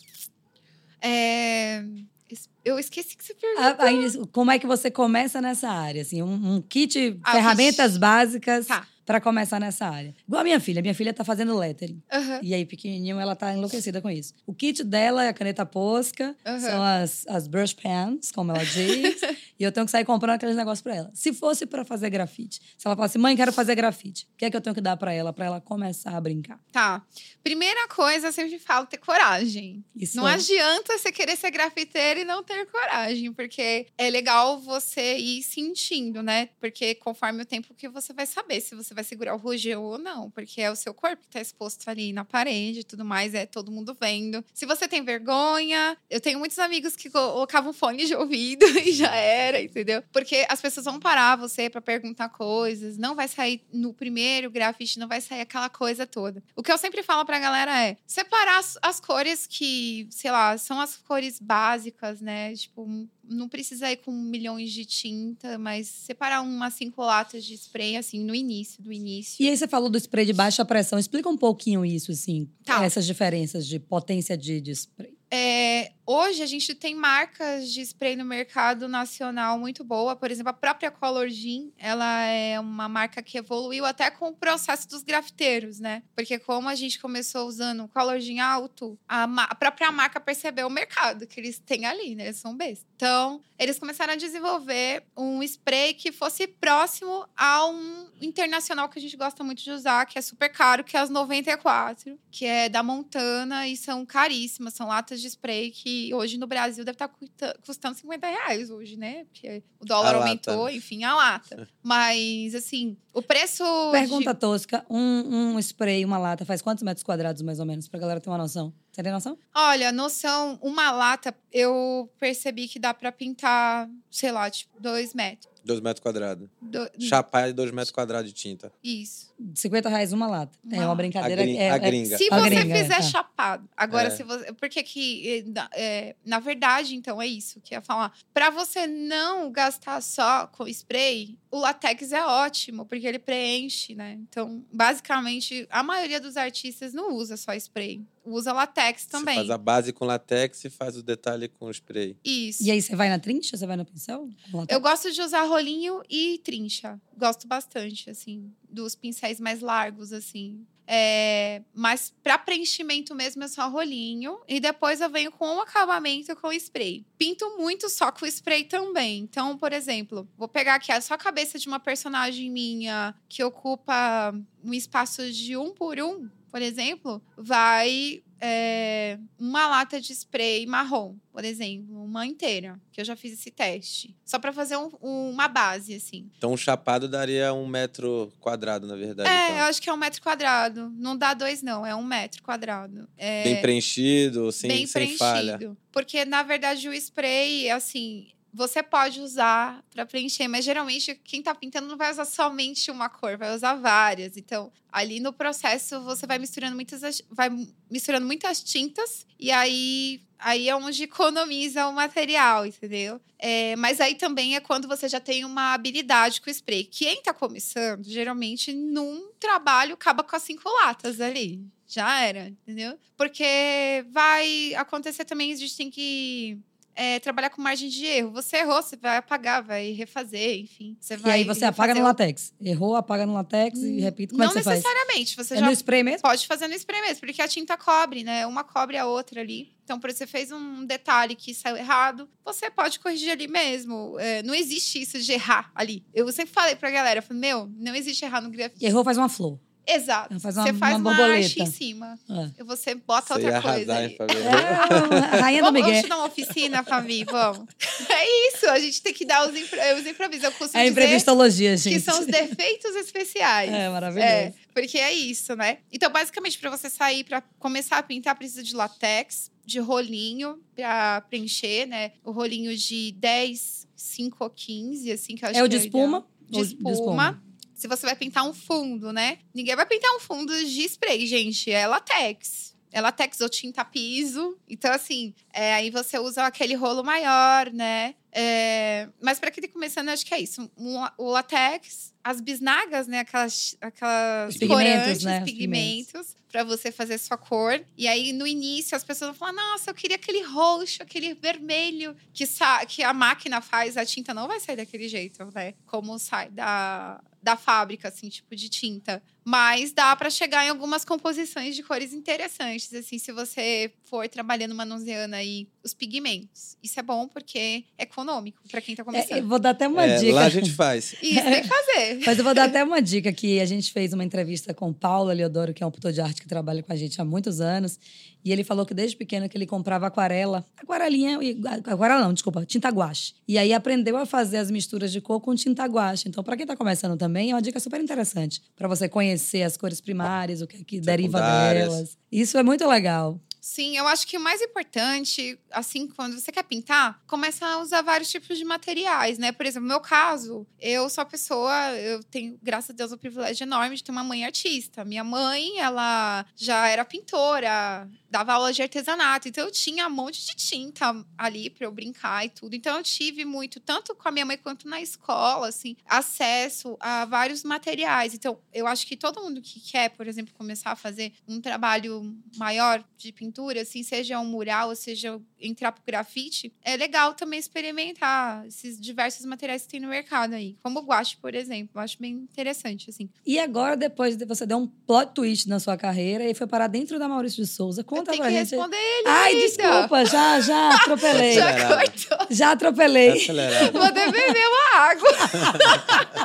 É, 1.02 1.84
es- 2.30 2.50
Eu 2.68 2.78
esqueci 2.80 3.16
que 3.16 3.24
você 3.24 3.34
perguntou. 3.34 4.28
Como 4.28 4.52
é 4.52 4.60
que 4.60 4.68
você 4.68 4.92
começa 4.92 5.42
nessa 5.42 5.70
área? 5.70 6.02
Assim, 6.02 6.22
um, 6.22 6.56
um 6.56 6.62
kit, 6.62 7.18
Ah, 7.24 7.32
ferramentas 7.34 7.92
kit. 7.94 8.00
básicas 8.00 8.66
Tá. 8.68 8.86
pra 9.06 9.22
começar 9.22 9.58
nessa 9.60 9.86
área. 9.88 10.14
Igual 10.28 10.42
a 10.42 10.44
minha 10.44 10.60
filha. 10.60 10.82
Minha 10.82 10.94
filha 10.94 11.14
tá 11.14 11.24
fazendo 11.24 11.56
lettering. 11.58 12.02
Aham, 12.12 12.40
E 12.44 12.54
aí, 12.54 12.66
pequenininho, 12.66 13.20
ela 13.20 13.36
tá 13.38 13.54
enlouquecida 13.54 14.02
com 14.02 14.10
isso. 14.10 14.34
O 14.46 14.54
kit 14.54 14.84
dela 14.84 15.24
é 15.24 15.30
a 15.30 15.34
caneta 15.34 15.66
posca, 15.66 16.36
aham. 16.46 16.60
são 16.60 16.84
as, 16.84 17.26
as 17.28 17.48
brush 17.48 17.74
pens, 17.74 18.32
como 18.34 18.52
ela 18.52 18.66
diz. 18.66 18.76
e 19.58 19.64
eu 19.64 19.72
tenho 19.72 19.86
que 19.86 19.92
sair 19.92 20.04
comprando 20.04 20.36
aqueles 20.36 20.58
negócios 20.58 20.82
pra 20.82 20.94
ela. 20.96 21.12
Se 21.14 21.32
fosse 21.32 21.66
pra 21.66 21.86
fazer 21.86 22.10
grafite, 22.10 22.60
se 22.78 22.86
ela 22.86 22.96
falasse, 22.98 23.18
mãe, 23.18 23.36
quero 23.38 23.54
fazer 23.54 23.76
grafite, 23.76 24.28
o 24.34 24.38
que 24.38 24.44
é 24.46 24.50
que 24.52 24.58
eu 24.58 24.62
tenho 24.62 24.74
que 24.76 24.82
dar 24.82 24.98
pra 24.98 25.14
ela, 25.14 25.32
pra 25.32 25.46
ela 25.46 25.62
começar 25.62 26.16
a 26.18 26.20
brincar? 26.22 26.60
Tá. 26.74 27.02
Primeira 27.42 27.88
coisa, 27.88 28.28
eu 28.28 28.34
sempre 28.34 28.60
falo 28.60 28.86
ter 28.88 28.98
coragem. 28.98 29.86
Isso 29.96 30.18
Não 30.18 30.28
é- 30.28 30.34
adianta 30.34 30.98
você 30.98 31.14
querer 31.14 31.38
ser 31.38 31.50
grafiteiro 31.50 32.20
e 32.20 32.26
não 32.26 32.44
ter 32.44 32.57
coragem, 32.66 33.32
porque 33.34 33.88
é 33.98 34.10
legal 34.10 34.60
você 34.60 35.18
ir 35.18 35.44
sentindo, 35.44 36.22
né? 36.24 36.50
Porque 36.60 36.96
conforme 36.96 37.44
o 37.44 37.46
tempo 37.46 37.74
que 37.74 37.88
você 37.88 38.14
vai 38.14 38.26
saber 38.26 38.62
se 38.62 38.76
você 38.76 38.94
vai 38.94 39.04
segurar 39.04 39.36
o 39.36 39.38
rogeu 39.38 39.82
ou 39.82 39.98
não, 39.98 40.30
porque 40.32 40.62
é 40.62 40.72
o 40.72 40.76
seu 40.76 40.94
corpo 40.94 41.24
que 41.24 41.30
tá 41.30 41.42
exposto 41.42 41.88
ali 41.90 42.12
na 42.12 42.26
parede 42.26 42.80
e 42.80 42.84
tudo 42.84 43.06
mais, 43.06 43.34
é 43.34 43.46
todo 43.46 43.72
mundo 43.72 43.96
vendo. 44.00 44.44
Se 44.54 44.66
você 44.66 44.88
tem 44.88 45.04
vergonha, 45.04 45.98
eu 46.10 46.20
tenho 46.20 46.40
muitos 46.40 46.60
amigos 46.60 46.96
que 46.96 47.10
colocavam 47.10 47.74
fone 47.74 48.06
de 48.06 48.16
ouvido 48.16 48.66
e 48.80 48.92
já 48.92 49.14
era, 49.16 49.62
entendeu? 49.62 50.04
Porque 50.12 50.46
as 50.50 50.62
pessoas 50.62 50.86
vão 50.86 51.00
parar 51.00 51.36
você 51.36 51.70
pra 51.70 51.82
perguntar 51.82 52.30
coisas, 52.30 52.98
não 52.98 53.16
vai 53.16 53.28
sair 53.28 53.62
no 53.72 53.94
primeiro 53.94 54.50
grafite, 54.50 55.00
não 55.00 55.08
vai 55.08 55.22
sair 55.22 55.42
aquela 55.42 55.70
coisa 55.70 56.06
toda. 56.06 56.44
O 56.56 56.64
que 56.64 56.72
eu 56.72 56.78
sempre 56.78 57.04
falo 57.04 57.26
pra 57.26 57.40
galera 57.40 57.86
é 57.86 57.98
separar 58.06 58.60
as, 58.60 58.78
as 58.82 59.00
cores 59.00 59.46
que, 59.48 60.08
sei 60.12 60.32
lá, 60.32 60.58
são 60.58 60.80
as 60.80 60.96
cores 60.98 61.40
básicas, 61.40 62.22
né? 62.22 62.47
Tipo, 62.56 62.86
não 63.30 63.48
precisa 63.50 63.92
ir 63.92 63.98
com 63.98 64.12
milhões 64.12 64.72
de 64.72 64.86
tinta, 64.86 65.58
mas 65.58 65.88
separar 65.88 66.42
umas 66.42 66.74
cinco 66.74 67.02
latas 67.02 67.44
de 67.44 67.54
spray, 67.54 67.98
assim, 67.98 68.24
no 68.24 68.34
início, 68.34 68.82
do 68.82 68.92
início. 68.92 69.44
E 69.44 69.50
aí 69.50 69.58
você 69.58 69.68
falou 69.68 69.90
do 69.90 69.98
spray 69.98 70.26
de 70.26 70.34
baixa 70.34 70.64
pressão. 70.66 70.98
Explica 70.98 71.30
um 71.30 71.38
pouquinho 71.38 71.86
isso, 71.86 72.12
assim. 72.12 72.50
Tá. 72.64 72.84
Essas 72.84 73.06
diferenças 73.06 73.68
de 73.68 73.80
potência 73.80 74.38
de, 74.38 74.62
de 74.62 74.72
spray. 74.72 75.18
É, 75.30 75.92
hoje 76.06 76.42
a 76.42 76.46
gente 76.46 76.74
tem 76.74 76.96
marcas 76.96 77.70
de 77.74 77.82
spray 77.82 78.16
no 78.16 78.24
mercado 78.24 78.88
nacional 78.88 79.60
muito 79.60 79.84
boa. 79.84 80.16
Por 80.16 80.32
exemplo, 80.32 80.52
a 80.52 80.54
própria 80.54 80.90
Color 80.90 81.28
Jean, 81.28 81.70
ela 81.78 82.26
é 82.26 82.58
uma 82.60 82.88
marca 82.88 83.22
que 83.22 83.38
evoluiu 83.38 83.86
até 83.86 84.10
com 84.10 84.30
o 84.30 84.34
processo 84.34 84.88
dos 84.88 85.04
grafiteiros, 85.04 85.80
né? 85.80 86.02
Porque 86.16 86.40
como 86.40 86.70
a 86.70 86.76
gente 86.76 87.00
começou 87.00 87.46
usando 87.46 87.90
Color 87.90 88.20
Jean 88.20 88.46
alto, 88.46 88.98
a, 89.08 89.24
a 89.24 89.56
própria 89.56 89.92
marca 89.92 90.20
percebeu 90.20 90.68
o 90.68 90.72
mercado 90.72 91.28
que 91.28 91.40
eles 91.42 91.60
têm 91.60 91.86
ali, 91.86 92.16
né? 92.16 92.26
Eles 92.28 92.38
são 92.38 92.56
bestas. 92.56 92.88
Então, 92.96 93.17
eles 93.60 93.80
começaram 93.80 94.14
a 94.14 94.16
desenvolver 94.16 95.04
um 95.18 95.42
spray 95.42 95.94
que 95.94 96.12
fosse 96.12 96.48
próximo 96.48 97.28
a 97.36 97.68
um 97.68 98.08
internacional 98.22 98.88
que 98.88 99.00
a 99.00 99.02
gente 99.02 99.18
gosta 99.18 99.44
muito 99.44 99.64
de 99.64 99.72
usar, 99.72 100.06
que 100.06 100.18
é 100.18 100.22
super 100.22 100.50
caro, 100.50 100.84
que 100.84 100.96
é 100.96 101.00
as 101.00 101.10
94, 101.10 102.18
que 102.30 102.46
é 102.46 102.70
da 102.70 102.84
Montana 102.84 103.68
e 103.68 103.76
são 103.76 104.06
caríssimas, 104.06 104.74
são 104.74 104.88
latas 104.88 105.22
de 105.22 105.28
spray 105.28 105.72
que 105.72 106.14
hoje 106.14 106.38
no 106.38 106.46
Brasil 106.46 106.86
deve 106.86 106.96
estar 106.96 107.08
tá 107.08 107.56
custando 107.66 107.98
50 107.98 108.28
reais 108.28 108.70
hoje, 108.70 108.96
né? 108.96 109.26
Porque 109.26 109.64
o 109.80 109.86
dólar 109.86 110.16
a 110.16 110.18
aumentou, 110.20 110.64
lata. 110.64 110.76
enfim, 110.76 111.04
a 111.04 111.16
lata. 111.16 111.68
Mas, 111.82 112.54
assim, 112.54 112.96
o 113.14 113.22
preço. 113.22 113.64
Pergunta 113.92 114.34
de... 114.34 114.40
tosca: 114.40 114.86
um, 114.90 115.56
um 115.56 115.60
spray, 115.60 116.06
uma 116.06 116.18
lata, 116.18 116.46
faz 116.46 116.62
quantos 116.62 116.84
metros 116.84 117.04
quadrados, 117.04 117.42
mais 117.42 117.60
ou 117.60 117.66
menos, 117.66 117.88
pra 117.88 118.00
galera 118.00 118.20
ter 118.20 118.30
uma 118.30 118.38
noção? 118.38 118.74
Tem 119.04 119.12
noção? 119.12 119.38
Olha, 119.54 119.92
noção, 119.92 120.58
uma 120.62 120.90
lata, 120.90 121.34
eu 121.52 122.10
percebi 122.20 122.68
que 122.68 122.80
dá 122.80 122.94
para 122.96 123.12
pintar, 123.12 123.88
sei 124.10 124.32
lá, 124.32 124.50
tipo, 124.50 124.80
dois 124.80 125.14
metros. 125.14 125.54
Dois 125.68 125.82
metros 125.82 126.02
quadrados. 126.02 126.48
Do... 126.62 126.90
Chapar 126.98 127.52
dois 127.52 127.72
metros 127.72 127.92
quadrados 127.92 128.32
de 128.32 128.34
tinta. 128.34 128.72
Isso. 128.82 129.36
50 129.54 129.90
reais 129.90 130.14
uma 130.14 130.28
lata. 130.28 130.58
Uma... 130.64 130.76
É 130.76 130.86
uma 130.86 130.96
brincadeira. 130.96 131.42
A, 131.42 131.46
gringa, 131.46 131.60
é, 131.62 131.70
a 131.70 131.78
gringa. 131.78 132.18
Se 132.18 132.32
a 132.32 132.40
você 132.40 132.50
gringa, 132.50 132.76
fizer 132.76 133.00
é. 133.00 133.02
chapado. 133.02 133.70
Agora, 133.76 134.08
é. 134.08 134.12
se 134.12 134.24
você. 134.24 134.54
Porque 134.54 134.82
que. 134.82 135.46
É, 135.74 136.16
na 136.26 136.40
verdade, 136.40 136.96
então, 136.96 137.22
é 137.22 137.28
isso 137.28 137.60
que 137.60 137.76
ia 137.76 137.82
falar. 137.82 138.14
Para 138.34 138.50
você 138.50 138.88
não 138.88 139.52
gastar 139.52 140.02
só 140.02 140.48
com 140.48 140.66
spray, 140.68 141.38
o 141.52 141.60
latex 141.60 142.14
é 142.14 142.26
ótimo, 142.26 142.86
porque 142.86 143.06
ele 143.06 143.20
preenche, 143.20 143.94
né? 143.94 144.18
Então, 144.30 144.64
basicamente, 144.72 145.68
a 145.70 145.84
maioria 145.84 146.22
dos 146.22 146.38
artistas 146.38 146.94
não 146.94 147.14
usa 147.14 147.36
só 147.36 147.54
spray 147.54 148.06
usa 148.28 148.52
latex 148.52 149.06
também. 149.06 149.36
Você 149.36 149.42
faz 149.42 149.50
a 149.50 149.58
base 149.58 149.94
com 149.94 150.06
latex 150.06 150.66
e 150.66 150.70
faz 150.70 150.98
o 150.98 151.04
detalhe 151.04 151.48
com 151.48 151.70
spray. 151.72 152.16
Isso. 152.24 152.64
E 152.64 152.72
aí 152.72 152.82
você 152.82 152.96
vai 152.96 153.10
na 153.10 153.20
trincha? 153.20 153.56
Você 153.56 153.66
vai 153.66 153.78
no 153.78 153.86
pincel? 153.86 154.30
Eu 154.68 154.82
gosto 154.82 155.12
de 155.12 155.22
usar 155.22 155.44
rolinho 155.58 156.02
e 156.10 156.40
trincha. 156.44 157.00
Gosto 157.18 157.48
bastante, 157.48 158.10
assim, 158.10 158.54
dos 158.70 158.96
pincéis 158.96 159.40
mais 159.40 159.60
largos, 159.60 160.14
assim. 160.14 160.66
É, 160.90 161.64
mas 161.74 162.14
para 162.24 162.38
preenchimento 162.38 163.14
mesmo 163.14 163.44
é 163.44 163.48
só 163.48 163.68
rolinho. 163.68 164.40
E 164.48 164.60
depois 164.60 165.02
eu 165.02 165.10
venho 165.10 165.32
com 165.32 165.46
um 165.46 165.62
acabamento 165.62 166.34
com 166.36 166.54
spray. 166.54 167.06
Pinto 167.18 167.58
muito 167.58 167.90
só 167.90 168.12
com 168.12 168.26
spray 168.26 168.64
também. 168.64 169.20
Então, 169.20 169.58
por 169.58 169.74
exemplo, 169.74 170.28
vou 170.38 170.48
pegar 170.48 170.76
aqui 170.76 170.92
a 170.92 171.02
só 171.02 171.16
a 171.16 171.18
cabeça 171.18 171.60
de 171.60 171.68
uma 171.68 171.80
personagem 171.80 172.50
minha 172.50 173.14
que 173.28 173.44
ocupa 173.44 174.34
um 174.64 174.74
espaço 174.74 175.30
de 175.32 175.58
um 175.58 175.74
por 175.74 176.00
um 176.00 176.30
por 176.50 176.62
exemplo, 176.62 177.22
vai 177.36 178.24
é, 178.40 179.18
uma 179.40 179.68
lata 179.68 180.00
de 180.00 180.14
spray 180.14 180.66
marrom, 180.66 181.16
por 181.32 181.44
exemplo, 181.44 182.04
uma 182.04 182.26
inteira, 182.26 182.80
que 182.92 183.02
eu 183.02 183.06
já 183.06 183.16
fiz 183.16 183.34
esse 183.34 183.52
teste. 183.52 184.16
Só 184.26 184.40
para 184.40 184.54
fazer 184.54 184.78
um, 184.78 184.90
uma 185.02 185.48
base, 185.48 185.96
assim. 185.96 186.30
Então, 186.38 186.54
um 186.54 186.58
chapado 186.58 187.08
daria 187.08 187.54
um 187.54 187.68
metro 187.68 188.32
quadrado, 188.40 188.88
na 188.88 188.96
verdade. 188.96 189.30
É, 189.30 189.46
então. 189.46 189.58
eu 189.58 189.64
acho 189.66 189.82
que 189.82 189.90
é 189.90 189.94
um 189.94 189.98
metro 189.98 190.22
quadrado. 190.22 190.92
Não 190.96 191.18
dá 191.18 191.34
dois, 191.34 191.62
não, 191.62 191.86
é 191.86 191.96
um 191.96 192.04
metro 192.04 192.44
quadrado. 192.44 193.08
É, 193.18 193.44
bem 193.44 193.62
preenchido, 193.62 194.52
sem, 194.52 194.68
bem 194.68 194.86
sem 194.86 194.94
preenchido. 194.94 195.18
falha. 195.18 195.78
Porque, 195.92 196.26
na 196.26 196.44
verdade, 196.44 196.88
o 196.88 196.94
spray, 196.94 197.70
assim, 197.72 198.28
você 198.54 198.82
pode 198.82 199.22
usar 199.22 199.84
para 199.94 200.06
preencher, 200.06 200.48
mas 200.48 200.66
geralmente 200.66 201.16
quem 201.24 201.40
está 201.40 201.54
pintando 201.54 201.88
não 201.88 201.98
vai 201.98 202.12
usar 202.12 202.26
somente 202.26 202.90
uma 202.90 203.10
cor, 203.10 203.38
vai 203.38 203.54
usar 203.54 203.76
várias. 203.76 204.38
Então, 204.38 204.72
ali 204.92 205.20
no 205.20 205.32
processo 205.34 206.02
você 206.02 206.26
vai 206.26 206.40
misturando 206.40 206.76
muitas 206.76 207.22
vai 207.30 207.50
misturando 207.90 208.26
muitas 208.26 208.64
tintas 208.64 209.26
e 209.40 209.52
aí 209.52 210.22
aí 210.40 210.70
é 210.70 210.76
onde 210.76 211.04
economiza 211.04 211.88
o 211.88 211.94
material, 211.94 212.66
entendeu? 212.66 213.20
É, 213.40 213.76
mas 213.76 214.00
aí 214.00 214.16
também 214.16 214.56
é 214.56 214.60
quando 214.60 214.88
você 214.88 215.08
já 215.08 215.20
tem 215.20 215.46
uma 215.46 215.74
habilidade 215.74 216.42
com 216.42 216.50
o 216.50 216.54
spray. 216.54 216.84
Quem 216.86 217.20
está 217.20 217.34
começando, 217.34 218.04
geralmente 218.04 218.74
num 218.74 219.32
trabalho 219.40 219.94
acaba 219.94 220.24
com 220.24 220.36
as 220.36 220.44
cinco 220.44 220.70
latas 220.70 221.20
ali. 221.22 221.62
Já 221.88 222.22
era, 222.22 222.50
entendeu? 222.50 222.98
Porque 223.16 224.06
vai 224.10 224.76
acontecer 224.76 225.24
também, 225.24 225.54
a 225.54 225.56
gente 225.56 225.78
tem 225.78 225.90
que 225.90 226.60
é, 226.98 227.20
trabalhar 227.20 227.52
com 227.52 227.62
margem 227.62 227.90
de 227.90 228.04
erro. 228.06 228.32
Você 228.32 228.58
errou, 228.58 228.82
você 228.82 228.98
vai 228.98 229.18
apagar, 229.18 229.64
vai 229.64 229.92
refazer, 229.92 230.60
enfim. 230.60 230.98
Você 231.00 231.16
vai 231.16 231.32
e 231.32 231.34
aí 231.36 231.44
você 231.44 231.64
apaga 231.64 231.94
no 231.94 232.02
latex. 232.02 232.52
Errou, 232.60 232.96
apaga 232.96 233.24
no 233.24 233.34
latex 233.34 233.80
e 233.80 234.00
repita. 234.00 234.34
Como 234.34 234.44
não 234.44 234.50
é 234.50 234.54
que 234.54 234.64
você 234.64 234.70
necessariamente. 234.72 235.36
Faz? 235.36 235.48
Você 235.48 235.54
é 235.54 235.58
já 235.60 235.66
no 235.68 235.72
spray 235.72 236.02
mesmo? 236.02 236.22
Pode 236.22 236.48
fazer 236.48 236.68
no 236.68 236.74
spray 236.74 237.02
mesmo, 237.02 237.20
porque 237.20 237.40
a 237.40 237.48
tinta 237.48 237.78
cobre, 237.78 238.24
né? 238.24 238.48
Uma 238.48 238.64
cobre 238.64 238.98
a 238.98 239.06
outra 239.06 239.42
ali. 239.42 239.78
Então, 239.84 240.00
por 240.00 240.10
exemplo, 240.10 240.32
você 240.32 240.38
fez 240.38 240.52
um 240.52 240.84
detalhe 240.86 241.36
que 241.36 241.54
saiu 241.54 241.78
errado, 241.78 242.28
você 242.44 242.70
pode 242.70 243.00
corrigir 243.00 243.30
ali 243.30 243.48
mesmo. 243.48 244.18
É, 244.20 244.42
não 244.42 244.54
existe 244.56 245.00
isso 245.00 245.20
de 245.20 245.32
errar 245.32 245.72
ali. 245.76 246.04
Eu 246.14 246.30
sempre 246.32 246.54
falei 246.54 246.76
pra 246.76 246.90
galera, 246.90 247.22
falei, 247.22 247.40
meu, 247.40 247.72
não 247.78 247.96
existe 247.96 248.26
errar 248.26 248.42
no 248.42 248.50
grafite. 248.50 248.84
Errou, 248.84 249.04
faz 249.04 249.18
uma 249.18 249.30
flor. 249.30 249.60
Exato. 249.88 250.40
Faz 250.40 250.58
uma, 250.58 250.64
você 250.66 250.74
faz 250.74 250.96
uma, 250.98 251.00
uma 251.12 251.18
borboleta. 251.18 251.46
arte 251.46 251.62
em 251.62 251.66
cima. 251.66 252.20
É. 252.30 252.62
E 252.62 252.64
você 252.64 252.94
bota 252.96 253.28
Você 253.28 253.34
outra 253.34 253.50
ia 253.50 253.62
coisa 253.62 253.94
arrasar, 253.94 253.98
ali. 253.98 254.18
É, 254.20 255.38
rainha 255.40 255.62
do 255.62 255.66
Vamos, 255.66 255.74
Miguel. 255.82 255.90
vamos 255.90 256.02
te 256.04 256.10
dar 256.10 256.18
uma 256.18 256.26
oficina, 256.26 256.84
Fabi? 256.84 257.24
Vamos. 257.24 257.68
É 258.10 258.48
isso, 258.50 258.68
a 258.70 258.80
gente 258.80 259.02
tem 259.02 259.14
que 259.14 259.26
dar 259.26 259.48
os, 259.48 259.56
impro 259.56 259.80
os 260.00 260.06
improvisos. 260.06 260.44
Eu 260.44 260.52
costumo 260.52 260.82
É 260.82 260.88
imprevistologia, 260.88 261.76
gente. 261.78 261.96
que 261.96 262.00
são 262.00 262.20
os 262.20 262.26
defeitos 262.26 262.96
especiais. 262.96 263.72
É, 263.72 263.90
maravilhoso. 263.90 264.28
É, 264.28 264.54
porque 264.74 264.98
é 264.98 265.12
isso, 265.14 265.56
né? 265.56 265.80
Então, 265.92 266.12
basicamente, 266.12 266.58
para 266.60 266.70
você 266.70 266.90
sair, 266.90 267.24
para 267.24 267.42
começar 267.60 267.98
a 267.98 268.04
pintar, 268.04 268.36
precisa 268.36 268.62
de 268.64 268.76
latex, 268.76 269.52
de 269.66 269.80
rolinho 269.80 270.60
para 270.76 271.22
preencher, 271.22 271.86
né? 271.88 272.12
O 272.24 272.32
rolinho 272.32 272.76
de 272.78 273.12
10, 273.14 273.88
5 273.96 274.38
ou 274.44 274.50
15, 274.50 275.12
assim, 275.12 275.36
que 275.36 275.44
eu 275.44 275.50
acho 275.50 275.60
É 275.60 275.64
o 275.64 275.70
que 275.70 275.78
de 275.78 275.86
espuma? 275.86 276.26
De 276.50 276.60
espuma. 276.62 276.92
de 276.92 276.98
espuma. 276.98 277.44
Se 277.78 277.88
você 277.88 278.08
vai 278.08 278.16
pintar 278.16 278.44
um 278.44 278.56
fundo, 278.56 279.14
né? 279.14 279.38
Ninguém 279.54 279.76
vai 279.76 279.86
pintar 279.86 280.12
um 280.16 280.20
fundo 280.20 280.52
de 280.52 280.82
spray, 280.86 281.28
gente. 281.28 281.72
É 281.72 281.86
latex. 281.86 282.76
É 282.92 283.00
latex 283.00 283.40
ou 283.40 283.48
tinta 283.48 283.86
piso. 283.86 284.58
Então, 284.68 284.92
assim, 284.92 285.32
é, 285.54 285.76
aí 285.76 285.92
você 285.92 286.18
usa 286.18 286.48
aquele 286.48 286.74
rolo 286.74 287.04
maior, 287.04 287.72
né? 287.72 288.16
É, 288.32 289.10
mas 289.22 289.40
para 289.40 289.50
quem 289.50 289.64
tá 289.64 289.70
começando, 289.72 290.10
acho 290.10 290.26
que 290.26 290.34
é 290.34 290.40
isso. 290.40 290.70
O 291.18 291.32
latex, 291.32 292.14
as 292.24 292.42
bisnagas, 292.42 293.08
né? 293.08 293.20
Aquelas, 293.20 293.78
aquelas 293.80 294.54
Os 294.54 294.60
pigmentos, 294.60 294.94
corantes, 294.94 295.24
né? 295.24 295.40
Os 295.40 295.46
pigmentos, 295.46 296.36
para 296.52 296.64
você 296.64 296.92
fazer 296.92 297.18
sua 297.18 297.38
cor. 297.38 297.82
E 297.98 298.08
aí, 298.08 298.34
no 298.34 298.46
início, 298.46 298.96
as 298.96 299.04
pessoas 299.04 299.30
vão 299.30 299.36
falar: 299.36 299.54
nossa, 299.54 299.90
eu 299.90 299.96
queria 299.96 300.18
aquele 300.18 300.44
roxo, 300.44 301.02
aquele 301.02 301.34
vermelho 301.34 302.16
que, 302.34 302.46
que 302.88 303.04
a 303.04 303.14
máquina 303.14 303.62
faz. 303.62 303.98
A 303.98 304.06
tinta 304.06 304.34
não 304.34 304.48
vai 304.48 304.60
sair 304.60 304.76
daquele 304.76 305.08
jeito, 305.08 305.46
né? 305.54 305.74
Como 305.86 306.20
sai 306.20 306.50
da, 306.50 307.22
da 307.42 307.56
fábrica, 307.56 308.10
assim, 308.10 308.28
tipo 308.28 308.56
de 308.56 308.68
tinta. 308.68 309.24
Mas 309.46 309.94
dá 309.94 310.14
para 310.18 310.30
chegar 310.30 310.66
em 310.66 310.70
algumas 310.70 311.06
composições 311.06 311.76
de 311.76 311.82
cores 311.82 312.12
interessantes, 312.12 312.94
assim, 312.94 313.18
se 313.18 313.32
você 313.32 313.94
for 314.04 314.28
trabalhando 314.28 314.76
manuseando 314.76 315.36
aí 315.36 315.70
os 315.82 315.94
pigmentos. 315.94 316.78
Isso 316.84 317.00
é 317.00 317.04
bom 317.04 317.26
porque 317.26 317.86
é 317.98 318.06
econômico 318.22 318.60
para 318.70 318.82
quem 318.82 318.96
tá 318.96 319.04
É, 319.04 319.06
começando. 319.06 319.38
eu 319.38 319.48
vou 319.48 319.60
dar 319.60 319.70
até 319.72 319.88
uma 319.88 320.04
É, 320.06 320.18
dica. 320.18 320.34
lá 320.34 320.46
a 320.46 320.50
gente 320.50 320.72
faz. 320.72 321.14
Isso 321.22 321.44
tem 321.44 321.62
que 321.62 321.68
fazer. 321.68 322.20
Mas 322.26 322.38
eu 322.38 322.44
vou 322.44 322.54
dar 322.56 322.64
até 322.66 322.84
uma 322.84 323.00
dica 323.02 323.32
que 323.32 323.60
a 323.60 323.66
gente 323.66 323.92
fez 323.92 324.12
uma 324.14 324.24
entrevista 324.24 324.74
com 324.74 324.90
o 324.90 324.94
Paulo 324.94 325.32
Leodoro, 325.32 325.74
que 325.74 325.84
é 325.84 325.86
um 325.86 325.92
pintor 325.92 326.12
de 326.12 326.20
arte 326.22 326.42
que 326.42 326.48
trabalha 326.48 326.82
com 326.82 326.92
a 326.92 326.96
gente 326.96 327.20
há 327.22 327.26
muitos 327.26 327.62
anos. 327.62 328.00
E 328.44 328.52
ele 328.52 328.64
falou 328.64 328.86
que 328.86 328.94
desde 328.94 329.16
pequeno 329.18 329.48
que 329.50 329.58
ele 329.58 329.66
comprava 329.68 330.08
aquarela, 330.08 330.66
aquarelinha, 330.78 331.38
e- 331.42 331.60
aquarela 331.92 332.22
não, 332.24 332.34
desculpa, 332.34 332.66
tinta 332.66 332.90
guache. 332.90 333.34
E 333.48 333.58
aí 333.58 333.74
aprendeu 333.74 334.16
a 334.18 334.26
fazer 334.26 334.58
as 334.58 334.72
misturas 334.72 335.12
de 335.12 335.20
cor 335.22 335.40
com 335.42 335.54
tinta 335.54 335.86
guache. 335.86 336.28
Então, 336.30 336.44
para 336.44 336.56
quem 336.58 336.66
tá 336.66 336.76
começando 336.76 337.18
também, 337.18 337.52
é 337.52 337.54
uma 337.56 337.62
dica 337.62 337.80
super 337.80 338.00
interessante 338.02 338.62
para 338.76 338.88
você 338.88 339.08
conhecer 339.10 339.64
as 339.64 339.76
cores 339.78 340.00
primárias, 340.02 340.62
o 340.62 340.68
que, 340.68 340.84
que 340.84 341.00
deriva 341.00 341.40
delas. 341.42 342.18
Isso 342.32 342.58
é 342.58 342.64
muito 342.64 342.88
legal. 342.88 343.40
Sim, 343.70 343.98
eu 343.98 344.08
acho 344.08 344.26
que 344.26 344.38
o 344.38 344.40
mais 344.40 344.62
importante, 344.62 345.60
assim, 345.72 346.08
quando 346.08 346.40
você 346.40 346.54
quer 346.54 346.64
pintar, 346.64 347.22
começa 347.28 347.66
a 347.68 347.80
usar 347.80 348.02
vários 348.02 348.32
tipos 348.32 348.58
de 348.58 348.64
materiais, 348.64 349.38
né? 349.38 349.52
Por 349.52 349.66
exemplo, 349.66 349.90
no 349.90 349.94
meu 349.94 350.00
caso, 350.00 350.66
eu 350.80 351.10
sou 351.10 351.22
a 351.22 351.26
pessoa, 351.26 351.92
eu 351.98 352.24
tenho, 352.24 352.58
graças 352.64 352.92
a 352.92 352.94
Deus, 352.94 353.12
o 353.12 353.18
privilégio 353.18 353.66
enorme 353.66 353.98
de 353.98 354.06
ter 354.06 354.12
uma 354.14 354.24
mãe 354.24 354.46
artista. 354.46 355.04
Minha 355.04 355.24
mãe, 355.24 355.80
ela 355.80 356.46
já 356.56 356.88
era 356.88 357.04
pintora, 357.04 358.10
dava 358.30 358.54
aula 358.54 358.72
de 358.72 358.82
artesanato, 358.82 359.50
então 359.50 359.66
eu 359.66 359.72
tinha 359.72 360.08
um 360.08 360.12
monte 360.12 360.46
de 360.46 360.56
tinta 360.56 361.26
ali 361.38 361.70
para 361.70 361.86
eu 361.86 361.92
brincar 361.92 362.46
e 362.46 362.50
tudo. 362.50 362.74
Então 362.74 362.96
eu 362.96 363.04
tive 363.04 363.44
muito, 363.44 363.82
tanto 363.82 364.16
com 364.16 364.30
a 364.30 364.32
minha 364.32 364.46
mãe 364.46 364.58
quanto 364.58 364.88
na 364.88 365.02
escola, 365.02 365.68
assim, 365.68 365.98
acesso 366.06 366.96
a 367.02 367.26
vários 367.26 367.66
materiais. 367.66 368.34
Então 368.34 368.58
eu 368.74 368.88
acho 368.88 369.06
que 369.06 369.18
todo 369.18 369.42
mundo 369.42 369.62
que 369.62 369.82
quer, 369.82 370.12
por 370.12 370.26
exemplo, 370.26 370.54
começar 370.54 370.92
a 370.92 370.96
fazer 370.96 371.34
um 371.46 371.60
trabalho 371.60 372.34
maior 372.56 373.04
de 373.18 373.34
pintura 373.34 373.57
pintura, 373.58 373.82
assim, 373.82 374.04
seja 374.04 374.40
um 374.40 374.46
mural, 374.46 374.90
ou 374.90 374.96
seja 374.96 375.40
entrar 375.60 375.92
pro 375.92 376.04
grafite, 376.06 376.72
é 376.84 376.96
legal 376.96 377.34
também 377.34 377.60
experimentar 377.60 378.66
esses 378.68 379.00
diversos 379.02 379.46
materiais 379.46 379.82
que 379.84 379.88
tem 379.90 380.00
no 380.00 380.08
mercado 380.08 380.54
aí. 380.54 380.76
Como 380.84 381.00
o 381.00 381.04
guache, 381.04 381.38
por 381.38 381.56
exemplo. 381.56 381.90
Eu 381.96 382.02
acho 382.02 382.18
bem 382.20 382.34
interessante, 382.34 383.10
assim. 383.10 383.28
E 383.46 383.58
agora, 383.60 383.98
depois 383.98 384.38
de 384.38 384.46
você 384.46 384.66
dar 384.66 384.78
um 384.78 384.86
plot 384.88 385.34
twist 385.34 385.68
na 385.68 385.80
sua 385.80 385.98
carreira 385.98 386.44
e 386.48 386.54
foi 386.54 386.68
parar 386.68 386.88
dentro 386.88 387.18
da 387.18 387.28
Maurício 387.28 387.64
de 387.64 387.70
Souza, 387.70 388.04
conta 388.04 388.22
eu 388.22 388.26
tenho 388.34 388.44
pra 388.44 388.52
que 388.52 388.58
gente. 388.60 388.70
responder 388.72 388.98
ele 388.98 389.28
Ai, 389.28 389.54
ainda. 389.54 389.66
desculpa, 389.66 390.26
já, 390.26 390.60
já 390.62 390.90
atropelei. 390.96 391.54
Já 391.54 391.88
cortou. 391.88 392.48
já 392.52 392.72
atropelei. 392.72 393.30
Acelerado. 393.32 393.92
Vou 393.94 394.14
beber 394.14 394.56
uma 394.68 395.00
água. 395.00 395.30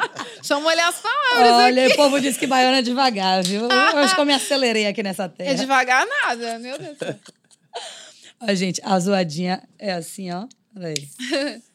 Deixa 0.24 0.54
eu 0.54 0.60
molhar 0.60 0.88
as 0.88 0.96
palavras 1.00 1.52
Olha, 1.52 1.84
aqui. 1.86 1.92
o 1.94 1.96
povo 1.96 2.20
disse 2.20 2.38
que 2.38 2.46
baiana 2.46 2.78
é 2.78 2.82
devagar, 2.82 3.42
viu? 3.42 3.62
Eu 3.62 3.70
acho 3.98 4.14
que 4.14 4.20
eu 4.20 4.24
me 4.26 4.34
acelerei 4.34 4.86
aqui 4.86 5.02
nessa 5.02 5.28
terra. 5.28 5.50
É 5.50 5.54
devagar 5.54 6.06
nada, 6.06 6.58
meu 6.58 6.78
Deus 6.78 6.96
do 6.96 7.04
céu. 7.04 7.18
Ó, 8.40 8.54
gente, 8.54 8.80
a 8.84 8.98
zoadinha 8.98 9.62
é 9.78 9.92
assim, 9.92 10.30
ó. 10.32 10.46
Olha 10.76 10.88
aí. 10.88 11.62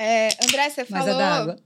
É, 0.00 0.28
André, 0.44 0.70
você 0.70 0.86
Mas 0.88 1.04
falou 1.06 1.50
é 1.52 1.56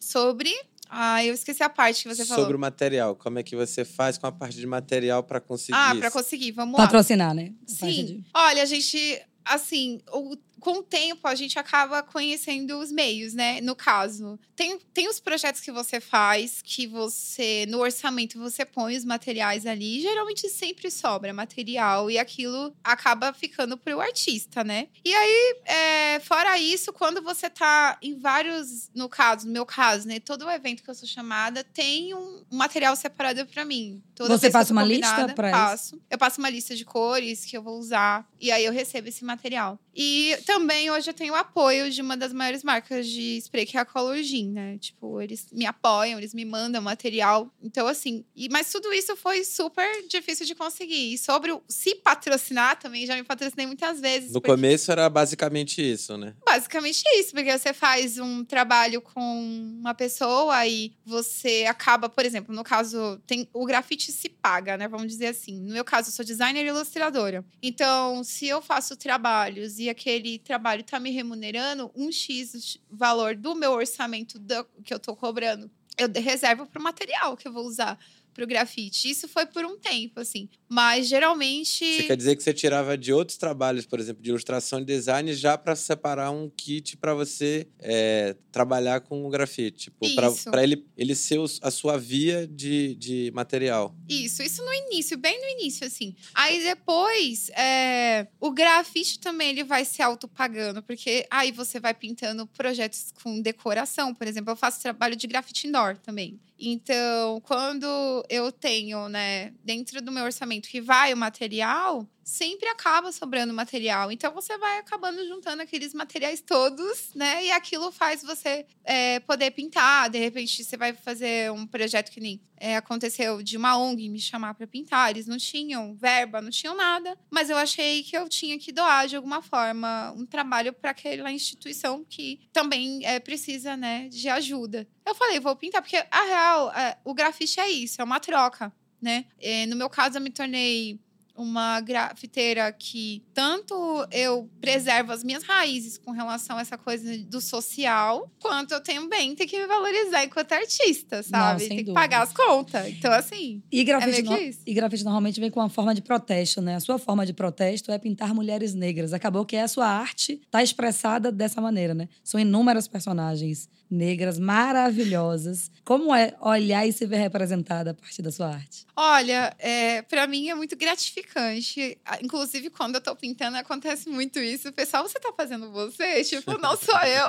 sobre... 0.00 0.52
Ah, 0.88 1.24
eu 1.24 1.32
esqueci 1.32 1.62
a 1.62 1.68
parte 1.68 2.02
que 2.02 2.08
você 2.12 2.24
falou. 2.26 2.42
Sobre 2.42 2.56
o 2.56 2.58
material, 2.58 3.14
como 3.14 3.38
é 3.38 3.44
que 3.44 3.54
você 3.54 3.84
faz 3.84 4.18
com 4.18 4.26
a 4.26 4.32
parte 4.32 4.56
de 4.56 4.66
material 4.66 5.22
para 5.22 5.38
conseguir 5.40 5.78
Ah, 5.78 5.94
pra 5.94 6.10
conseguir, 6.10 6.50
vamos 6.50 6.76
lá. 6.76 6.84
Patrocinar, 6.84 7.32
né? 7.32 7.52
A 7.64 7.70
Sim. 7.72 8.04
de- 8.04 8.24
Olha, 8.34 8.62
a 8.64 8.66
gente, 8.66 9.22
assim, 9.44 10.00
o- 10.12 10.36
com 10.60 10.78
o 10.78 10.82
tempo 10.82 11.26
a 11.26 11.34
gente 11.34 11.58
acaba 11.58 12.02
conhecendo 12.02 12.78
os 12.78 12.92
meios, 12.92 13.34
né? 13.34 13.60
No 13.60 13.74
caso, 13.74 14.38
tem, 14.54 14.78
tem 14.92 15.08
os 15.08 15.18
projetos 15.18 15.60
que 15.60 15.72
você 15.72 16.00
faz, 16.00 16.60
que 16.62 16.86
você, 16.86 17.66
no 17.68 17.78
orçamento, 17.78 18.38
você 18.38 18.64
põe 18.64 18.96
os 18.96 19.04
materiais 19.04 19.64
ali. 19.66 20.00
Geralmente 20.00 20.48
sempre 20.48 20.90
sobra 20.90 21.32
material 21.32 22.10
e 22.10 22.18
aquilo 22.18 22.74
acaba 22.84 23.32
ficando 23.32 23.76
pro 23.76 24.00
artista, 24.00 24.62
né? 24.62 24.88
E 25.04 25.14
aí, 25.14 25.56
é, 25.64 26.20
fora 26.20 26.58
isso, 26.58 26.92
quando 26.92 27.22
você 27.22 27.48
tá 27.48 27.98
em 28.02 28.18
vários, 28.18 28.90
no 28.94 29.08
caso, 29.08 29.46
no 29.46 29.52
meu 29.52 29.64
caso, 29.64 30.06
né? 30.06 30.20
Todo 30.20 30.44
o 30.44 30.50
evento 30.50 30.82
que 30.82 30.90
eu 30.90 30.94
sou 30.94 31.08
chamada 31.08 31.64
tem 31.64 32.14
um, 32.14 32.44
um 32.50 32.56
material 32.56 32.94
separado 32.94 33.46
pra 33.46 33.64
mim. 33.64 34.02
Toda 34.14 34.36
Você 34.36 34.50
passa 34.50 34.72
uma 34.72 34.84
lista 34.84 35.28
pra 35.34 35.48
isso? 35.48 35.58
passo. 35.58 36.02
Eu 36.10 36.18
passo 36.18 36.38
uma 36.38 36.50
lista 36.50 36.76
de 36.76 36.84
cores 36.84 37.46
que 37.46 37.56
eu 37.56 37.62
vou 37.62 37.78
usar 37.78 38.28
e 38.38 38.52
aí 38.52 38.64
eu 38.64 38.72
recebo 38.72 39.08
esse 39.08 39.24
material. 39.24 39.78
E 39.94 40.38
também 40.50 40.90
hoje 40.90 41.08
eu 41.08 41.14
tenho 41.14 41.32
o 41.32 41.36
apoio 41.36 41.88
de 41.92 42.02
uma 42.02 42.16
das 42.16 42.32
maiores 42.32 42.64
marcas 42.64 43.06
de 43.06 43.36
spray, 43.36 43.64
que 43.64 43.76
é 43.76 43.80
a 43.80 43.84
Color 43.84 44.16
né? 44.50 44.78
Tipo, 44.78 45.20
eles 45.20 45.46
me 45.52 45.64
apoiam, 45.64 46.18
eles 46.18 46.34
me 46.34 46.44
mandam 46.44 46.82
material. 46.82 47.48
Então, 47.62 47.86
assim, 47.86 48.24
e, 48.34 48.48
mas 48.48 48.68
tudo 48.72 48.92
isso 48.92 49.14
foi 49.14 49.44
super 49.44 49.88
difícil 50.08 50.44
de 50.44 50.56
conseguir. 50.56 51.14
E 51.14 51.18
sobre 51.18 51.52
o 51.52 51.62
se 51.68 51.94
patrocinar 51.94 52.80
também, 52.80 53.06
já 53.06 53.14
me 53.14 53.22
patrocinei 53.22 53.64
muitas 53.64 54.00
vezes. 54.00 54.32
No 54.32 54.40
porque- 54.40 54.50
começo 54.50 54.90
era 54.90 55.08
basicamente 55.08 55.80
isso, 55.80 56.16
né? 56.16 56.34
Basicamente 56.44 57.04
isso, 57.14 57.30
porque 57.32 57.56
você 57.56 57.72
faz 57.72 58.18
um 58.18 58.44
trabalho 58.44 59.00
com 59.00 59.78
uma 59.80 59.94
pessoa 59.94 60.66
e 60.66 60.92
você 61.06 61.64
acaba, 61.68 62.08
por 62.08 62.26
exemplo, 62.26 62.52
no 62.52 62.64
caso, 62.64 63.20
tem 63.24 63.48
o 63.52 63.64
grafite 63.64 64.10
se 64.10 64.28
paga, 64.28 64.76
né? 64.76 64.88
Vamos 64.88 65.06
dizer 65.06 65.28
assim. 65.28 65.60
No 65.60 65.72
meu 65.74 65.84
caso, 65.84 66.08
eu 66.08 66.12
sou 66.12 66.24
designer 66.24 66.64
e 66.64 66.68
ilustradora. 66.68 67.44
Então, 67.62 68.24
se 68.24 68.48
eu 68.48 68.60
faço 68.60 68.96
trabalhos 68.96 69.78
e 69.78 69.88
aquele 69.88 70.39
trabalho 70.40 70.82
tá 70.84 70.98
me 71.00 71.10
remunerando 71.10 71.90
um 71.94 72.10
X 72.10 72.78
valor 72.90 73.34
do 73.36 73.54
meu 73.54 73.72
orçamento 73.72 74.38
do- 74.38 74.64
que 74.84 74.92
eu 74.92 74.98
tô 74.98 75.14
cobrando, 75.16 75.70
eu 75.98 76.08
reservo 76.22 76.66
pro 76.66 76.82
material 76.82 77.36
que 77.36 77.46
eu 77.46 77.52
vou 77.52 77.64
usar 77.66 77.98
pro 78.32 78.46
grafite. 78.46 79.10
Isso 79.10 79.28
foi 79.28 79.46
por 79.46 79.64
um 79.64 79.78
tempo, 79.78 80.20
assim. 80.20 80.48
Mas 80.72 81.08
geralmente. 81.08 81.84
Você 81.84 82.04
quer 82.04 82.16
dizer 82.16 82.36
que 82.36 82.44
você 82.44 82.54
tirava 82.54 82.96
de 82.96 83.12
outros 83.12 83.36
trabalhos, 83.36 83.84
por 83.84 83.98
exemplo, 83.98 84.22
de 84.22 84.30
ilustração 84.30 84.78
e 84.78 84.84
design, 84.84 85.34
já 85.34 85.58
para 85.58 85.74
separar 85.74 86.30
um 86.30 86.48
kit 86.48 86.96
para 86.96 87.12
você 87.12 87.66
é, 87.80 88.36
trabalhar 88.52 89.00
com 89.00 89.26
o 89.26 89.28
grafite, 89.28 89.90
tipo, 89.90 90.06
para 90.48 90.62
ele, 90.62 90.86
ele 90.96 91.16
ser 91.16 91.40
a 91.60 91.72
sua 91.72 91.98
via 91.98 92.46
de, 92.46 92.94
de 92.94 93.32
material. 93.34 93.96
Isso, 94.08 94.44
isso 94.44 94.64
no 94.64 94.72
início, 94.72 95.18
bem 95.18 95.40
no 95.40 95.60
início, 95.60 95.84
assim. 95.84 96.14
Aí 96.32 96.62
depois, 96.62 97.50
é, 97.50 98.28
o 98.38 98.52
grafite 98.52 99.18
também 99.18 99.50
ele 99.50 99.64
vai 99.64 99.84
se 99.84 100.00
autopagando, 100.00 100.84
porque 100.84 101.26
aí 101.30 101.50
você 101.50 101.80
vai 101.80 101.94
pintando 101.94 102.46
projetos 102.46 103.12
com 103.20 103.42
decoração. 103.42 104.14
Por 104.14 104.28
exemplo, 104.28 104.52
eu 104.52 104.56
faço 104.56 104.80
trabalho 104.80 105.16
de 105.16 105.26
grafite 105.26 105.66
indoor 105.66 105.96
também. 105.98 106.38
Então, 106.62 107.40
quando 107.40 107.86
eu 108.28 108.52
tenho, 108.52 109.08
né, 109.08 109.52
dentro 109.64 110.02
do 110.02 110.12
meu 110.12 110.24
orçamento 110.24 110.59
que 110.68 110.80
vai 110.80 111.12
o 111.12 111.16
material, 111.16 112.08
sempre 112.30 112.68
acaba 112.68 113.10
sobrando 113.10 113.52
material. 113.52 114.12
Então, 114.12 114.32
você 114.32 114.56
vai 114.56 114.78
acabando 114.78 115.26
juntando 115.26 115.62
aqueles 115.62 115.92
materiais 115.92 116.40
todos, 116.40 117.10
né? 117.14 117.44
E 117.44 117.50
aquilo 117.50 117.90
faz 117.90 118.22
você 118.22 118.66
é, 118.84 119.20
poder 119.20 119.50
pintar. 119.50 120.08
De 120.08 120.18
repente, 120.18 120.62
você 120.62 120.76
vai 120.76 120.92
fazer 120.92 121.50
um 121.50 121.66
projeto 121.66 122.10
que 122.10 122.20
nem 122.20 122.40
é, 122.56 122.76
aconteceu 122.76 123.42
de 123.42 123.56
uma 123.56 123.76
ONG 123.76 124.08
me 124.08 124.20
chamar 124.20 124.54
para 124.54 124.66
pintar. 124.66 125.10
Eles 125.10 125.26
não 125.26 125.38
tinham 125.38 125.94
verba, 125.94 126.40
não 126.40 126.50
tinham 126.50 126.76
nada. 126.76 127.18
Mas 127.30 127.50
eu 127.50 127.56
achei 127.56 128.04
que 128.04 128.16
eu 128.16 128.28
tinha 128.28 128.58
que 128.58 128.70
doar, 128.70 129.08
de 129.08 129.16
alguma 129.16 129.42
forma, 129.42 130.12
um 130.16 130.24
trabalho 130.24 130.72
para 130.72 130.90
aquela 130.90 131.32
instituição 131.32 132.04
que 132.08 132.40
também 132.52 133.04
é, 133.04 133.18
precisa, 133.18 133.76
né, 133.76 134.08
de 134.08 134.28
ajuda. 134.28 134.86
Eu 135.04 135.14
falei, 135.14 135.40
vou 135.40 135.56
pintar, 135.56 135.82
porque 135.82 135.96
a 136.10 136.22
real, 136.24 136.72
é, 136.72 136.98
o 137.02 137.14
grafite 137.14 137.58
é 137.58 137.68
isso, 137.68 138.00
é 138.00 138.04
uma 138.04 138.20
troca, 138.20 138.72
né? 139.00 139.24
É, 139.40 139.66
no 139.66 139.76
meu 139.76 139.88
caso, 139.90 140.16
eu 140.18 140.20
me 140.22 140.30
tornei 140.30 140.98
uma 141.36 141.80
grafiteira 141.80 142.70
que 142.70 143.22
tanto 143.32 143.74
eu 144.12 144.50
preservo 144.60 145.10
as 145.10 145.24
minhas 145.24 145.42
raízes 145.42 145.96
com 145.96 146.10
relação 146.10 146.58
a 146.58 146.60
essa 146.60 146.76
coisa 146.76 147.16
do 147.24 147.40
social, 147.40 148.30
quanto 148.38 148.72
eu 148.74 148.82
também 148.82 149.34
tenho 149.34 149.48
que 149.48 149.58
me 149.58 149.66
valorizar 149.66 150.22
enquanto 150.24 150.52
artista, 150.52 151.22
sabe? 151.22 151.60
tem 151.60 151.68
que 151.78 151.84
dúvida. 151.84 151.94
pagar 151.94 152.22
as 152.24 152.32
contas. 152.34 152.88
Então, 152.88 153.10
assim, 153.10 153.62
E 153.72 153.82
grafite, 153.84 154.18
É 154.18 154.22
meio 154.22 154.24
que 154.38 154.50
no- 154.50 154.62
e 154.66 154.74
grafite 154.74 155.02
normalmente 155.04 155.40
vem 155.40 155.50
com 155.50 155.60
uma 155.60 155.70
forma 155.70 155.94
de 155.94 156.02
protesto, 156.02 156.60
né? 156.60 156.74
A 156.74 156.80
sua 156.80 156.98
forma 156.98 157.24
de 157.24 157.32
protesto 157.32 157.90
é 157.90 157.98
pintar 157.98 158.34
mulheres 158.34 158.74
negras. 158.74 159.14
Acabou 159.14 159.46
que 159.46 159.56
a 159.56 159.66
sua 159.68 159.86
arte 159.86 160.42
está 160.44 160.62
expressada 160.62 161.32
dessa 161.32 161.58
maneira, 161.60 161.94
né? 161.94 162.06
São 162.22 162.38
inúmeras 162.38 162.86
personagens 162.86 163.66
negras 163.90 164.38
maravilhosas. 164.38 165.70
Como 165.84 166.14
é 166.14 166.34
olhar 166.40 166.86
e 166.86 166.92
se 166.92 167.06
ver 167.06 167.16
representada 167.16 167.90
a 167.90 167.94
partir 167.94 168.22
da 168.22 168.30
sua 168.30 168.48
arte? 168.54 168.86
Olha, 168.94 169.54
é, 169.58 170.02
para 170.02 170.26
mim 170.26 170.48
é 170.48 170.54
muito 170.54 170.76
gratificante. 170.76 171.98
Ah, 172.04 172.18
Inclusive, 172.22 172.70
quando 172.70 172.94
eu 172.96 173.00
tô 173.00 173.16
pintando, 173.16 173.56
acontece 173.56 174.08
muito 174.08 174.38
isso. 174.38 174.68
O 174.68 174.72
pessoal, 174.72 175.02
você 175.02 175.18
tá 175.18 175.32
fazendo 175.36 175.70
você? 175.72 176.22
Tipo, 176.22 176.58
não 176.58 176.76
sou 176.76 176.98
eu. 177.00 177.26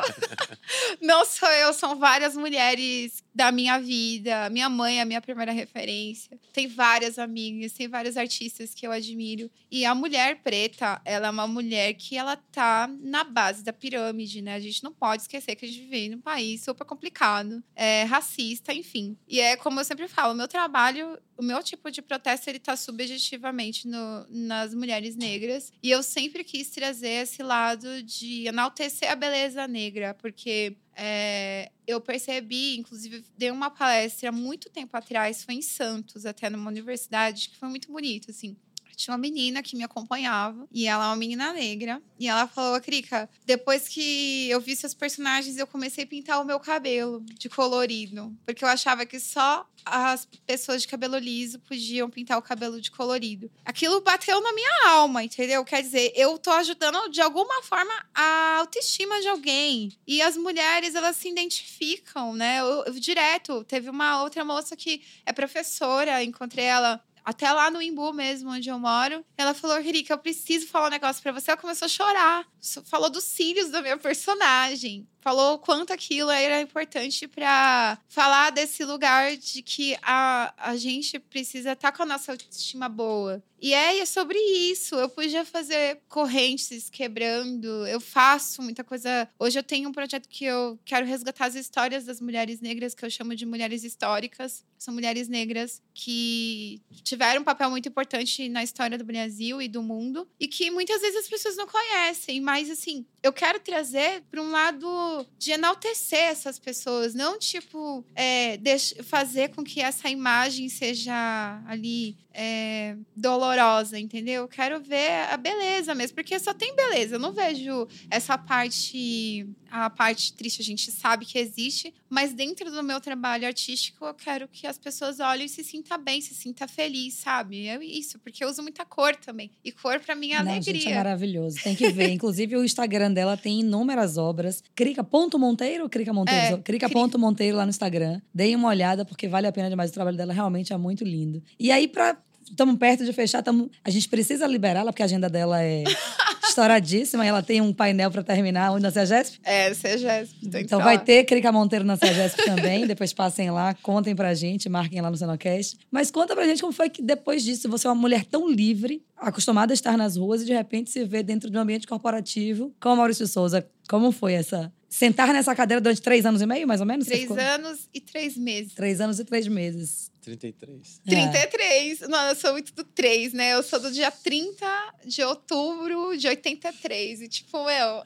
não 1.01 1.25
sou 1.25 1.49
eu, 1.49 1.73
são 1.73 1.97
várias 1.97 2.35
mulheres 2.35 3.23
da 3.33 3.51
minha 3.51 3.79
vida. 3.79 4.49
Minha 4.49 4.69
mãe 4.69 4.99
é 4.99 5.01
a 5.01 5.05
minha 5.05 5.21
primeira 5.21 5.51
referência. 5.51 6.39
Tem 6.53 6.67
várias 6.67 7.17
amigas, 7.17 7.73
tem 7.73 7.87
vários 7.87 8.17
artistas 8.17 8.73
que 8.73 8.85
eu 8.85 8.91
admiro. 8.91 9.49
E 9.69 9.85
a 9.85 9.95
mulher 9.95 10.41
preta, 10.43 11.01
ela 11.05 11.27
é 11.27 11.29
uma 11.29 11.47
mulher 11.47 11.93
que 11.93 12.17
ela 12.17 12.35
tá 12.35 12.89
na 13.01 13.23
base 13.23 13.63
da 13.63 13.73
pirâmide, 13.73 14.41
né? 14.41 14.55
A 14.55 14.59
gente 14.59 14.83
não 14.83 14.91
pode 14.91 15.23
esquecer 15.23 15.55
que 15.55 15.65
a 15.65 15.67
gente 15.67 15.81
vive 15.81 16.09
num 16.09 16.21
país 16.21 16.63
super 16.63 16.85
complicado, 16.85 17.63
é, 17.75 18.03
racista, 18.03 18.73
enfim. 18.73 19.17
E 19.27 19.39
é 19.39 19.55
como 19.55 19.79
eu 19.79 19.85
sempre 19.85 20.07
falo, 20.07 20.33
o 20.33 20.37
meu 20.37 20.47
trabalho, 20.47 21.17
o 21.37 21.43
meu 21.43 21.63
tipo 21.63 21.89
de 21.89 22.01
protesto, 22.01 22.49
ele 22.49 22.59
tá 22.59 22.75
subjetivamente 22.75 23.87
no, 23.87 24.25
nas 24.29 24.73
mulheres 24.75 25.15
negras. 25.15 25.71
E 25.81 25.89
eu 25.89 26.03
sempre 26.03 26.43
quis 26.43 26.69
trazer 26.69 27.23
esse 27.23 27.41
lado 27.41 28.03
de 28.03 28.47
enaltecer 28.47 29.11
a 29.11 29.15
beleza 29.15 29.67
negra, 29.67 30.13
porque 30.13 30.75
é, 30.95 31.71
eu 31.87 31.99
percebi, 32.01 32.77
inclusive, 32.77 33.23
dei 33.37 33.51
uma 33.51 33.69
palestra 33.69 34.31
muito 34.31 34.69
tempo 34.69 34.95
atrás, 34.95 35.43
foi 35.43 35.55
em 35.55 35.61
Santos, 35.61 36.25
até 36.25 36.49
numa 36.49 36.69
universidade, 36.69 37.49
que 37.49 37.57
foi 37.57 37.69
muito 37.69 37.91
bonito, 37.91 38.31
assim. 38.31 38.55
Tinha 38.95 39.13
uma 39.13 39.17
menina 39.17 39.61
que 39.63 39.75
me 39.75 39.83
acompanhava, 39.83 40.67
e 40.71 40.87
ela 40.87 41.05
é 41.05 41.07
uma 41.07 41.15
menina 41.15 41.53
negra. 41.53 42.01
E 42.19 42.27
ela 42.27 42.47
falou, 42.47 42.79
Krika, 42.81 43.29
depois 43.45 43.87
que 43.87 44.49
eu 44.49 44.61
vi 44.61 44.75
seus 44.75 44.93
personagens, 44.93 45.57
eu 45.57 45.67
comecei 45.67 46.03
a 46.03 46.07
pintar 46.07 46.41
o 46.41 46.45
meu 46.45 46.59
cabelo 46.59 47.23
de 47.37 47.49
colorido. 47.49 48.35
Porque 48.45 48.63
eu 48.63 48.69
achava 48.69 49.05
que 49.05 49.19
só 49.19 49.67
as 49.85 50.27
pessoas 50.45 50.81
de 50.81 50.87
cabelo 50.87 51.17
liso 51.17 51.59
podiam 51.59 52.09
pintar 52.09 52.37
o 52.37 52.41
cabelo 52.41 52.79
de 52.79 52.91
colorido. 52.91 53.49
Aquilo 53.65 54.01
bateu 54.01 54.39
na 54.41 54.53
minha 54.53 54.89
alma, 54.89 55.23
entendeu? 55.23 55.63
Quer 55.65 55.81
dizer, 55.81 56.11
eu 56.15 56.37
tô 56.37 56.51
ajudando 56.51 57.09
de 57.09 57.21
alguma 57.21 57.61
forma 57.63 57.91
a 58.13 58.57
autoestima 58.59 59.19
de 59.21 59.27
alguém. 59.27 59.91
E 60.05 60.21
as 60.21 60.37
mulheres, 60.37 60.95
elas 60.95 61.15
se 61.15 61.29
identificam, 61.29 62.33
né? 62.35 62.59
Eu, 62.59 62.85
eu 62.85 62.93
direto, 62.93 63.63
teve 63.63 63.89
uma 63.89 64.23
outra 64.23 64.45
moça 64.45 64.75
que 64.75 65.01
é 65.25 65.33
professora, 65.33 66.23
encontrei 66.23 66.65
ela 66.65 67.03
até 67.23 67.51
lá 67.51 67.69
no 67.69 67.81
Imbu 67.81 68.13
mesmo, 68.13 68.51
onde 68.51 68.69
eu 68.69 68.79
moro. 68.79 69.25
Ela 69.37 69.53
falou, 69.53 69.79
Rika, 69.79 70.13
eu 70.13 70.17
preciso 70.17 70.67
falar 70.67 70.87
um 70.87 70.91
negócio 70.91 71.21
pra 71.21 71.31
você. 71.31 71.51
Ela 71.51 71.59
começou 71.59 71.85
a 71.85 71.89
chorar. 71.89 72.45
Falou 72.85 73.09
dos 73.09 73.23
cílios 73.23 73.69
da 73.69 73.81
minha 73.81 73.97
personagem 73.97 75.07
falou 75.21 75.59
quanto 75.59 75.93
aquilo 75.93 76.31
era 76.31 76.59
importante 76.59 77.27
para 77.27 77.97
falar 78.09 78.49
desse 78.49 78.83
lugar 78.83 79.37
de 79.37 79.61
que 79.61 79.95
a, 80.01 80.53
a 80.57 80.75
gente 80.75 81.19
precisa 81.19 81.73
estar 81.73 81.91
tá 81.91 81.97
com 81.97 82.03
a 82.03 82.05
nossa 82.05 82.31
autoestima 82.31 82.89
boa. 82.89 83.41
E 83.61 83.75
é 83.75 84.03
sobre 84.07 84.39
isso. 84.39 84.95
Eu 84.95 85.07
podia 85.07 85.45
fazer 85.45 85.99
correntes 86.09 86.89
quebrando. 86.89 87.85
Eu 87.85 88.01
faço 88.01 88.59
muita 88.59 88.83
coisa. 88.83 89.29
Hoje 89.37 89.59
eu 89.59 89.61
tenho 89.61 89.87
um 89.87 89.91
projeto 89.91 90.27
que 90.27 90.45
eu 90.45 90.79
quero 90.83 91.05
resgatar 91.05 91.45
as 91.45 91.53
histórias 91.53 92.03
das 92.03 92.19
mulheres 92.19 92.59
negras, 92.59 92.95
que 92.95 93.05
eu 93.05 93.09
chamo 93.11 93.35
de 93.35 93.45
mulheres 93.45 93.83
históricas. 93.83 94.65
São 94.79 94.91
mulheres 94.91 95.27
negras 95.27 95.79
que 95.93 96.81
tiveram 97.03 97.41
um 97.41 97.43
papel 97.43 97.69
muito 97.69 97.87
importante 97.87 98.49
na 98.49 98.63
história 98.63 98.97
do 98.97 99.03
Brasil 99.03 99.61
e 99.61 99.67
do 99.67 99.83
mundo 99.83 100.27
e 100.39 100.47
que 100.47 100.71
muitas 100.71 100.99
vezes 100.99 101.19
as 101.19 101.29
pessoas 101.29 101.55
não 101.55 101.67
conhecem. 101.67 102.41
Mas, 102.51 102.69
assim, 102.69 103.05
eu 103.23 103.31
quero 103.31 103.59
trazer 103.59 104.23
para 104.29 104.41
um 104.41 104.49
lado 104.51 105.25
de 105.37 105.51
enaltecer 105.51 106.23
essas 106.23 106.57
pessoas, 106.57 107.13
não 107.13 107.37
tipo 107.37 108.03
é, 108.15 108.59
fazer 109.03 109.49
com 109.49 109.63
que 109.63 109.79
essa 109.79 110.09
imagem 110.09 110.67
seja 110.69 111.61
ali 111.67 112.17
é, 112.33 112.95
dolorosa, 113.15 113.99
entendeu? 113.99 114.43
Eu 114.43 114.47
quero 114.47 114.81
ver 114.81 115.29
a 115.29 115.37
beleza 115.37 115.93
mesmo, 115.93 116.15
porque 116.15 116.39
só 116.39 116.53
tem 116.53 116.75
beleza. 116.75 117.15
Eu 117.15 117.19
não 117.19 117.31
vejo 117.31 117.87
essa 118.09 118.37
parte, 118.37 119.45
a 119.69 119.89
parte 119.89 120.33
triste 120.33 120.61
a 120.61 120.65
gente 120.65 120.91
sabe 120.91 121.25
que 121.25 121.37
existe, 121.37 121.93
mas 122.09 122.33
dentro 122.33 122.71
do 122.71 122.81
meu 122.81 122.99
trabalho 123.01 123.45
artístico 123.45 124.05
eu 124.05 124.13
quero 124.13 124.47
que 124.47 124.65
as 124.65 124.77
pessoas 124.77 125.19
olhem 125.19 125.45
e 125.45 125.49
se 125.49 125.63
sinta 125.63 125.97
bem, 125.97 126.21
se 126.21 126.33
sinta 126.33 126.67
feliz, 126.67 127.15
sabe? 127.15 127.67
É 127.67 127.83
isso, 127.83 128.17
porque 128.19 128.43
eu 128.43 128.49
uso 128.49 128.63
muita 128.63 128.85
cor 128.85 129.15
também. 129.15 129.51
E 129.63 129.71
cor 129.71 129.99
para 129.99 130.15
mim 130.15 130.31
é 130.31 130.41
não, 130.41 130.51
alegria. 130.51 130.73
Gente, 130.73 130.91
é 130.91 130.95
maravilhoso. 130.95 131.61
Tem 131.61 131.75
que 131.75 131.89
ver. 131.91 132.09
Inclusive 132.09 132.40
o 132.47 132.63
Instagram 132.63 133.11
dela 133.11 133.37
tem 133.37 133.59
inúmeras 133.61 134.17
obras. 134.17 134.63
Crica.monteiro 134.75 135.83
ou 135.83 135.89
Crica 135.89 136.13
Monteiro? 136.13 136.57
É, 136.57 136.61
Crica.monteiro 136.61 137.57
lá 137.57 137.65
no 137.65 137.69
Instagram. 137.69 138.21
Deem 138.33 138.55
uma 138.55 138.69
olhada 138.69 139.05
porque 139.05 139.27
vale 139.27 139.47
a 139.47 139.51
pena 139.51 139.69
demais. 139.69 139.91
O 139.91 139.93
trabalho 139.93 140.17
dela 140.17 140.33
realmente 140.33 140.73
é 140.73 140.77
muito 140.77 141.03
lindo. 141.03 141.41
E 141.59 141.71
aí 141.71 141.87
para 141.87 142.17
estamos 142.49 142.75
perto 142.77 143.05
de 143.05 143.13
fechar, 143.13 143.41
tamo, 143.41 143.69
a 143.83 143.89
gente 143.89 144.09
precisa 144.09 144.45
liberá-la, 144.45 144.91
porque 144.91 145.01
a 145.01 145.05
agenda 145.05 145.29
dela 145.29 145.63
é 145.63 145.83
estouradíssima 146.51 147.25
e 147.25 147.27
ela 147.27 147.41
tem 147.41 147.61
um 147.61 147.73
painel 147.73 148.11
para 148.11 148.23
terminar 148.23 148.71
onde 148.71 148.83
na 148.83 148.91
CEGESP? 148.91 149.39
É, 149.43 149.73
CEGESP. 149.73 150.35
Então 150.43 150.79
vai 150.79 151.03
ter 151.03 151.23
Crica 151.23 151.51
Monteiro 151.51 151.83
na 151.83 151.97
CEGESP 151.97 152.45
também. 152.45 152.85
depois 152.85 153.13
passem 153.13 153.49
lá, 153.49 153.73
contem 153.73 154.15
pra 154.15 154.33
gente, 154.33 154.69
marquem 154.69 155.01
lá 155.01 155.09
no 155.09 155.17
Senocast. 155.17 155.77
Mas 155.89 156.11
conta 156.11 156.35
pra 156.35 156.45
gente 156.45 156.61
como 156.61 156.73
foi 156.73 156.89
que 156.89 157.01
depois 157.01 157.43
disso 157.43 157.69
você 157.69 157.87
é 157.87 157.89
uma 157.89 157.99
mulher 157.99 158.25
tão 158.25 158.49
livre, 158.49 159.03
acostumada 159.17 159.73
a 159.73 159.75
estar 159.75 159.97
nas 159.97 160.15
ruas 160.17 160.41
e 160.41 160.45
de 160.45 160.53
repente 160.53 160.91
se 160.91 161.03
vê 161.03 161.23
dentro 161.23 161.49
de 161.49 161.57
um 161.57 161.61
ambiente 161.61 161.87
corporativo 161.87 162.73
com 162.79 162.95
Maurício 162.95 163.27
Souza. 163.27 163.65
Como 163.89 164.11
foi 164.11 164.33
essa 164.33 164.71
sentar 164.91 165.29
nessa 165.33 165.55
cadeira 165.55 165.79
durante 165.79 166.01
três 166.01 166.25
anos 166.25 166.41
e 166.41 166.45
meio, 166.45 166.67
mais 166.67 166.81
ou 166.81 166.85
menos? 166.85 167.07
Três 167.07 167.31
anos 167.31 167.87
e 167.93 168.01
três 168.01 168.37
meses. 168.37 168.73
Três 168.73 168.99
anos 168.99 169.19
e 169.19 169.25
três 169.25 169.47
meses. 169.47 170.10
33. 170.21 171.01
33. 171.05 172.01
É. 172.01 172.07
Não, 172.07 172.29
eu 172.29 172.35
sou 172.35 172.51
muito 172.53 172.73
do 172.73 172.83
3, 172.83 173.33
né? 173.33 173.53
Eu 173.53 173.63
sou 173.63 173.79
do 173.79 173.91
dia 173.91 174.11
30 174.11 174.93
de 175.05 175.23
outubro 175.23 176.15
de 176.17 176.27
83. 176.27 177.21
E, 177.21 177.27
tipo, 177.27 177.65
meu, 177.65 178.03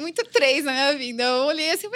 muito 0.00 0.22
3 0.24 0.64
na 0.64 0.72
minha 0.72 0.96
vida. 0.96 1.22
Eu 1.22 1.46
olhei 1.46 1.70
assim, 1.70 1.88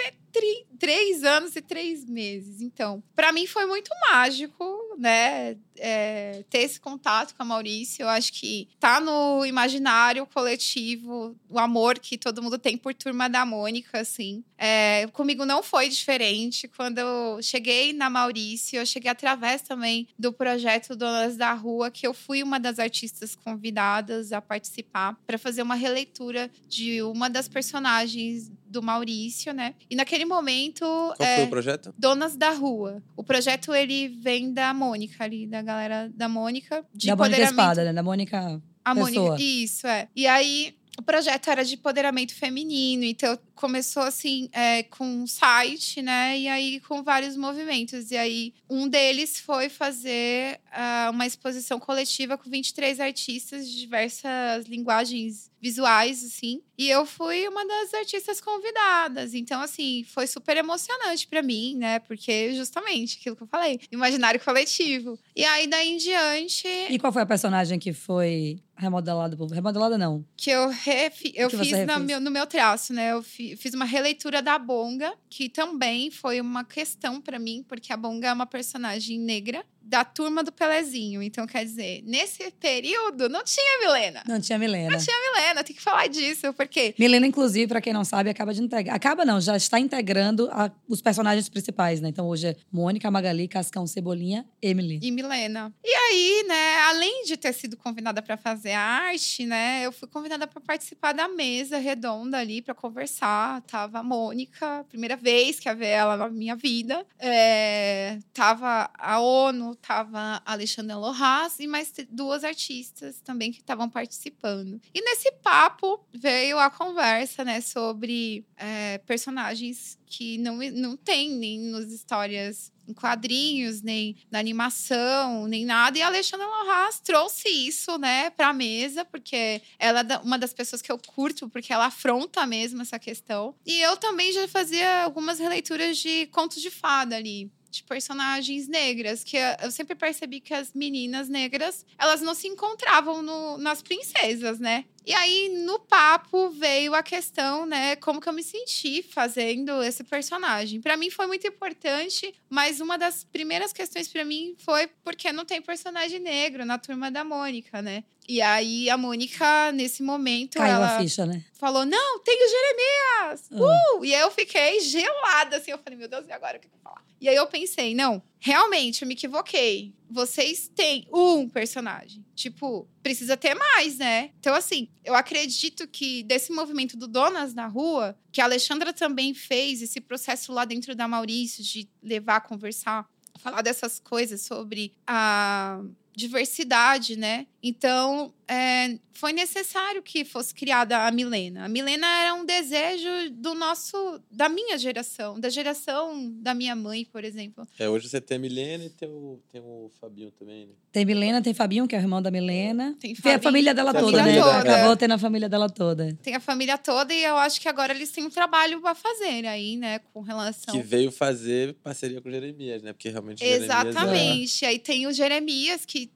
três 0.79 1.23
anos 1.23 1.55
e 1.55 1.61
três 1.61 2.05
meses. 2.05 2.61
Então, 2.61 3.03
para 3.15 3.31
mim 3.31 3.45
foi 3.45 3.65
muito 3.65 3.91
mágico, 4.09 4.65
né? 4.97 5.57
É, 5.77 6.43
ter 6.49 6.59
esse 6.59 6.79
contato 6.79 7.35
com 7.35 7.43
a 7.43 7.45
Maurício. 7.45 8.03
Eu 8.03 8.09
acho 8.09 8.31
que 8.33 8.67
tá 8.79 8.99
no 8.99 9.45
imaginário 9.45 10.25
coletivo 10.27 11.35
o 11.49 11.59
amor 11.59 11.99
que 11.99 12.17
todo 12.17 12.41
mundo 12.41 12.57
tem 12.57 12.77
por 12.77 12.93
Turma 12.93 13.27
da 13.27 13.45
Mônica, 13.45 13.99
assim. 13.99 14.43
É, 14.57 15.07
comigo 15.11 15.45
não 15.45 15.61
foi 15.61 15.89
diferente. 15.89 16.67
Quando 16.67 16.99
eu 16.99 17.41
cheguei 17.41 17.93
na 17.93 18.09
Maurício, 18.09 18.79
eu 18.79 18.85
cheguei 18.85 19.09
através 19.09 19.50
também 19.59 20.07
do 20.17 20.31
projeto 20.31 20.95
Donas 20.95 21.35
da 21.35 21.51
Rua, 21.53 21.91
que 21.91 22.07
eu 22.07 22.13
fui 22.13 22.43
uma 22.43 22.59
das 22.59 22.79
artistas 22.79 23.35
convidadas 23.35 24.31
a 24.31 24.41
participar 24.41 25.17
para 25.27 25.37
fazer 25.37 25.63
uma 25.63 25.75
releitura 25.75 26.49
de 26.69 27.01
uma 27.01 27.29
das 27.29 27.47
personagens 27.47 28.51
do 28.65 28.81
Maurício, 28.81 29.53
né? 29.53 29.75
E 29.89 29.95
naquele 29.95 30.23
momento. 30.23 30.85
Qual 30.85 31.15
é, 31.19 31.35
foi 31.37 31.45
o 31.45 31.49
projeto? 31.49 31.93
Donas 31.97 32.37
da 32.37 32.51
Rua. 32.51 33.03
O 33.17 33.23
projeto 33.23 33.73
ele 33.73 34.07
vem 34.07 34.53
da 34.53 34.73
Mônica 34.73 35.23
ali, 35.23 35.47
da 35.47 35.61
galera 35.61 36.09
da 36.15 36.29
Mônica. 36.29 36.85
De 36.93 37.07
da 37.07 37.15
Mônica 37.15 37.41
Espada, 37.41 37.83
né? 37.83 37.91
Da 37.91 38.03
Mônica. 38.03 38.61
A 38.85 38.95
Pessoa. 38.95 39.31
Mônica, 39.31 39.43
isso, 39.43 39.85
é. 39.85 40.07
E 40.15 40.25
aí, 40.25 40.73
o 40.97 41.03
projeto 41.03 41.49
era 41.49 41.63
de 41.63 41.75
empoderamento 41.75 42.33
feminino, 42.33 43.03
então 43.03 43.37
começou 43.61 44.01
assim 44.01 44.49
é, 44.51 44.81
com 44.81 45.05
um 45.05 45.27
site, 45.27 46.01
né? 46.01 46.37
E 46.37 46.47
aí 46.47 46.79
com 46.79 47.03
vários 47.03 47.37
movimentos. 47.37 48.09
E 48.09 48.17
aí 48.17 48.53
um 48.67 48.87
deles 48.87 49.39
foi 49.39 49.69
fazer 49.69 50.59
uh, 50.71 51.11
uma 51.11 51.27
exposição 51.27 51.79
coletiva 51.79 52.39
com 52.39 52.49
23 52.49 52.99
artistas 52.99 53.69
de 53.69 53.79
diversas 53.79 54.65
linguagens 54.65 55.51
visuais, 55.61 56.23
assim. 56.23 56.61
E 56.77 56.89
eu 56.89 57.05
fui 57.05 57.47
uma 57.47 57.65
das 57.65 57.93
artistas 57.93 58.41
convidadas. 58.41 59.35
Então, 59.35 59.61
assim, 59.61 60.03
foi 60.03 60.25
super 60.25 60.57
emocionante 60.57 61.27
para 61.27 61.43
mim, 61.43 61.75
né? 61.75 61.99
Porque 61.99 62.55
justamente 62.55 63.19
aquilo 63.19 63.35
que 63.35 63.43
eu 63.43 63.47
falei, 63.47 63.79
imaginário 63.91 64.39
coletivo. 64.39 65.19
E 65.35 65.45
aí, 65.45 65.67
daí 65.67 65.89
em 65.89 65.97
diante. 65.97 66.67
E 66.89 66.97
qual 66.97 67.13
foi 67.13 67.21
a 67.21 67.25
personagem 67.27 67.77
que 67.77 67.93
foi 67.93 68.59
remodelada? 68.75 69.37
Remodelada 69.53 69.97
não. 69.97 70.25
Que 70.35 70.49
eu, 70.49 70.69
refi... 70.69 71.31
eu 71.35 71.49
que 71.49 71.57
fiz 71.57 71.85
no 71.85 71.99
meu, 71.99 72.19
no 72.19 72.31
meu 72.31 72.47
traço, 72.47 72.91
né? 72.91 73.11
Eu 73.11 73.21
fiz 73.57 73.73
uma 73.73 73.85
releitura 73.85 74.41
da 74.41 74.57
Bonga, 74.57 75.13
que 75.29 75.49
também 75.49 76.11
foi 76.11 76.39
uma 76.41 76.63
questão 76.63 77.21
para 77.21 77.39
mim, 77.39 77.63
porque 77.67 77.91
a 77.91 77.97
Bonga 77.97 78.29
é 78.29 78.33
uma 78.33 78.45
personagem 78.45 79.19
negra 79.19 79.65
da 79.81 80.05
turma 80.05 80.43
do 80.43 80.51
Pelezinho. 80.51 81.21
Então, 81.21 81.45
quer 81.47 81.65
dizer, 81.65 82.03
nesse 82.05 82.51
período 82.51 83.27
não 83.27 83.43
tinha 83.43 83.79
Milena. 83.79 84.23
Não 84.27 84.39
tinha 84.39 84.57
Milena. 84.57 84.91
Não 84.91 84.99
tinha 84.99 85.15
Milena, 85.19 85.63
tem 85.63 85.75
que 85.75 85.81
falar 85.81 86.07
disso, 86.07 86.53
porque. 86.53 86.93
Milena, 86.97 87.27
inclusive, 87.27 87.67
para 87.67 87.81
quem 87.81 87.93
não 87.93 88.05
sabe, 88.05 88.29
acaba 88.29 88.53
de 88.53 88.61
integrar. 88.61 88.95
Acaba 88.95 89.25
não, 89.25 89.41
já 89.41 89.57
está 89.57 89.79
integrando 89.79 90.49
a, 90.51 90.71
os 90.87 91.01
personagens 91.01 91.49
principais, 91.49 91.99
né? 91.99 92.09
Então, 92.09 92.27
hoje 92.27 92.47
é 92.47 92.55
Mônica, 92.71 93.09
Magali, 93.09 93.47
Cascão, 93.47 93.85
Cebolinha, 93.87 94.45
Emily. 94.61 94.99
E 95.01 95.11
Milena. 95.11 95.73
E 95.83 95.93
aí, 95.93 96.45
né, 96.47 96.77
além 96.89 97.25
de 97.25 97.35
ter 97.35 97.53
sido 97.53 97.75
convidada 97.75 98.21
para 98.21 98.37
fazer 98.37 98.73
arte, 98.73 99.45
né, 99.45 99.85
eu 99.85 99.91
fui 99.91 100.07
convidada 100.07 100.47
para 100.47 100.61
participar 100.61 101.13
da 101.13 101.27
mesa 101.27 101.77
redonda 101.77 102.37
ali 102.37 102.61
para 102.61 102.73
conversar. 102.73 103.61
Tava 103.63 103.99
a 103.99 104.03
Mônica, 104.03 104.85
primeira 104.89 105.15
vez 105.15 105.59
que 105.59 105.67
ia 105.67 105.75
ver 105.75 105.87
ela 105.87 106.15
na 106.17 106.29
minha 106.29 106.55
vida. 106.55 107.05
É, 107.19 108.19
tava 108.33 108.89
a 108.93 109.19
ONU, 109.19 109.70
tava 109.75 110.41
a 110.45 110.51
Alexandra 110.51 110.97
Lohas 110.97 111.59
e 111.59 111.67
mais 111.67 111.93
duas 112.09 112.43
artistas 112.43 113.21
também 113.21 113.51
que 113.51 113.59
estavam 113.59 113.89
participando. 113.89 114.81
E 114.93 115.01
nesse 115.01 115.31
papo 115.43 116.05
veio 116.13 116.59
a 116.59 116.69
conversa, 116.69 117.43
né, 117.43 117.61
sobre 117.61 118.45
é, 118.57 118.97
personagens 118.99 119.99
que 120.05 120.37
não, 120.37 120.57
não 120.57 120.97
tem 120.97 121.31
nem 121.31 121.59
nas 121.59 121.85
histórias 121.85 122.71
em 122.87 122.93
quadrinhos, 122.93 123.81
nem 123.81 124.15
na 124.29 124.39
animação, 124.39 125.47
nem 125.47 125.65
nada. 125.65 125.97
E 125.97 126.01
a 126.01 126.07
Alexandra 126.07 126.45
Lohas 126.45 126.99
trouxe 126.99 127.47
isso, 127.47 127.97
né, 127.97 128.29
pra 128.31 128.53
mesa, 128.53 129.05
porque 129.05 129.61
ela 129.79 130.01
é 130.01 130.17
uma 130.17 130.37
das 130.37 130.53
pessoas 130.53 130.81
que 130.81 130.91
eu 130.91 130.99
curto, 130.99 131.49
porque 131.49 131.71
ela 131.71 131.85
afronta 131.85 132.45
mesmo 132.45 132.81
essa 132.81 132.99
questão. 132.99 133.55
E 133.65 133.79
eu 133.79 133.97
também 133.97 134.31
já 134.31 134.47
fazia 134.47 135.03
algumas 135.03 135.39
releituras 135.39 135.97
de 135.97 136.27
contos 136.27 136.61
de 136.61 136.69
fada 136.69 137.15
ali 137.15 137.49
de 137.71 137.83
personagens 137.83 138.67
negras, 138.67 139.23
que 139.23 139.37
eu 139.37 139.71
sempre 139.71 139.95
percebi 139.95 140.41
que 140.41 140.53
as 140.53 140.73
meninas 140.73 141.29
negras, 141.29 141.85
elas 141.97 142.21
não 142.21 142.35
se 142.35 142.47
encontravam 142.47 143.21
no, 143.21 143.57
nas 143.57 143.81
princesas, 143.81 144.59
né? 144.59 144.85
E 145.05 145.13
aí, 145.13 145.49
no 145.65 145.79
papo, 145.79 146.49
veio 146.51 146.93
a 146.93 147.01
questão, 147.01 147.65
né, 147.65 147.95
como 147.95 148.21
que 148.21 148.29
eu 148.29 148.33
me 148.33 148.43
senti 148.43 149.01
fazendo 149.01 149.81
esse 149.81 150.03
personagem. 150.03 150.79
Para 150.79 150.95
mim 150.95 151.09
foi 151.09 151.25
muito 151.25 151.47
importante, 151.47 152.33
mas 152.49 152.79
uma 152.79 152.97
das 152.97 153.23
primeiras 153.23 153.73
questões 153.73 154.07
para 154.07 154.23
mim 154.23 154.55
foi 154.59 154.87
porque 155.03 155.31
não 155.31 155.43
tem 155.43 155.61
personagem 155.61 156.19
negro 156.19 156.65
na 156.65 156.77
turma 156.77 157.09
da 157.09 157.23
Mônica, 157.23 157.81
né? 157.81 158.03
E 158.27 158.41
aí 158.41 158.89
a 158.89 158.97
Mônica, 158.97 159.71
nesse 159.71 160.03
momento, 160.03 160.57
Caiu 160.57 160.75
ela 160.75 160.95
a 160.95 160.99
ficha, 160.99 161.25
né? 161.25 161.43
falou: 161.53 161.85
Não, 161.85 162.19
tem 162.19 162.37
o 162.37 162.49
Jeremias! 162.49 163.49
Uh! 163.51 163.97
uh! 163.99 164.05
E 164.05 164.13
aí 164.13 164.21
eu 164.21 164.31
fiquei 164.31 164.79
gelada, 164.79 165.57
assim. 165.57 165.71
Eu 165.71 165.79
falei: 165.79 165.97
Meu 165.97 166.07
Deus, 166.07 166.27
e 166.27 166.31
agora 166.31 166.57
o 166.57 166.59
que 166.59 166.67
eu 166.67 166.71
vou 166.71 166.79
falar? 166.81 167.03
E 167.19 167.27
aí 167.27 167.35
eu 167.35 167.47
pensei: 167.47 167.95
Não, 167.95 168.21
realmente, 168.41 169.03
eu 169.03 169.07
me 169.07 169.13
equivoquei. 169.13 169.93
Vocês 170.09 170.69
têm 170.75 171.07
um 171.13 171.47
personagem. 171.47 172.25
Tipo, 172.35 172.87
precisa 173.03 173.37
ter 173.37 173.53
mais, 173.53 173.99
né? 173.99 174.31
Então, 174.39 174.53
assim, 174.55 174.89
eu 175.05 175.13
acredito 175.13 175.87
que 175.87 176.23
desse 176.23 176.51
movimento 176.51 176.97
do 176.97 177.07
Donas 177.07 177.53
na 177.53 177.67
Rua, 177.67 178.17
que 178.31 178.41
a 178.41 178.45
Alexandra 178.45 178.91
também 178.91 179.33
fez, 179.35 179.81
esse 179.83 180.01
processo 180.01 180.51
lá 180.51 180.65
dentro 180.65 180.95
da 180.95 181.07
Maurício 181.07 181.63
de 181.63 181.87
levar 182.01 182.41
conversar, 182.41 183.07
falar 183.37 183.61
dessas 183.61 183.99
coisas 183.99 184.41
sobre 184.41 184.91
a 185.05 185.79
diversidade, 186.15 187.15
né? 187.15 187.45
Então, 187.61 188.33
é, 188.51 188.99
foi 189.13 189.31
necessário 189.31 190.03
que 190.03 190.25
fosse 190.25 190.53
criada 190.53 191.07
a 191.07 191.11
Milena. 191.11 191.63
A 191.63 191.69
Milena 191.69 192.05
era 192.21 192.33
um 192.33 192.43
desejo 192.43 193.07
do 193.31 193.53
nosso, 193.53 194.19
da 194.29 194.49
minha 194.49 194.77
geração, 194.77 195.39
da 195.39 195.47
geração 195.49 196.29
da 196.41 196.53
minha 196.53 196.75
mãe, 196.75 197.05
por 197.05 197.23
exemplo. 197.23 197.65
É, 197.79 197.87
hoje 197.87 198.09
você 198.09 198.19
tem 198.19 198.35
a 198.35 198.39
Milena 198.41 198.83
e 198.83 198.89
tem 198.89 199.07
o, 199.07 199.39
tem 199.49 199.61
o 199.61 199.89
Fabinho 200.01 200.31
também, 200.31 200.65
né? 200.65 200.73
Tem 200.91 201.05
Milena, 201.05 201.41
tem 201.41 201.53
Fabinho, 201.53 201.87
que 201.87 201.95
é 201.95 201.99
o 201.99 202.01
irmão 202.01 202.21
da 202.21 202.29
Milena. 202.29 202.97
Tem, 202.99 203.13
Tem 203.15 203.35
a 203.35 203.39
família 203.39 203.73
dela 203.73 203.93
Tem 203.93 204.01
toda, 204.01 204.17
família 204.17 204.41
né? 204.45 204.51
toda. 204.51 204.59
Acabou 204.59 204.97
tendo 204.97 205.13
a 205.13 205.17
família 205.17 205.47
dela 205.47 205.69
toda. 205.69 206.17
Tem 206.21 206.35
a 206.35 206.39
família 206.41 206.77
toda 206.77 207.13
e 207.13 207.23
eu 207.23 207.37
acho 207.37 207.61
que 207.61 207.69
agora 207.69 207.93
eles 207.93 208.11
têm 208.11 208.25
um 208.25 208.29
trabalho 208.29 208.85
a 208.85 208.93
fazer 208.93 209.45
aí, 209.47 209.77
né, 209.77 209.99
com 210.13 210.19
relação. 210.19 210.73
Que 210.75 210.81
veio 210.81 211.09
fazer 211.09 211.73
parceria 211.75 212.19
com 212.19 212.27
o 212.27 212.31
Jeremias, 212.31 212.81
né? 212.83 212.91
Porque 212.91 213.07
realmente 213.07 213.41
o 213.41 213.47
Jeremias 213.47 213.69
é- 213.69 213.87
Exatamente. 213.87 214.65
Aí 214.65 214.77
tem 214.77 215.07
o 215.07 215.13
Jeremias 215.13 215.85
que 215.85 216.11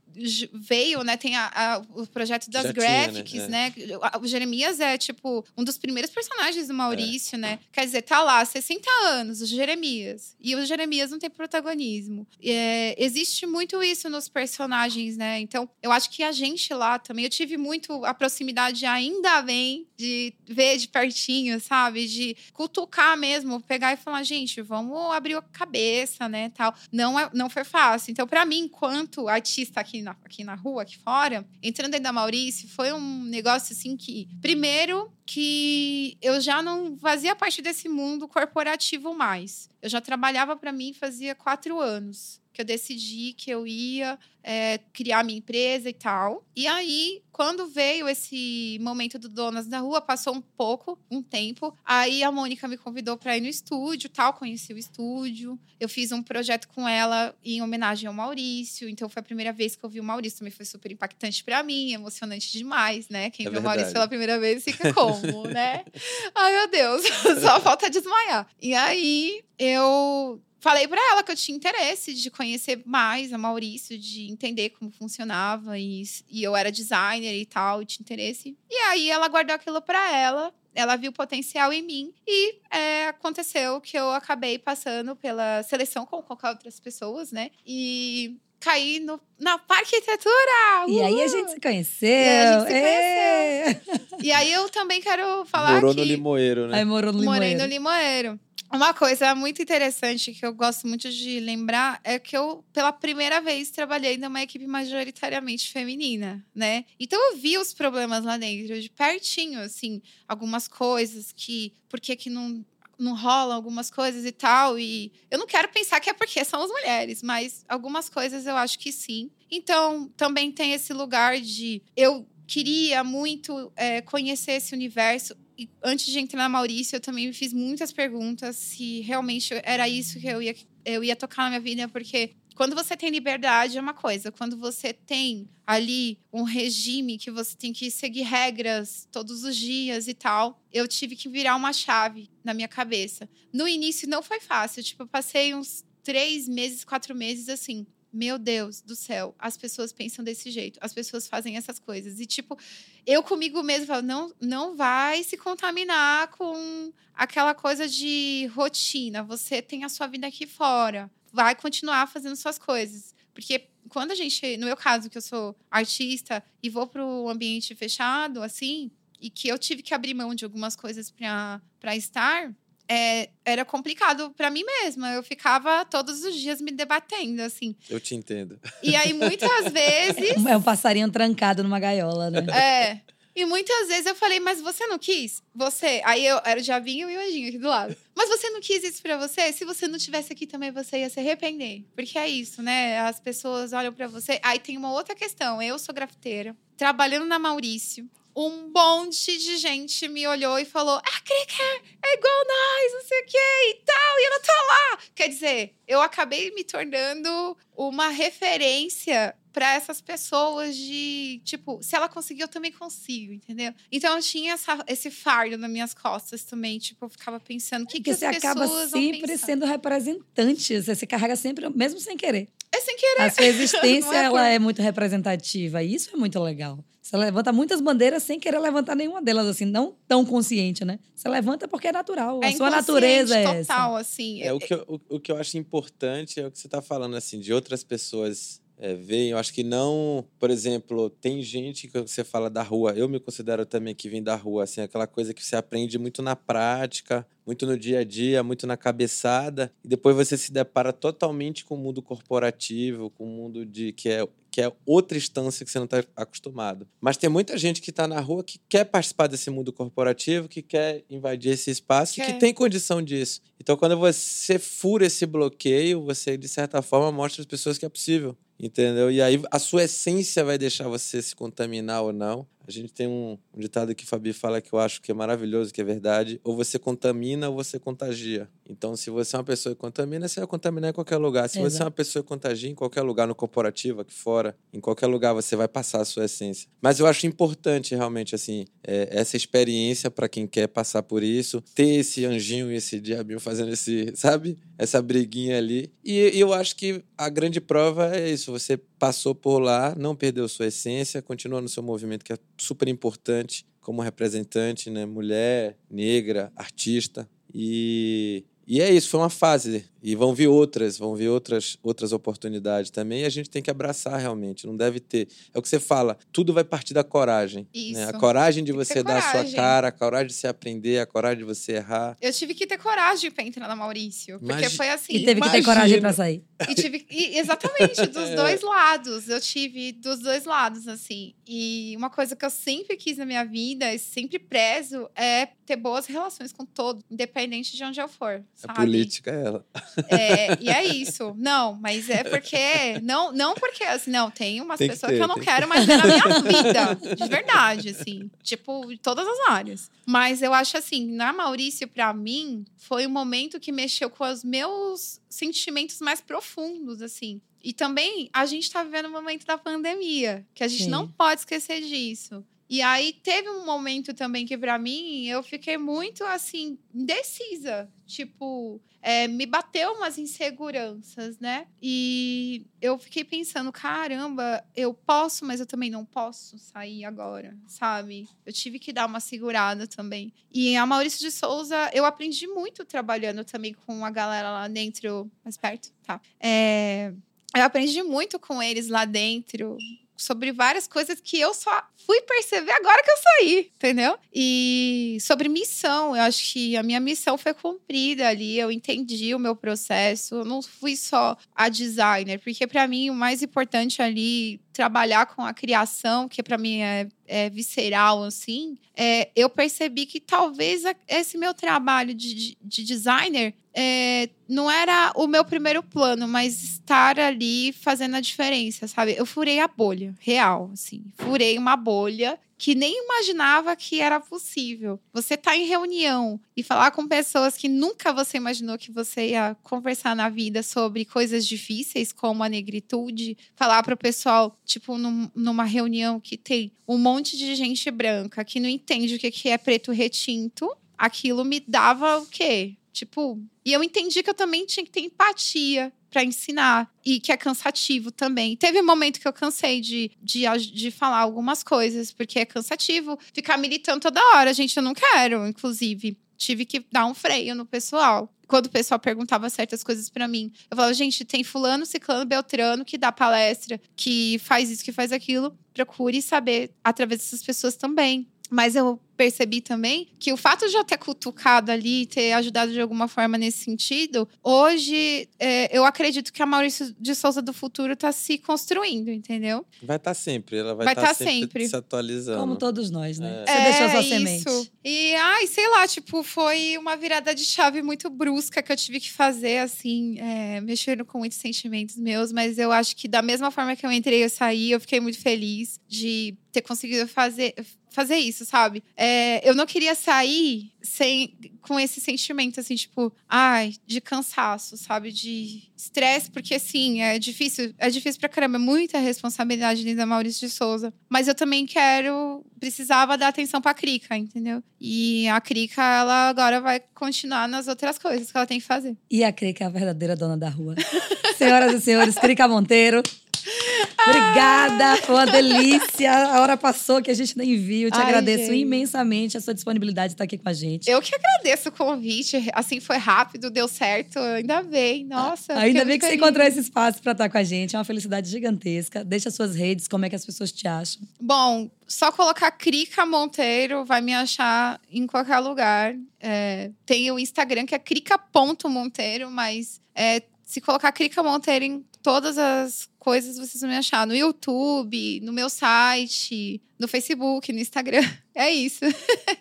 veio, 0.54 1.04
né? 1.04 1.18
Tem 1.18 1.36
a, 1.36 1.52
a- 1.54 1.82
o 1.96 2.08
projeto 2.08 2.50
das 2.50 2.64
Já 2.64 2.74
tinha, 2.74 2.84
né? 2.88 3.06
graphics, 3.08 3.42
É. 3.42 3.48
né? 3.48 3.74
A- 4.02 4.18
O 4.20 4.28
Jeremias 4.28 4.80
é, 4.80 4.98
tipo, 4.98 5.46
um 5.58 5.64
dos 5.64 5.78
primeiros 5.78 6.12
personagens 6.12 6.68
do 6.68 6.74
É. 6.74 6.76
Maurício, 6.76 7.38
né? 7.38 7.60
Quer 7.72 7.86
dizer, 7.86 8.02
tá 8.04 8.22
lá, 8.22 8.44
60 8.44 8.90
anos, 9.04 9.42
o 9.42 9.46
Jeremias. 9.46 10.36
E 10.40 10.56
o 10.56 10.66
Jeremias 10.66 11.12
não 11.12 11.20
tem 11.20 11.30
protagonismo. 11.30 12.28
É, 12.44 12.96
existe 12.98 13.46
muito 13.46 13.82
isso 13.84 14.10
nos 14.10 14.28
personagens, 14.30 15.18
né? 15.18 15.40
Então, 15.40 15.70
eu 15.82 15.92
acho 15.92 16.10
que 16.10 16.24
a 16.24 16.32
gente 16.32 16.74
lá 16.74 16.98
também, 17.00 17.26
eu 17.26 17.30
tive 17.30 17.58
muito 17.58 18.04
a 18.06 18.14
proximidade, 18.14 18.86
ainda 18.86 19.42
bem, 19.42 19.86
de 19.98 20.34
ver 20.48 20.78
de 20.78 20.88
pertinho, 20.88 21.60
sabe? 21.60 22.08
De 22.08 22.36
cutucar 22.54 23.18
mesmo, 23.18 23.60
pegar 23.62 23.94
e 23.94 23.98
falar, 23.98 24.24
gente, 24.24 24.62
vamos 24.62 25.12
abrir 25.14 25.36
a 25.36 25.42
cabeça, 25.42 26.28
né? 26.30 26.50
Tal. 26.56 26.74
Não, 26.92 27.20
é, 27.20 27.30
não 27.34 27.50
foi 27.50 27.64
fácil. 27.64 28.12
Então, 28.12 28.28
para 28.28 28.46
mim, 28.46 28.60
enquanto 28.60 29.28
artista 29.28 29.80
aqui 29.80 30.02
na, 30.06 30.12
aqui 30.24 30.44
na 30.44 30.56
rua, 30.56 30.84
aqui 30.84 30.98
fora, 30.98 31.46
entrando 31.62 31.92
dentro 31.92 32.06
da 32.06 32.14
Maurício, 32.14 32.70
foi 32.70 32.94
um 32.94 33.24
negócio 33.24 33.74
assim 33.74 33.98
que, 33.98 34.30
primeiro, 34.42 35.12
que 35.26 36.18
eu 36.22 36.40
já 36.40 36.62
não 36.62 36.98
fazia 36.98 37.36
parte 37.36 37.62
desse 37.62 37.90
mundo 37.90 38.28
corporativo 38.28 39.14
mais. 39.14 39.70
Eu 39.82 39.90
já 39.90 40.00
trabalhava 40.00 40.56
para 40.56 40.72
mim 40.72 40.94
fazia 40.94 41.36
quatro 41.36 41.80
anos 41.80 42.45
que 42.56 42.62
eu 42.62 42.66
decidi 42.66 43.34
que 43.34 43.52
eu 43.52 43.68
ia 43.68 44.18
é, 44.42 44.80
criar 44.94 45.24
minha 45.24 45.40
empresa 45.40 45.90
e 45.90 45.94
tal. 45.94 46.46
E 46.56 46.68
aí, 46.68 47.22
quando 47.32 47.68
veio 47.68 48.08
esse 48.08 48.78
momento 48.80 49.20
do 49.20 49.28
Donas 49.28 49.68
da 49.68 49.80
Rua, 49.80 50.00
passou 50.00 50.34
um 50.34 50.42
pouco, 50.42 50.98
um 51.12 51.22
tempo. 51.22 51.76
Aí 51.84 52.24
a 52.24 52.32
Mônica 52.32 52.68
me 52.68 52.78
convidou 52.78 53.18
para 53.18 53.36
ir 53.36 53.42
no 53.42 53.48
estúdio, 53.48 54.10
tal, 54.10 54.34
conheci 54.34 54.72
o 54.72 54.78
estúdio. 54.78 55.60
Eu 55.80 55.90
fiz 55.90 56.12
um 56.12 56.24
projeto 56.24 56.68
com 56.70 56.88
ela 56.88 57.36
em 57.44 57.62
homenagem 57.62 58.08
ao 58.08 58.14
Maurício. 58.14 58.88
Então 58.88 59.10
foi 59.10 59.20
a 59.20 59.24
primeira 59.24 59.52
vez 59.52 59.76
que 59.76 59.84
eu 59.84 59.90
vi 59.90 60.00
o 60.00 60.04
Maurício, 60.04 60.40
também 60.40 60.52
foi 60.52 60.66
super 60.66 60.92
impactante 60.92 61.44
para 61.44 61.62
mim, 61.64 61.92
emocionante 61.92 62.52
demais, 62.52 63.10
né? 63.10 63.30
Quem 63.32 63.48
É 63.48 63.50
vê 63.50 63.58
o 63.58 63.62
Maurício 63.62 63.92
pela 63.92 64.08
primeira 64.08 64.40
vez 64.40 64.64
fica 64.64 64.94
como, 64.94 65.48
né? 65.48 65.84
Ai, 66.36 66.54
meu 66.54 66.70
Deus, 66.70 67.04
só 67.42 67.60
falta 67.60 67.90
desmaiar. 67.90 68.48
E 68.62 68.74
aí 68.76 69.44
eu 69.58 70.40
falei 70.66 70.88
pra 70.88 71.00
ela 71.12 71.22
que 71.22 71.32
eu 71.32 71.36
tinha 71.36 71.56
interesse 71.56 72.12
de 72.16 72.32
conhecer 72.32 72.82
mais 72.88 73.32
a 73.32 73.38
Maurício, 73.38 74.00
de 74.00 74.32
entender 74.32 74.72
como 74.72 74.90
funcionava 74.90 75.78
e, 75.78 76.02
e 76.28 76.42
eu 76.42 76.56
era 76.56 76.72
designer 76.72 77.40
e 77.40 77.46
tal, 77.46 77.84
e 77.84 77.86
tinha 77.86 78.04
interesse. 78.04 78.58
E 78.68 78.76
aí 78.90 79.12
ela 79.12 79.28
guardou 79.28 79.56
aquilo 79.56 79.80
pra 79.80 80.12
ela. 80.18 80.52
Ela 80.74 80.96
viu 80.96 81.12
potencial 81.14 81.72
em 81.72 81.84
mim 81.84 82.12
e 82.28 82.56
é, 82.72 83.08
aconteceu 83.10 83.80
que 83.80 83.96
eu 83.96 84.10
acabei 84.10 84.58
passando 84.58 85.16
pela 85.16 85.62
seleção 85.62 86.04
com 86.04 86.22
qualquer 86.24 86.50
outras 86.50 86.80
pessoas, 86.80 87.32
né? 87.32 87.52
E 87.66 88.36
caí 88.60 89.00
no, 89.00 89.22
na 89.40 89.62
Arquitetura! 89.70 90.86
E 90.88 91.00
aí 91.00 91.14
a 91.14 91.26
Uhul! 91.26 91.30
gente 91.30 91.52
se 91.52 91.60
conheceu. 91.62 92.10
E 92.10 92.28
aí 92.28 92.40
a 92.40 92.60
gente 92.60 92.68
se 92.68 92.74
Ê! 92.74 94.24
E 94.24 94.32
aí 94.32 94.52
eu 94.52 94.68
também 94.70 95.00
quero 95.00 95.46
falar 95.46 95.74
Morou 95.76 95.94
que... 95.94 96.02
no 96.02 96.08
Limoeiro, 96.08 96.68
né? 96.68 96.80
Aí 96.80 96.86
morou 96.86 97.14
no 97.14 97.24
Morei 97.24 97.50
Limoeiro. 97.50 97.60
no 97.60 97.66
Limoeiro. 97.68 98.40
Uma 98.76 98.94
coisa 98.94 99.34
muito 99.34 99.62
interessante 99.62 100.34
que 100.34 100.46
eu 100.46 100.54
gosto 100.54 100.86
muito 100.86 101.10
de 101.10 101.40
lembrar 101.40 101.98
é 102.04 102.20
que 102.20 102.36
eu, 102.36 102.62
pela 102.74 102.92
primeira 102.92 103.40
vez, 103.40 103.72
trabalhei 103.72 104.18
numa 104.18 104.44
equipe 104.44 104.68
majoritariamente 104.68 105.72
feminina, 105.72 106.46
né? 106.54 106.84
Então 107.00 107.18
eu 107.32 107.38
vi 107.38 107.58
os 107.58 107.74
problemas 107.74 108.26
lá 108.26 108.38
dentro, 108.38 108.80
de 108.82 108.90
pertinho, 108.90 109.62
assim, 109.62 110.02
algumas 110.28 110.68
coisas 110.68 111.32
que. 111.32 111.74
Por 111.88 112.02
que 112.02 112.18
que 112.18 112.30
não. 112.30 112.66
Não 112.98 113.14
rolam 113.14 113.56
algumas 113.56 113.90
coisas 113.92 114.26
e 114.26 114.32
tal. 114.32 114.78
E 114.80 115.12
eu 115.32 115.38
não 115.38 115.48
quero 115.48 115.70
pensar 115.70 116.00
que 116.02 116.10
é 116.10 116.14
porque 116.14 116.44
somos 116.46 116.70
mulheres, 116.70 117.22
mas 117.22 117.66
algumas 117.68 118.10
coisas 118.10 118.46
eu 118.46 118.56
acho 118.58 118.78
que 118.80 118.92
sim. 118.92 119.32
Então, 119.52 120.10
também 120.18 120.52
tem 120.52 120.74
esse 120.74 120.92
lugar 120.92 121.40
de. 121.40 121.82
Eu 121.96 122.28
queria 122.46 123.04
muito 123.04 123.72
é, 123.76 124.02
conhecer 124.02 124.54
esse 124.54 124.74
universo 124.74 125.36
e 125.58 125.70
antes 125.84 126.06
de 126.08 126.20
entrar 126.20 126.40
na 126.40 126.50
Maurício, 126.50 126.96
eu 126.96 127.00
também 127.00 127.32
fiz 127.32 127.54
muitas 127.54 127.92
perguntas 127.92 128.56
se 128.56 129.02
realmente 129.02 129.54
era 129.64 129.88
isso 129.88 130.20
que 130.20 130.28
eu 130.28 130.42
ia, 130.42 130.56
eu 130.84 131.04
ia 131.04 131.16
tocar 131.16 131.44
na 131.44 131.50
minha 131.50 131.62
vida, 131.62 131.88
porque 131.88 132.36
quando 132.56 132.74
você 132.74 132.96
tem 132.96 133.10
liberdade 133.10 133.78
é 133.78 133.82
uma 133.82 133.94
coisa, 133.94 134.32
quando 134.32 134.58
você 134.58 134.94
tem 134.94 135.50
ali 135.68 136.18
um 136.32 136.44
regime 136.44 137.18
que 137.18 137.30
você 137.30 137.56
tem 137.56 137.74
que 137.74 137.92
seguir 137.92 138.24
regras 138.24 139.08
todos 139.12 139.44
os 139.44 139.56
dias 139.56 140.08
e 140.08 140.14
tal, 140.14 140.62
eu 140.72 140.88
tive 140.88 141.16
que 141.16 141.28
virar 141.28 141.56
uma 141.56 141.74
chave 141.74 142.30
na 142.44 142.54
minha 142.54 142.68
cabeça. 142.68 143.30
No 143.54 143.68
início 143.68 144.08
não 144.08 144.24
foi 144.24 144.40
fácil, 144.40 144.82
tipo, 144.84 145.04
eu 145.04 145.08
passei 145.08 145.54
uns 145.54 145.84
três 146.02 146.48
meses, 146.48 146.86
quatro 146.86 147.14
meses 147.14 147.50
assim. 147.50 147.86
Meu 148.16 148.40
Deus 148.40 148.80
do 148.80 148.96
céu, 148.96 149.36
as 149.38 149.58
pessoas 149.58 149.92
pensam 149.92 150.24
desse 150.24 150.50
jeito, 150.50 150.80
as 150.82 150.94
pessoas 150.94 151.28
fazem 151.28 151.58
essas 151.58 151.80
coisas. 151.80 152.18
E, 152.22 152.26
tipo, 152.26 152.58
eu 153.06 153.22
comigo 153.22 153.62
mesmo 153.62 153.88
falo, 153.88 154.02
não, 154.02 154.34
não 154.40 154.74
vai 154.74 155.22
se 155.22 155.36
contaminar 155.36 156.30
com 156.30 156.94
aquela 157.14 157.54
coisa 157.54 157.90
de 157.90 158.50
rotina. 158.56 159.22
Você 159.22 159.62
tem 159.62 159.84
a 159.84 159.90
sua 159.90 160.08
vida 160.08 160.28
aqui 160.28 160.48
fora. 160.48 161.12
Vai 161.34 161.56
continuar 161.56 162.08
fazendo 162.08 162.38
suas 162.38 162.58
coisas. 162.58 163.14
Porque 163.34 163.68
quando 163.90 164.12
a 164.12 164.16
gente, 164.16 164.56
no 164.56 164.66
meu 164.66 164.78
caso, 164.78 165.10
que 165.10 165.18
eu 165.18 165.22
sou 165.22 165.54
artista 165.70 166.42
e 166.64 166.70
vou 166.70 166.88
para 166.88 167.06
o 167.06 167.30
ambiente 167.30 167.76
fechado, 167.76 168.42
assim, 168.42 168.90
e 169.20 169.30
que 169.30 169.50
eu 169.50 169.60
tive 169.60 169.84
que 169.84 169.94
abrir 169.94 170.14
mão 170.14 170.34
de 170.34 170.46
algumas 170.46 170.74
coisas 170.74 171.12
para 171.12 171.96
estar, 171.98 172.56
é, 172.88 173.30
era 173.44 173.66
complicado 173.66 174.32
para 174.32 174.50
mim 174.50 174.64
mesma. 174.64 175.12
Eu 175.14 175.24
ficava 175.24 175.86
todos 175.86 176.24
os 176.24 176.36
dias 176.36 176.62
me 176.62 176.72
debatendo, 176.72 177.42
assim. 177.42 177.76
Eu 177.90 178.00
te 178.00 178.16
entendo. 178.16 178.60
E 178.82 178.96
aí, 178.96 179.14
muitas 179.14 179.66
vezes. 179.72 180.46
É 180.46 180.58
um 180.58 180.62
passarinho 180.62 181.12
trancado 181.12 181.64
numa 181.64 181.80
gaiola, 181.80 182.30
né? 182.30 182.40
É. 182.52 183.02
E 183.36 183.44
muitas 183.44 183.90
vezes 183.90 184.06
eu 184.06 184.16
falei, 184.16 184.40
mas 184.40 184.62
você 184.62 184.88
não 184.88 184.98
quis? 184.98 185.44
Você. 185.54 186.02
Aí 186.06 186.26
eu 186.26 186.40
era 186.46 186.58
o 186.58 186.64
Javinho 186.64 187.10
e 187.10 187.18
o 187.18 187.20
Anjinho 187.20 187.50
aqui 187.50 187.58
do 187.58 187.68
lado. 187.68 187.94
Mas 188.16 188.30
você 188.30 188.50
não 188.50 188.62
quis 188.62 188.82
isso 188.82 189.02
pra 189.02 189.18
você? 189.18 189.52
Se 189.52 189.66
você 189.66 189.90
não 189.90 190.00
tivesse 190.00 190.32
aqui 190.32 190.48
também, 190.48 190.72
você 190.72 191.00
ia 191.00 191.10
se 191.10 191.20
arrepender. 191.20 191.84
Porque 191.94 192.18
é 192.18 192.30
isso, 192.30 192.62
né? 192.62 192.98
As 193.02 193.20
pessoas 193.20 193.74
olham 193.74 193.92
pra 193.92 194.08
você. 194.08 194.40
Aí 194.42 194.58
tem 194.58 194.78
uma 194.78 194.94
outra 194.94 195.14
questão. 195.14 195.62
Eu 195.62 195.78
sou 195.78 195.94
grafiteira, 195.94 196.56
trabalhando 196.78 197.26
na 197.26 197.38
Maurício. 197.38 198.10
Um 198.36 198.72
monte 198.76 199.38
de 199.38 199.58
gente 199.58 200.08
me 200.08 200.28
olhou 200.28 200.60
e 200.60 200.66
falou: 200.66 200.98
Ah, 200.98 201.22
Krieger, 201.24 201.82
é 202.04 202.14
igual 202.16 202.46
nós, 202.46 202.94
não 202.94 203.04
sei 203.08 203.22
o 203.22 203.26
quê 203.26 203.70
e 203.70 203.74
tal, 203.86 204.20
e 204.20 204.30
não 204.30 204.42
tô 204.42 204.52
lá. 204.52 205.00
Quer 205.16 205.30
dizer, 205.30 205.76
eu 205.88 206.02
acabei 206.02 206.52
me 206.52 206.64
tornando 206.64 207.58
uma 207.76 208.10
referência 208.10 209.36
para 209.56 209.74
essas 209.74 210.02
pessoas 210.02 210.76
de, 210.76 211.40
tipo, 211.46 211.80
se 211.82 211.96
ela 211.96 212.10
conseguiu, 212.10 212.44
eu 212.44 212.50
também 212.50 212.74
consigo, 212.74 213.32
entendeu? 213.32 213.74
Então 213.90 214.18
eu 214.18 214.22
tinha 214.22 214.52
essa, 214.52 214.84
esse 214.86 215.10
fardo 215.10 215.58
nas 215.58 215.72
minhas 215.72 215.94
costas 215.94 216.44
também, 216.44 216.78
tipo, 216.78 217.06
eu 217.06 217.10
ficava 217.10 217.40
pensando, 217.40 217.84
o 217.84 217.88
que, 217.88 218.02
que 218.02 218.12
Porque 218.12 218.26
as 218.26 218.36
você 218.36 218.48
acaba 218.48 218.68
sempre 218.90 219.38
sendo 219.38 219.66
representante. 219.66 220.82
Você 220.82 220.94
se 220.94 221.08
carrega 221.08 221.38
sempre, 221.38 221.70
mesmo 221.70 222.02
sem 222.02 222.18
querer. 222.18 222.50
É 222.76 222.82
sem 222.82 222.98
querer. 222.98 223.22
A 223.22 223.30
sua 223.32 223.46
existência 223.46 224.02
Não 224.12 224.14
é 224.14 224.24
ela 224.26 224.40
por- 224.40 224.46
é 224.46 224.60
muito 224.60 224.82
representativa. 224.82 225.82
E 225.84 225.94
isso 225.94 226.10
é 226.14 226.18
muito 226.18 226.40
legal. 226.40 226.84
Você 227.02 227.16
levanta 227.18 227.54
muitas 227.54 227.82
bandeiras 227.82 228.24
sem 228.24 228.40
querer 228.40 228.58
levantar 228.60 228.96
nenhuma 228.96 229.22
delas, 229.22 229.46
assim, 229.46 229.66
não 229.66 229.96
tão 230.08 230.26
consciente, 230.26 230.84
né? 230.84 231.00
Você 231.14 231.30
levanta 231.30 231.68
porque 231.68 231.88
é 231.88 231.92
natural. 231.92 232.40
É 232.44 232.48
a 232.48 232.52
sua 232.54 232.70
natureza 232.72 233.38
é 233.38 233.44
essa. 233.44 233.60
total, 233.74 233.96
assim. 233.96 234.42
É, 234.42 234.52
o, 234.52 234.58
que 234.58 234.74
eu, 234.74 234.84
o, 234.88 235.16
o 235.16 235.20
que 235.20 235.32
eu 235.32 235.38
acho 235.38 235.56
importante 235.58 236.40
é 236.40 236.48
o 236.48 236.52
que 236.52 236.58
você 236.60 236.66
está 236.68 236.82
falando, 236.82 237.16
assim, 237.16 237.40
de 237.40 237.54
outras 237.54 237.84
pessoas 237.84 238.60
é, 238.80 238.96
veem. 238.96 239.30
Eu 239.30 239.38
acho 239.38 239.54
que 239.54 239.64
não, 239.64 240.26
por 240.40 240.50
exemplo, 240.50 241.10
tem 241.10 241.44
gente 241.44 241.88
que 241.88 242.02
você 242.02 242.24
fala 242.24 242.50
da 242.50 242.64
rua. 242.64 242.94
Eu 242.96 243.08
me 243.08 243.20
considero 243.20 243.68
também 243.68 243.94
que 243.94 244.10
vim 244.10 244.24
da 244.24 244.36
rua, 244.36 244.64
assim, 244.64 244.82
aquela 244.82 245.06
coisa 245.06 245.32
que 245.32 245.46
você 245.46 245.56
aprende 245.56 246.00
muito 246.00 246.24
na 246.24 246.36
prática, 246.36 247.26
muito 247.46 247.66
no 247.66 247.78
dia 247.78 248.00
a 248.00 248.04
dia, 248.04 248.44
muito 248.44 248.66
na 248.66 248.76
cabeçada, 248.76 249.72
e 249.84 249.88
depois 249.88 250.16
você 250.16 250.38
se 250.38 250.52
depara 250.52 250.92
totalmente 250.92 251.64
com 251.64 251.76
o 251.76 251.78
mundo 251.78 252.02
corporativo, 252.02 253.10
com 253.12 253.26
o 253.26 253.28
mundo 253.28 253.66
de 253.66 253.92
que 253.92 254.10
é 254.10 254.28
que 254.56 254.62
é 254.62 254.72
outra 254.86 255.18
instância 255.18 255.66
que 255.66 255.70
você 255.70 255.78
não 255.78 255.84
está 255.84 256.02
acostumado. 256.16 256.88
Mas 257.02 257.18
tem 257.18 257.30
muita 257.30 257.58
gente 257.58 257.82
que 257.82 257.90
está 257.90 258.08
na 258.08 258.22
rua 258.22 258.42
que 258.42 258.58
quer 258.70 258.86
participar 258.86 259.28
desse 259.28 259.50
mundo 259.50 259.74
corporativo, 259.74 260.48
que 260.48 260.62
quer 260.62 261.04
invadir 261.10 261.52
esse 261.52 261.70
espaço 261.70 262.14
e 262.14 262.24
Quer. 262.24 262.34
que 262.34 262.40
tem 262.40 262.54
condição 262.54 263.02
disso. 263.02 263.42
Então, 263.60 263.76
quando 263.76 263.98
você 263.98 264.58
fura 264.58 265.06
esse 265.06 265.26
bloqueio, 265.26 266.06
você, 266.06 266.38
de 266.38 266.48
certa 266.48 266.82
forma, 266.82 267.12
mostra 267.12 267.42
às 267.42 267.46
pessoas 267.46 267.78
que 267.78 267.86
é 267.86 267.90
possível. 267.90 268.34
Entendeu? 268.58 269.12
E 269.12 269.22
aí 269.22 269.42
a 269.52 269.60
sua 269.60 269.84
essência 269.84 270.42
vai 270.42 270.58
deixar 270.58 270.88
você 270.88 271.22
se 271.22 271.36
contaminar 271.36 272.04
ou 272.04 272.14
não. 272.14 272.48
A 272.68 272.72
gente 272.72 272.92
tem 272.92 273.08
um, 273.08 273.38
um, 273.54 273.60
ditado 273.60 273.94
que 273.94 274.04
o 274.04 274.08
Fabi 274.08 274.34
fala 274.34 274.62
que 274.62 274.74
eu 274.74 274.80
acho 274.80 275.02
que 275.02 275.12
é 275.12 275.14
maravilhoso, 275.14 275.74
que 275.74 275.82
é 275.82 275.84
verdade. 275.84 276.40
Ou 276.44 276.56
você 276.56 276.80
contamina 276.80 277.50
ou 277.50 277.56
você 277.56 277.80
contagia. 277.80 278.50
Então, 278.68 278.96
se 278.96 279.10
você 279.10 279.36
é 279.36 279.40
uma 279.40 279.46
pessoa 279.46 279.76
que 279.76 279.80
contamina, 279.80 280.28
você 280.28 280.40
vai 280.40 280.48
contaminar 280.48 280.90
em 280.90 280.94
qualquer 280.94 281.18
lugar. 281.18 281.48
Se 281.48 281.60
Exato. 281.60 281.72
você 281.72 281.82
é 281.82 281.86
uma 281.86 281.92
pessoa 281.92 282.24
que 282.24 282.30
contagia 282.30 282.70
em 282.70 282.76
qualquer 282.76 283.02
lugar, 283.04 283.28
no 283.28 283.36
corporativo, 283.36 284.02
aqui 284.02 284.14
fora, 284.14 284.58
em 284.74 284.80
qualquer 284.80 285.08
lugar, 285.08 285.34
você 285.34 285.56
vai 285.56 285.68
passar 285.68 286.02
a 286.02 286.06
sua 286.06 286.26
essência. 286.26 286.68
Mas 286.82 287.00
eu 287.00 287.06
acho 287.06 287.28
importante, 287.28 287.96
realmente, 287.96 288.34
assim, 288.34 288.66
é, 288.84 289.08
essa 289.12 289.38
experiência 289.38 290.10
para 290.10 290.28
quem 290.28 290.48
quer 290.48 290.68
passar 290.68 291.04
por 291.04 291.22
isso, 291.22 291.62
ter 291.76 292.00
esse 292.00 292.26
anjinho 292.26 292.72
e 292.72 292.76
esse 292.76 293.00
diabinho 293.00 293.40
fazendo 293.40 293.72
esse, 293.72 294.12
sabe? 294.18 294.58
Essa 294.78 295.02
briguinha 295.02 295.58
ali. 295.58 295.92
E, 296.04 296.32
e 296.34 296.40
eu 296.40 296.52
acho 296.52 296.76
que 296.76 297.04
a 297.18 297.30
grande 297.30 297.62
prova 297.62 298.16
é 298.16 298.30
isso. 298.30 298.52
Você 298.52 298.78
passou 298.78 299.36
por 299.36 299.60
lá, 299.60 299.96
não 299.96 300.16
perdeu 300.16 300.48
sua 300.50 300.68
essência, 300.68 301.22
continua 301.22 301.62
no 301.62 301.70
seu 301.70 301.84
movimento, 301.84 302.26
que 302.26 302.34
é 302.34 302.38
super 302.58 302.88
importante 302.88 303.66
como 303.80 304.02
representante, 304.02 304.90
né? 304.90 305.06
Mulher, 305.06 305.78
negra, 305.88 306.52
artista. 306.56 307.30
E 307.54 308.44
e 308.68 308.82
é 308.82 308.92
isso, 308.92 309.10
foi 309.10 309.20
uma 309.20 309.30
fase. 309.30 309.86
E 310.06 310.16
vão 310.16 310.36
vir 310.36 310.48
outras, 310.48 311.00
vão 311.00 311.16
vir 311.16 311.30
outras, 311.30 311.80
outras 311.82 312.12
oportunidades 312.12 312.92
também. 312.92 313.22
E 313.22 313.26
a 313.26 313.30
gente 313.30 313.50
tem 313.50 313.60
que 313.60 313.72
abraçar 313.72 314.20
realmente. 314.20 314.68
Não 314.68 314.78
deve 314.78 315.00
ter. 315.00 315.28
É 315.52 315.58
o 315.58 315.64
que 315.64 315.68
você 315.68 315.80
fala, 315.80 316.16
tudo 316.32 316.54
vai 316.54 316.64
partir 316.64 316.94
da 316.94 317.04
coragem. 317.04 317.68
Isso. 317.74 318.00
Né? 318.00 318.10
A 318.10 318.14
coragem 318.14 318.64
de 318.64 318.72
você 318.72 319.02
dar 319.02 319.18
a 319.18 319.32
sua 319.32 319.52
cara, 319.56 319.88
a 319.88 319.92
coragem 319.92 320.28
de 320.28 320.34
se 320.34 320.46
aprender, 320.46 321.00
a 321.00 321.08
coragem 321.08 321.40
de 321.40 321.44
você 321.44 321.78
errar. 321.78 322.16
Eu 322.22 322.32
tive 322.32 322.54
que 322.54 322.68
ter 322.68 322.78
coragem 322.78 323.32
para 323.32 323.44
entrar 323.44 323.68
na 323.68 323.76
Maurício. 323.76 324.38
Porque 324.38 324.52
Imagina. 324.52 324.70
foi 324.70 324.90
assim. 324.90 325.14
E 325.14 325.26
teve 325.26 325.42
que 325.42 325.50
ter 325.50 325.64
coragem 325.64 326.00
para 326.00 326.14
sair. 326.14 326.44
E 326.70 326.76
tive, 326.76 327.06
e, 327.10 327.40
exatamente, 327.40 328.06
dos 328.06 328.30
é. 328.30 328.36
dois 328.36 328.62
lados. 328.62 329.28
Eu 329.28 329.42
tive 329.42 329.92
dos 329.92 330.20
dois 330.20 330.46
lados, 330.46 330.88
assim. 330.88 331.34
E 331.48 331.96
uma 331.98 332.12
coisa 332.12 332.36
que 332.36 332.46
eu 332.46 332.52
sempre 332.52 332.96
quis 332.96 333.18
na 333.18 333.26
minha 333.26 333.44
vida, 333.44 333.92
e 333.92 333.98
sempre 333.98 334.38
prezo, 334.38 335.10
é 335.16 335.48
ter 335.66 335.76
boas 335.76 336.06
relações 336.06 336.54
com 336.54 336.64
todos, 336.64 337.04
independente 337.10 337.76
de 337.76 337.84
onde 337.84 338.00
eu 338.00 338.08
for. 338.08 338.44
Sabe? 338.56 338.72
A 338.72 338.76
política 338.76 339.32
é 339.32 339.44
ela. 339.44 339.66
É, 340.08 340.64
e 340.64 340.70
é 340.70 340.86
isso. 340.86 341.34
Não, 341.38 341.76
mas 341.76 342.10
é 342.10 342.24
porque. 342.24 343.00
Não, 343.04 343.34
não 343.34 343.54
porque, 343.54 343.84
assim, 343.84 344.10
não, 344.10 344.32
tem 344.32 344.62
umas 344.62 344.78
tem 344.78 344.90
pessoas 344.90 345.12
que, 345.12 345.18
ter, 345.18 345.26
que 345.26 345.32
eu 345.32 345.36
não 345.36 345.44
quero 345.44 345.64
que... 345.64 345.68
mais 345.68 345.86
ver 345.86 345.98
na 345.98 346.06
minha 346.06 346.40
vida. 346.40 347.16
De 347.16 347.28
verdade, 347.28 347.90
assim. 347.90 348.32
Tipo, 348.42 348.90
em 348.92 348.98
todas 348.98 349.28
as 349.28 349.50
áreas. 349.50 349.92
Mas 350.06 350.42
eu 350.42 350.54
acho 350.54 350.78
assim, 350.78 351.06
na 351.12 351.34
Maurício, 351.34 351.86
para 351.86 352.14
mim, 352.14 352.66
foi 352.78 353.06
um 353.06 353.10
momento 353.10 353.60
que 353.60 353.74
mexeu 353.74 354.10
com 354.10 354.24
os 354.24 354.44
meus 354.44 355.20
sentimentos 355.30 356.00
mais 356.00 356.22
profundos, 356.22 357.02
assim. 357.02 357.42
E 357.62 357.74
também 357.74 358.30
a 358.32 358.46
gente 358.46 358.72
tá 358.72 358.84
vivendo 358.84 359.08
um 359.08 359.12
momento 359.12 359.46
da 359.46 359.58
pandemia, 359.58 360.46
que 360.54 360.64
a 360.64 360.68
gente 360.68 360.84
Sim. 360.84 360.90
não 360.90 361.08
pode 361.08 361.42
esquecer 361.42 361.82
disso. 361.82 362.46
E 362.70 362.82
aí 362.82 363.14
teve 363.14 363.50
um 363.50 363.66
momento 363.66 364.14
também 364.14 364.46
que 364.46 364.58
para 364.58 364.78
mim 364.78 365.28
eu 365.28 365.44
fiquei 365.44 365.78
muito 365.78 366.24
assim 366.24 366.80
indecisa, 366.94 367.92
tipo, 368.06 368.82
é, 369.02 369.28
me 369.28 369.46
bateu 369.46 369.94
umas 369.94 370.18
inseguranças, 370.18 371.38
né? 371.40 371.68
E 371.80 372.66
eu 372.82 372.98
fiquei 372.98 373.24
pensando, 373.24 373.72
caramba, 373.72 374.66
eu 374.76 374.94
posso, 374.94 375.46
mas 375.46 375.60
eu 375.60 375.66
também 375.66 375.92
não 375.92 376.04
posso 376.04 376.58
sair 376.58 377.06
agora, 377.06 377.56
sabe? 377.68 378.28
Eu 378.44 378.52
tive 378.52 378.80
que 378.80 378.92
dar 378.92 379.06
uma 379.06 379.20
segurada 379.20 379.86
também. 379.86 380.34
E 380.52 380.76
a 380.76 380.86
Maurício 380.86 381.20
de 381.20 381.30
Souza, 381.30 381.92
eu 381.94 382.04
aprendi 382.04 382.48
muito 382.48 382.84
trabalhando 382.84 383.44
também 383.44 383.74
com 383.74 384.04
a 384.04 384.10
galera 384.10 384.50
lá 384.50 384.68
dentro, 384.68 385.30
mais 385.44 385.56
perto, 385.56 385.92
tá? 386.04 386.20
É, 386.40 387.14
eu 387.56 387.64
aprendi 387.64 388.02
muito 388.02 388.40
com 388.40 388.62
eles 388.62 388.88
lá 388.88 389.06
dentro, 389.06 389.78
sobre 390.16 390.52
várias 390.52 390.88
coisas 390.88 391.20
que 391.20 391.40
eu 391.40 391.54
só 391.54 391.84
fui 392.06 392.22
perceber 392.22 392.72
agora 392.72 393.04
que 393.04 393.12
eu 393.12 393.18
saí, 393.18 393.72
entendeu? 393.76 394.18
E 394.34 395.18
sobre 395.22 395.50
missão, 395.50 396.16
eu 396.16 396.22
acho 396.22 396.54
que 396.54 396.78
a 396.78 396.84
minha 396.84 397.00
missão 397.00 397.38
foi 397.38 397.54
cumprida 397.54 398.28
ali, 398.28 398.60
eu 398.60 398.72
entendi 398.72 399.34
o 399.34 399.40
meu 399.40 399.56
processo, 399.56 400.36
eu 400.36 400.46
não 400.46 400.62
fui 400.62 400.96
só 400.96 401.38
a 401.56 401.70
designer, 401.70 402.40
porque 402.40 402.68
para 402.68 402.88
mim 402.88 403.10
o 403.10 403.16
mais 403.16 403.42
importante 403.42 404.02
ali 404.02 404.60
trabalhar 404.76 405.26
com 405.28 405.42
a 405.42 405.54
criação, 405.54 406.28
que 406.28 406.44
para 406.44 406.58
mim 406.58 406.82
é, 406.82 407.08
é, 407.26 407.50
visceral, 407.50 408.24
assim, 408.24 408.78
é, 408.94 409.30
eu 409.34 409.50
percebi 409.50 410.06
que 410.06 410.20
talvez 410.20 410.84
esse 411.08 411.38
meu 411.38 411.54
trabalho 411.54 412.14
de, 412.14 412.58
de 412.62 412.84
designer 412.84 413.54
é, 413.74 414.30
não 414.50 414.70
era 414.70 415.14
o 415.16 415.28
meu 415.28 415.46
primeiro 415.46 415.82
plano, 415.82 416.28
mas 416.28 416.62
estar 416.62 417.18
ali 417.18 417.72
fazendo 417.72 418.16
a 418.16 418.20
diferença, 418.20 418.86
sabe? 418.88 419.16
Eu 419.18 419.26
furei 419.26 419.62
a 419.62 419.68
bolha, 419.68 420.14
real, 420.20 420.70
assim. 420.74 421.06
Furei 421.18 421.58
uma 421.58 421.78
bolha 421.78 422.38
que 422.58 422.74
nem 422.74 423.04
imaginava 423.04 423.76
que 423.76 424.00
era 424.00 424.20
possível. 424.20 425.00
Você 425.14 425.36
tá 425.36 425.56
em 425.56 425.66
reunião 425.66 426.40
e 426.56 426.64
falar 426.64 426.92
com 426.92 427.08
pessoas 427.08 427.58
que 427.58 427.68
nunca 427.68 428.14
você 428.14 428.38
imaginou 428.38 428.78
que 428.78 428.92
você 428.92 429.30
ia 429.30 429.56
conversar 429.64 430.16
na 430.16 430.30
vida 430.30 430.64
sobre 430.64 431.06
coisas 431.06 431.46
difíceis, 431.46 432.14
como 432.14 432.44
a 432.44 432.50
negritude, 432.50 433.38
falar 433.56 433.84
para 433.84 433.94
o 433.94 433.98
pessoal, 433.98 434.58
tipo, 434.66 434.98
num, 434.98 435.30
numa 435.36 435.66
reunião 435.66 436.20
que 436.20 436.38
tem 436.38 436.72
um 436.88 436.98
monte 436.98 437.38
de 437.38 437.56
gente 437.56 437.90
branca 437.92 438.44
que 438.44 438.60
não 438.60 438.70
entende 438.70 439.16
o 439.16 439.20
que, 439.20 439.32
que 439.32 439.50
é 439.50 439.58
preto 439.58 439.92
retinto, 439.92 440.70
aquilo 440.98 441.44
me 441.44 441.60
dava 441.60 442.20
o 442.20 442.26
quê? 442.26 442.76
Tipo, 442.96 443.38
e 443.66 443.74
eu 443.74 443.84
entendi 443.84 444.24
que 444.24 444.30
eu 444.30 444.34
também 444.34 444.66
tinha 444.66 444.86
que 444.86 444.90
ter 444.90 445.02
empatia 445.02 445.92
para 446.10 446.24
ensinar 446.24 446.90
e 447.06 447.20
que 447.20 447.30
é 447.30 447.36
cansativo 447.36 448.10
também. 448.10 448.56
Teve 448.56 448.80
um 448.80 448.86
momento 448.86 449.20
que 449.20 449.28
eu 449.28 449.34
cansei 449.34 449.82
de, 449.82 450.10
de, 450.22 450.46
de 450.72 450.92
falar 450.92 451.20
algumas 451.20 451.62
coisas, 451.62 452.14
porque 452.14 452.40
é 452.40 452.46
cansativo 452.46 453.20
ficar 453.34 453.58
militando 453.58 454.00
toda 454.00 454.22
hora. 454.34 454.54
Gente, 454.54 454.78
eu 454.78 454.82
não 454.82 454.94
quero, 454.94 455.46
inclusive. 455.46 456.18
Tive 456.38 456.66
que 456.66 456.86
dar 456.90 457.06
um 457.06 457.14
freio 457.14 457.54
no 457.54 457.66
pessoal. 457.66 458.34
Quando 458.48 458.68
o 458.68 458.70
pessoal 458.70 458.98
perguntava 458.98 459.50
certas 459.50 459.84
coisas 459.84 460.10
para 460.10 460.26
mim, 460.26 460.54
eu 460.72 460.78
falava, 460.78 460.94
gente, 460.94 461.26
tem 461.26 461.44
fulano, 461.44 461.86
ciclano, 461.86 462.24
beltrano 462.24 462.86
que 462.86 462.98
dá 462.98 463.12
palestra, 463.12 463.82
que 463.94 464.40
faz 464.40 464.72
isso, 464.72 464.86
que 464.86 464.94
faz 464.94 465.12
aquilo. 465.12 465.58
Procure 465.74 466.22
saber 466.22 466.72
através 466.82 467.20
dessas 467.20 467.44
pessoas 467.44 467.76
também. 467.76 468.26
Mas 468.56 468.74
eu 468.74 468.98
percebi 469.18 469.60
também 469.60 470.08
que 470.18 470.32
o 470.32 470.38
fato 470.38 470.68
de 470.68 470.76
eu 470.76 470.84
ter 470.84 470.98
cutucado 470.98 471.72
ali, 471.72 472.06
ter 472.06 472.32
ajudado 472.34 472.72
de 472.72 472.80
alguma 472.80 473.08
forma 473.08 473.38
nesse 473.38 473.66
sentido, 473.66 474.28
hoje 474.42 475.28
é, 475.38 475.76
eu 475.78 475.84
acredito 475.84 476.32
que 476.32 476.42
a 476.42 476.46
Maurício 476.46 476.96
de 476.98 477.14
Souza 477.16 477.42
do 477.42 477.52
futuro 477.52 477.94
está 477.94 478.14
se 478.14 478.38
construindo, 478.38 479.10
entendeu? 479.10 479.66
Vai 479.84 479.98
estar 479.98 480.12
tá 480.12 480.14
sempre, 480.14 480.58
ela 480.58 480.74
vai 480.74 480.88
estar 480.88 481.02
tá 481.02 481.08
tá 481.10 481.14
sempre, 481.14 481.32
sempre, 481.34 481.68
se 481.68 481.76
atualizando. 481.76 482.40
Como 482.40 482.56
todos 482.56 482.90
nós, 482.90 483.20
né? 483.20 483.44
É. 483.46 483.52
Você 483.52 483.64
deixou 483.64 483.90
sua 483.90 484.00
é 484.00 484.04
semente. 484.04 484.72
E, 484.84 485.16
ai, 485.16 485.48
sei 485.48 485.68
lá, 485.70 485.88
tipo, 485.88 486.24
foi 486.24 486.78
uma 486.78 486.96
virada 486.96 487.36
de 487.36 487.44
chave 487.44 487.82
muito 487.82 488.10
brusca 488.10 488.64
que 488.64 488.72
eu 488.72 488.78
tive 488.78 489.02
que 489.02 489.12
fazer, 489.12 489.58
assim, 489.58 490.18
é, 490.20 490.62
mexendo 490.62 491.04
com 491.04 491.18
muitos 491.18 491.40
sentimentos 491.40 491.98
meus, 491.98 492.32
mas 492.32 492.58
eu 492.58 492.72
acho 492.72 492.96
que 492.96 493.08
da 493.08 493.22
mesma 493.22 493.52
forma 493.52 493.76
que 493.76 493.86
eu 493.86 493.92
entrei 493.92 494.24
e 494.24 494.30
saí, 494.30 494.72
eu 494.72 494.80
fiquei 494.80 495.02
muito 495.02 495.20
feliz 495.20 495.80
de 495.88 496.38
ter 496.52 496.62
conseguido 496.62 497.06
fazer 497.08 497.54
fazer 497.96 498.18
isso, 498.18 498.46
sabe? 498.46 498.84
É, 498.96 499.48
eu 499.48 499.56
não 499.56 499.66
queria 499.66 499.96
sair 499.96 500.72
sem 500.84 501.34
com 501.62 501.80
esse 501.80 502.00
sentimento, 502.00 502.60
assim, 502.60 502.76
tipo, 502.76 503.12
ai, 503.28 503.74
de 503.88 504.00
cansaço, 504.00 504.78
sabe? 504.78 505.12
De 505.12 505.64
estresse, 505.76 506.30
porque 506.30 506.54
assim, 506.54 507.02
é 507.02 507.18
difícil, 507.18 507.74
é 507.80 507.90
difícil 507.90 508.20
pra 508.20 508.30
caramba, 508.30 508.58
é 508.58 508.60
muita 508.60 509.00
responsabilidade 509.00 509.84
dentro 509.84 509.98
da 509.98 510.06
Maurício 510.06 510.48
de 510.48 510.54
Souza. 510.54 510.94
Mas 511.10 511.28
eu 511.28 511.34
também 511.34 511.66
quero, 511.66 512.46
precisava 512.60 513.18
dar 513.18 513.30
atenção 513.30 513.62
pra 513.62 513.74
Crica, 513.74 514.16
entendeu? 514.16 514.62
E 514.80 515.28
a 515.30 515.42
Crica, 515.42 515.82
ela 515.82 516.30
agora 516.30 516.62
vai 516.62 516.80
continuar 516.94 517.48
nas 517.48 517.68
outras 517.68 517.98
coisas 517.98 518.32
que 518.32 518.38
ela 518.38 518.46
tem 518.46 518.60
que 518.60 518.66
fazer. 518.66 518.96
E 519.10 519.24
a 519.24 519.32
Crica 519.32 519.64
é 519.64 519.68
a 519.68 519.72
verdadeira 519.72 520.16
dona 520.16 520.38
da 520.38 520.50
rua. 520.50 520.76
Senhoras 521.38 521.74
e 521.74 521.82
senhores, 521.82 522.16
Crica 522.16 522.48
Monteiro. 522.48 523.02
Obrigada, 524.08 524.98
foi 524.98 525.16
uma 525.16 525.26
delícia. 525.26 526.12
A 526.12 526.42
hora 526.42 526.58
passou 526.58 527.02
que 527.02 527.12
a 527.12 527.14
gente 527.14 527.38
nem 527.38 527.58
viu. 527.58 527.90
Te 527.90 527.98
Ai, 527.98 528.04
agradeço 528.04 528.52
gente. 528.52 528.62
imensamente 528.62 529.38
a 529.38 529.42
sua 529.42 529.54
disponibilidade 529.54 530.10
de 530.10 530.14
estar 530.16 530.24
aqui 530.24 530.38
com 530.38 530.50
a 530.50 530.54
gente. 530.54 530.90
Eu 530.90 531.02
que 531.02 531.14
agradeço 531.16 531.70
o 531.70 531.72
convite. 531.72 532.50
Assim, 532.54 532.80
foi 532.80 532.98
rápido, 532.98 533.50
deu 533.50 533.68
certo. 533.68 534.20
Ainda 534.20 534.62
bem, 534.64 535.06
nossa. 535.06 535.54
Ainda 535.58 535.86
bem 535.86 536.00
que 536.00 536.06
feliz. 536.06 536.20
você 536.20 536.26
encontrou 536.26 536.46
esse 536.46 536.60
espaço 536.60 537.02
para 537.02 537.12
estar 537.12 537.30
com 537.30 537.38
a 537.38 537.44
gente. 537.44 537.76
É 537.76 537.80
uma 537.80 537.86
felicidade 537.86 538.30
gigantesca. 538.30 539.04
Deixa 539.04 539.30
suas 539.30 539.56
redes, 539.56 539.88
como 539.88 540.06
é 540.06 540.10
que 540.10 540.16
as 540.16 540.26
pessoas 540.26 540.52
te 540.52 540.68
acham. 540.68 541.02
Bom, 541.20 541.70
só 541.88 542.12
colocar 542.12 542.52
Crica 542.52 543.06
Monteiro, 543.06 543.86
vai 543.86 544.02
me 544.02 544.14
achar 544.14 544.80
em 544.92 545.06
qualquer 545.06 545.40
lugar. 545.40 545.96
É, 546.20 546.72
tem 546.86 547.12
o 547.12 547.20
Instagram 547.20 547.66
que 547.66 547.76
é 547.76 547.80
crica.monteiro, 547.80 549.30
mas 549.30 549.80
é, 549.94 550.22
se 550.44 550.62
colocar 550.62 550.92
Crica 550.92 551.22
Monteiro 551.22 551.66
em 551.66 551.86
todas 552.02 552.38
as 552.38 552.90
coisas 553.06 553.38
vocês 553.38 553.62
vão 553.62 553.70
me 553.70 553.78
achar 553.78 554.08
no 554.08 554.16
YouTube, 554.16 555.20
no 555.22 555.32
meu 555.32 555.48
site, 555.48 556.60
no 556.80 556.88
Facebook, 556.88 557.54
no 557.54 557.60
Instagram. 557.60 558.04
É 558.38 558.52
isso. 558.52 558.82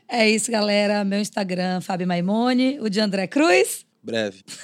é 0.09 0.31
isso, 0.31 0.53
galera. 0.53 1.05
Meu 1.05 1.19
Instagram, 1.19 1.81
Fábio 1.81 2.07
Maimone. 2.07 2.79
O 2.81 2.89
de 2.89 3.01
André 3.01 3.27
Cruz. 3.27 3.85
Breve. 4.01 4.45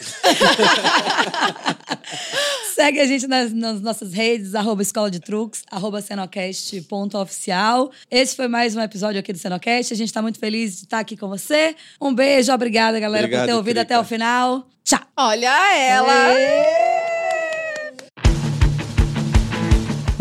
Segue 2.73 3.01
a 3.01 3.07
gente 3.07 3.27
nas, 3.27 3.53
nas 3.53 3.81
nossas 3.81 4.13
redes, 4.13 4.55
arroba 4.55 4.83
Escola 4.83 5.11
de 5.11 5.19
Truques, 5.19 5.65
arroba 5.69 6.01
Cenocast.oficial. 6.01 7.91
Esse 8.09 8.37
foi 8.37 8.47
mais 8.47 8.77
um 8.77 8.81
episódio 8.81 9.19
aqui 9.19 9.33
do 9.33 9.39
Cenocast. 9.41 9.93
A 9.93 9.97
gente 9.97 10.13
tá 10.13 10.23
muito 10.23 10.39
feliz 10.39 10.77
de 10.77 10.85
estar 10.85 11.01
aqui 11.01 11.17
com 11.17 11.29
você. 11.29 11.75
Um 12.01 12.15
beijo, 12.15 12.53
obrigada, 12.53 13.01
galera, 13.01 13.25
Obrigado, 13.25 13.47
por 13.47 13.51
ter 13.51 13.57
ouvido 13.57 13.79
Crica. 13.79 13.95
até 13.95 13.99
o 13.99 14.05
final. 14.05 14.65
Tchau! 14.85 15.01
Olha 15.17 15.77
ela! 15.77 17.00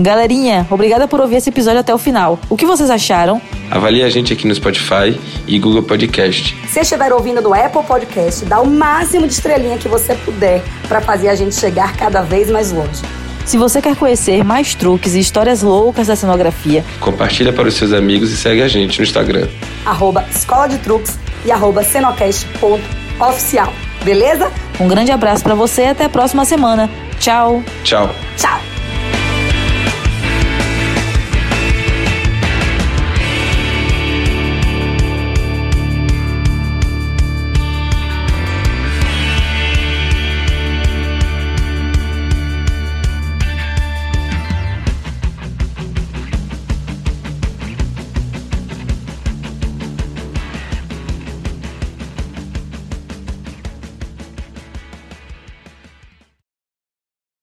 Galerinha, 0.01 0.65
obrigada 0.69 1.09
por 1.09 1.19
ouvir 1.19 1.35
esse 1.35 1.49
episódio 1.49 1.81
até 1.81 1.93
o 1.93 1.97
final. 1.97 2.39
O 2.49 2.55
que 2.55 2.65
vocês 2.65 2.89
acharam? 2.89 3.41
Avalie 3.69 4.01
a 4.01 4.09
gente 4.09 4.31
aqui 4.31 4.47
no 4.47 4.55
Spotify 4.55 5.19
e 5.45 5.59
Google 5.59 5.83
Podcast. 5.83 6.55
Se 6.69 6.79
estiver 6.79 7.11
ouvindo 7.11 7.41
no 7.41 7.53
Apple 7.53 7.83
Podcast, 7.83 8.45
dá 8.45 8.61
o 8.61 8.67
máximo 8.67 9.27
de 9.27 9.33
estrelinha 9.33 9.77
que 9.77 9.89
você 9.89 10.15
puder 10.15 10.63
para 10.87 11.01
fazer 11.01 11.27
a 11.27 11.35
gente 11.35 11.53
chegar 11.53 11.97
cada 11.97 12.21
vez 12.21 12.49
mais 12.49 12.71
longe. 12.71 13.01
Se 13.45 13.57
você 13.57 13.81
quer 13.81 13.95
conhecer 13.97 14.41
mais 14.43 14.73
truques 14.73 15.15
e 15.15 15.19
histórias 15.19 15.61
loucas 15.61 16.07
da 16.07 16.15
cenografia, 16.15 16.85
Compartilha 17.01 17.51
para 17.51 17.67
os 17.67 17.73
seus 17.73 17.91
amigos 17.91 18.31
e 18.31 18.37
segue 18.37 18.61
a 18.61 18.67
gente 18.69 18.99
no 18.99 19.03
Instagram. 19.03 19.49
Arroba 19.85 20.23
Escola 20.31 20.67
de 20.67 20.77
Truques 20.77 21.19
e 21.43 21.51
arroba 21.51 21.83
Cenocast.oficial. 21.83 23.73
Beleza? 24.05 24.49
um 24.79 24.87
grande 24.87 25.11
abraço 25.11 25.43
pra 25.43 25.55
você 25.55 25.81
e 25.81 25.87
até 25.87 26.05
a 26.05 26.09
próxima 26.09 26.45
semana. 26.45 26.89
Tchau! 27.19 27.61
Tchau! 27.83 28.09
Tchau! 28.37 28.78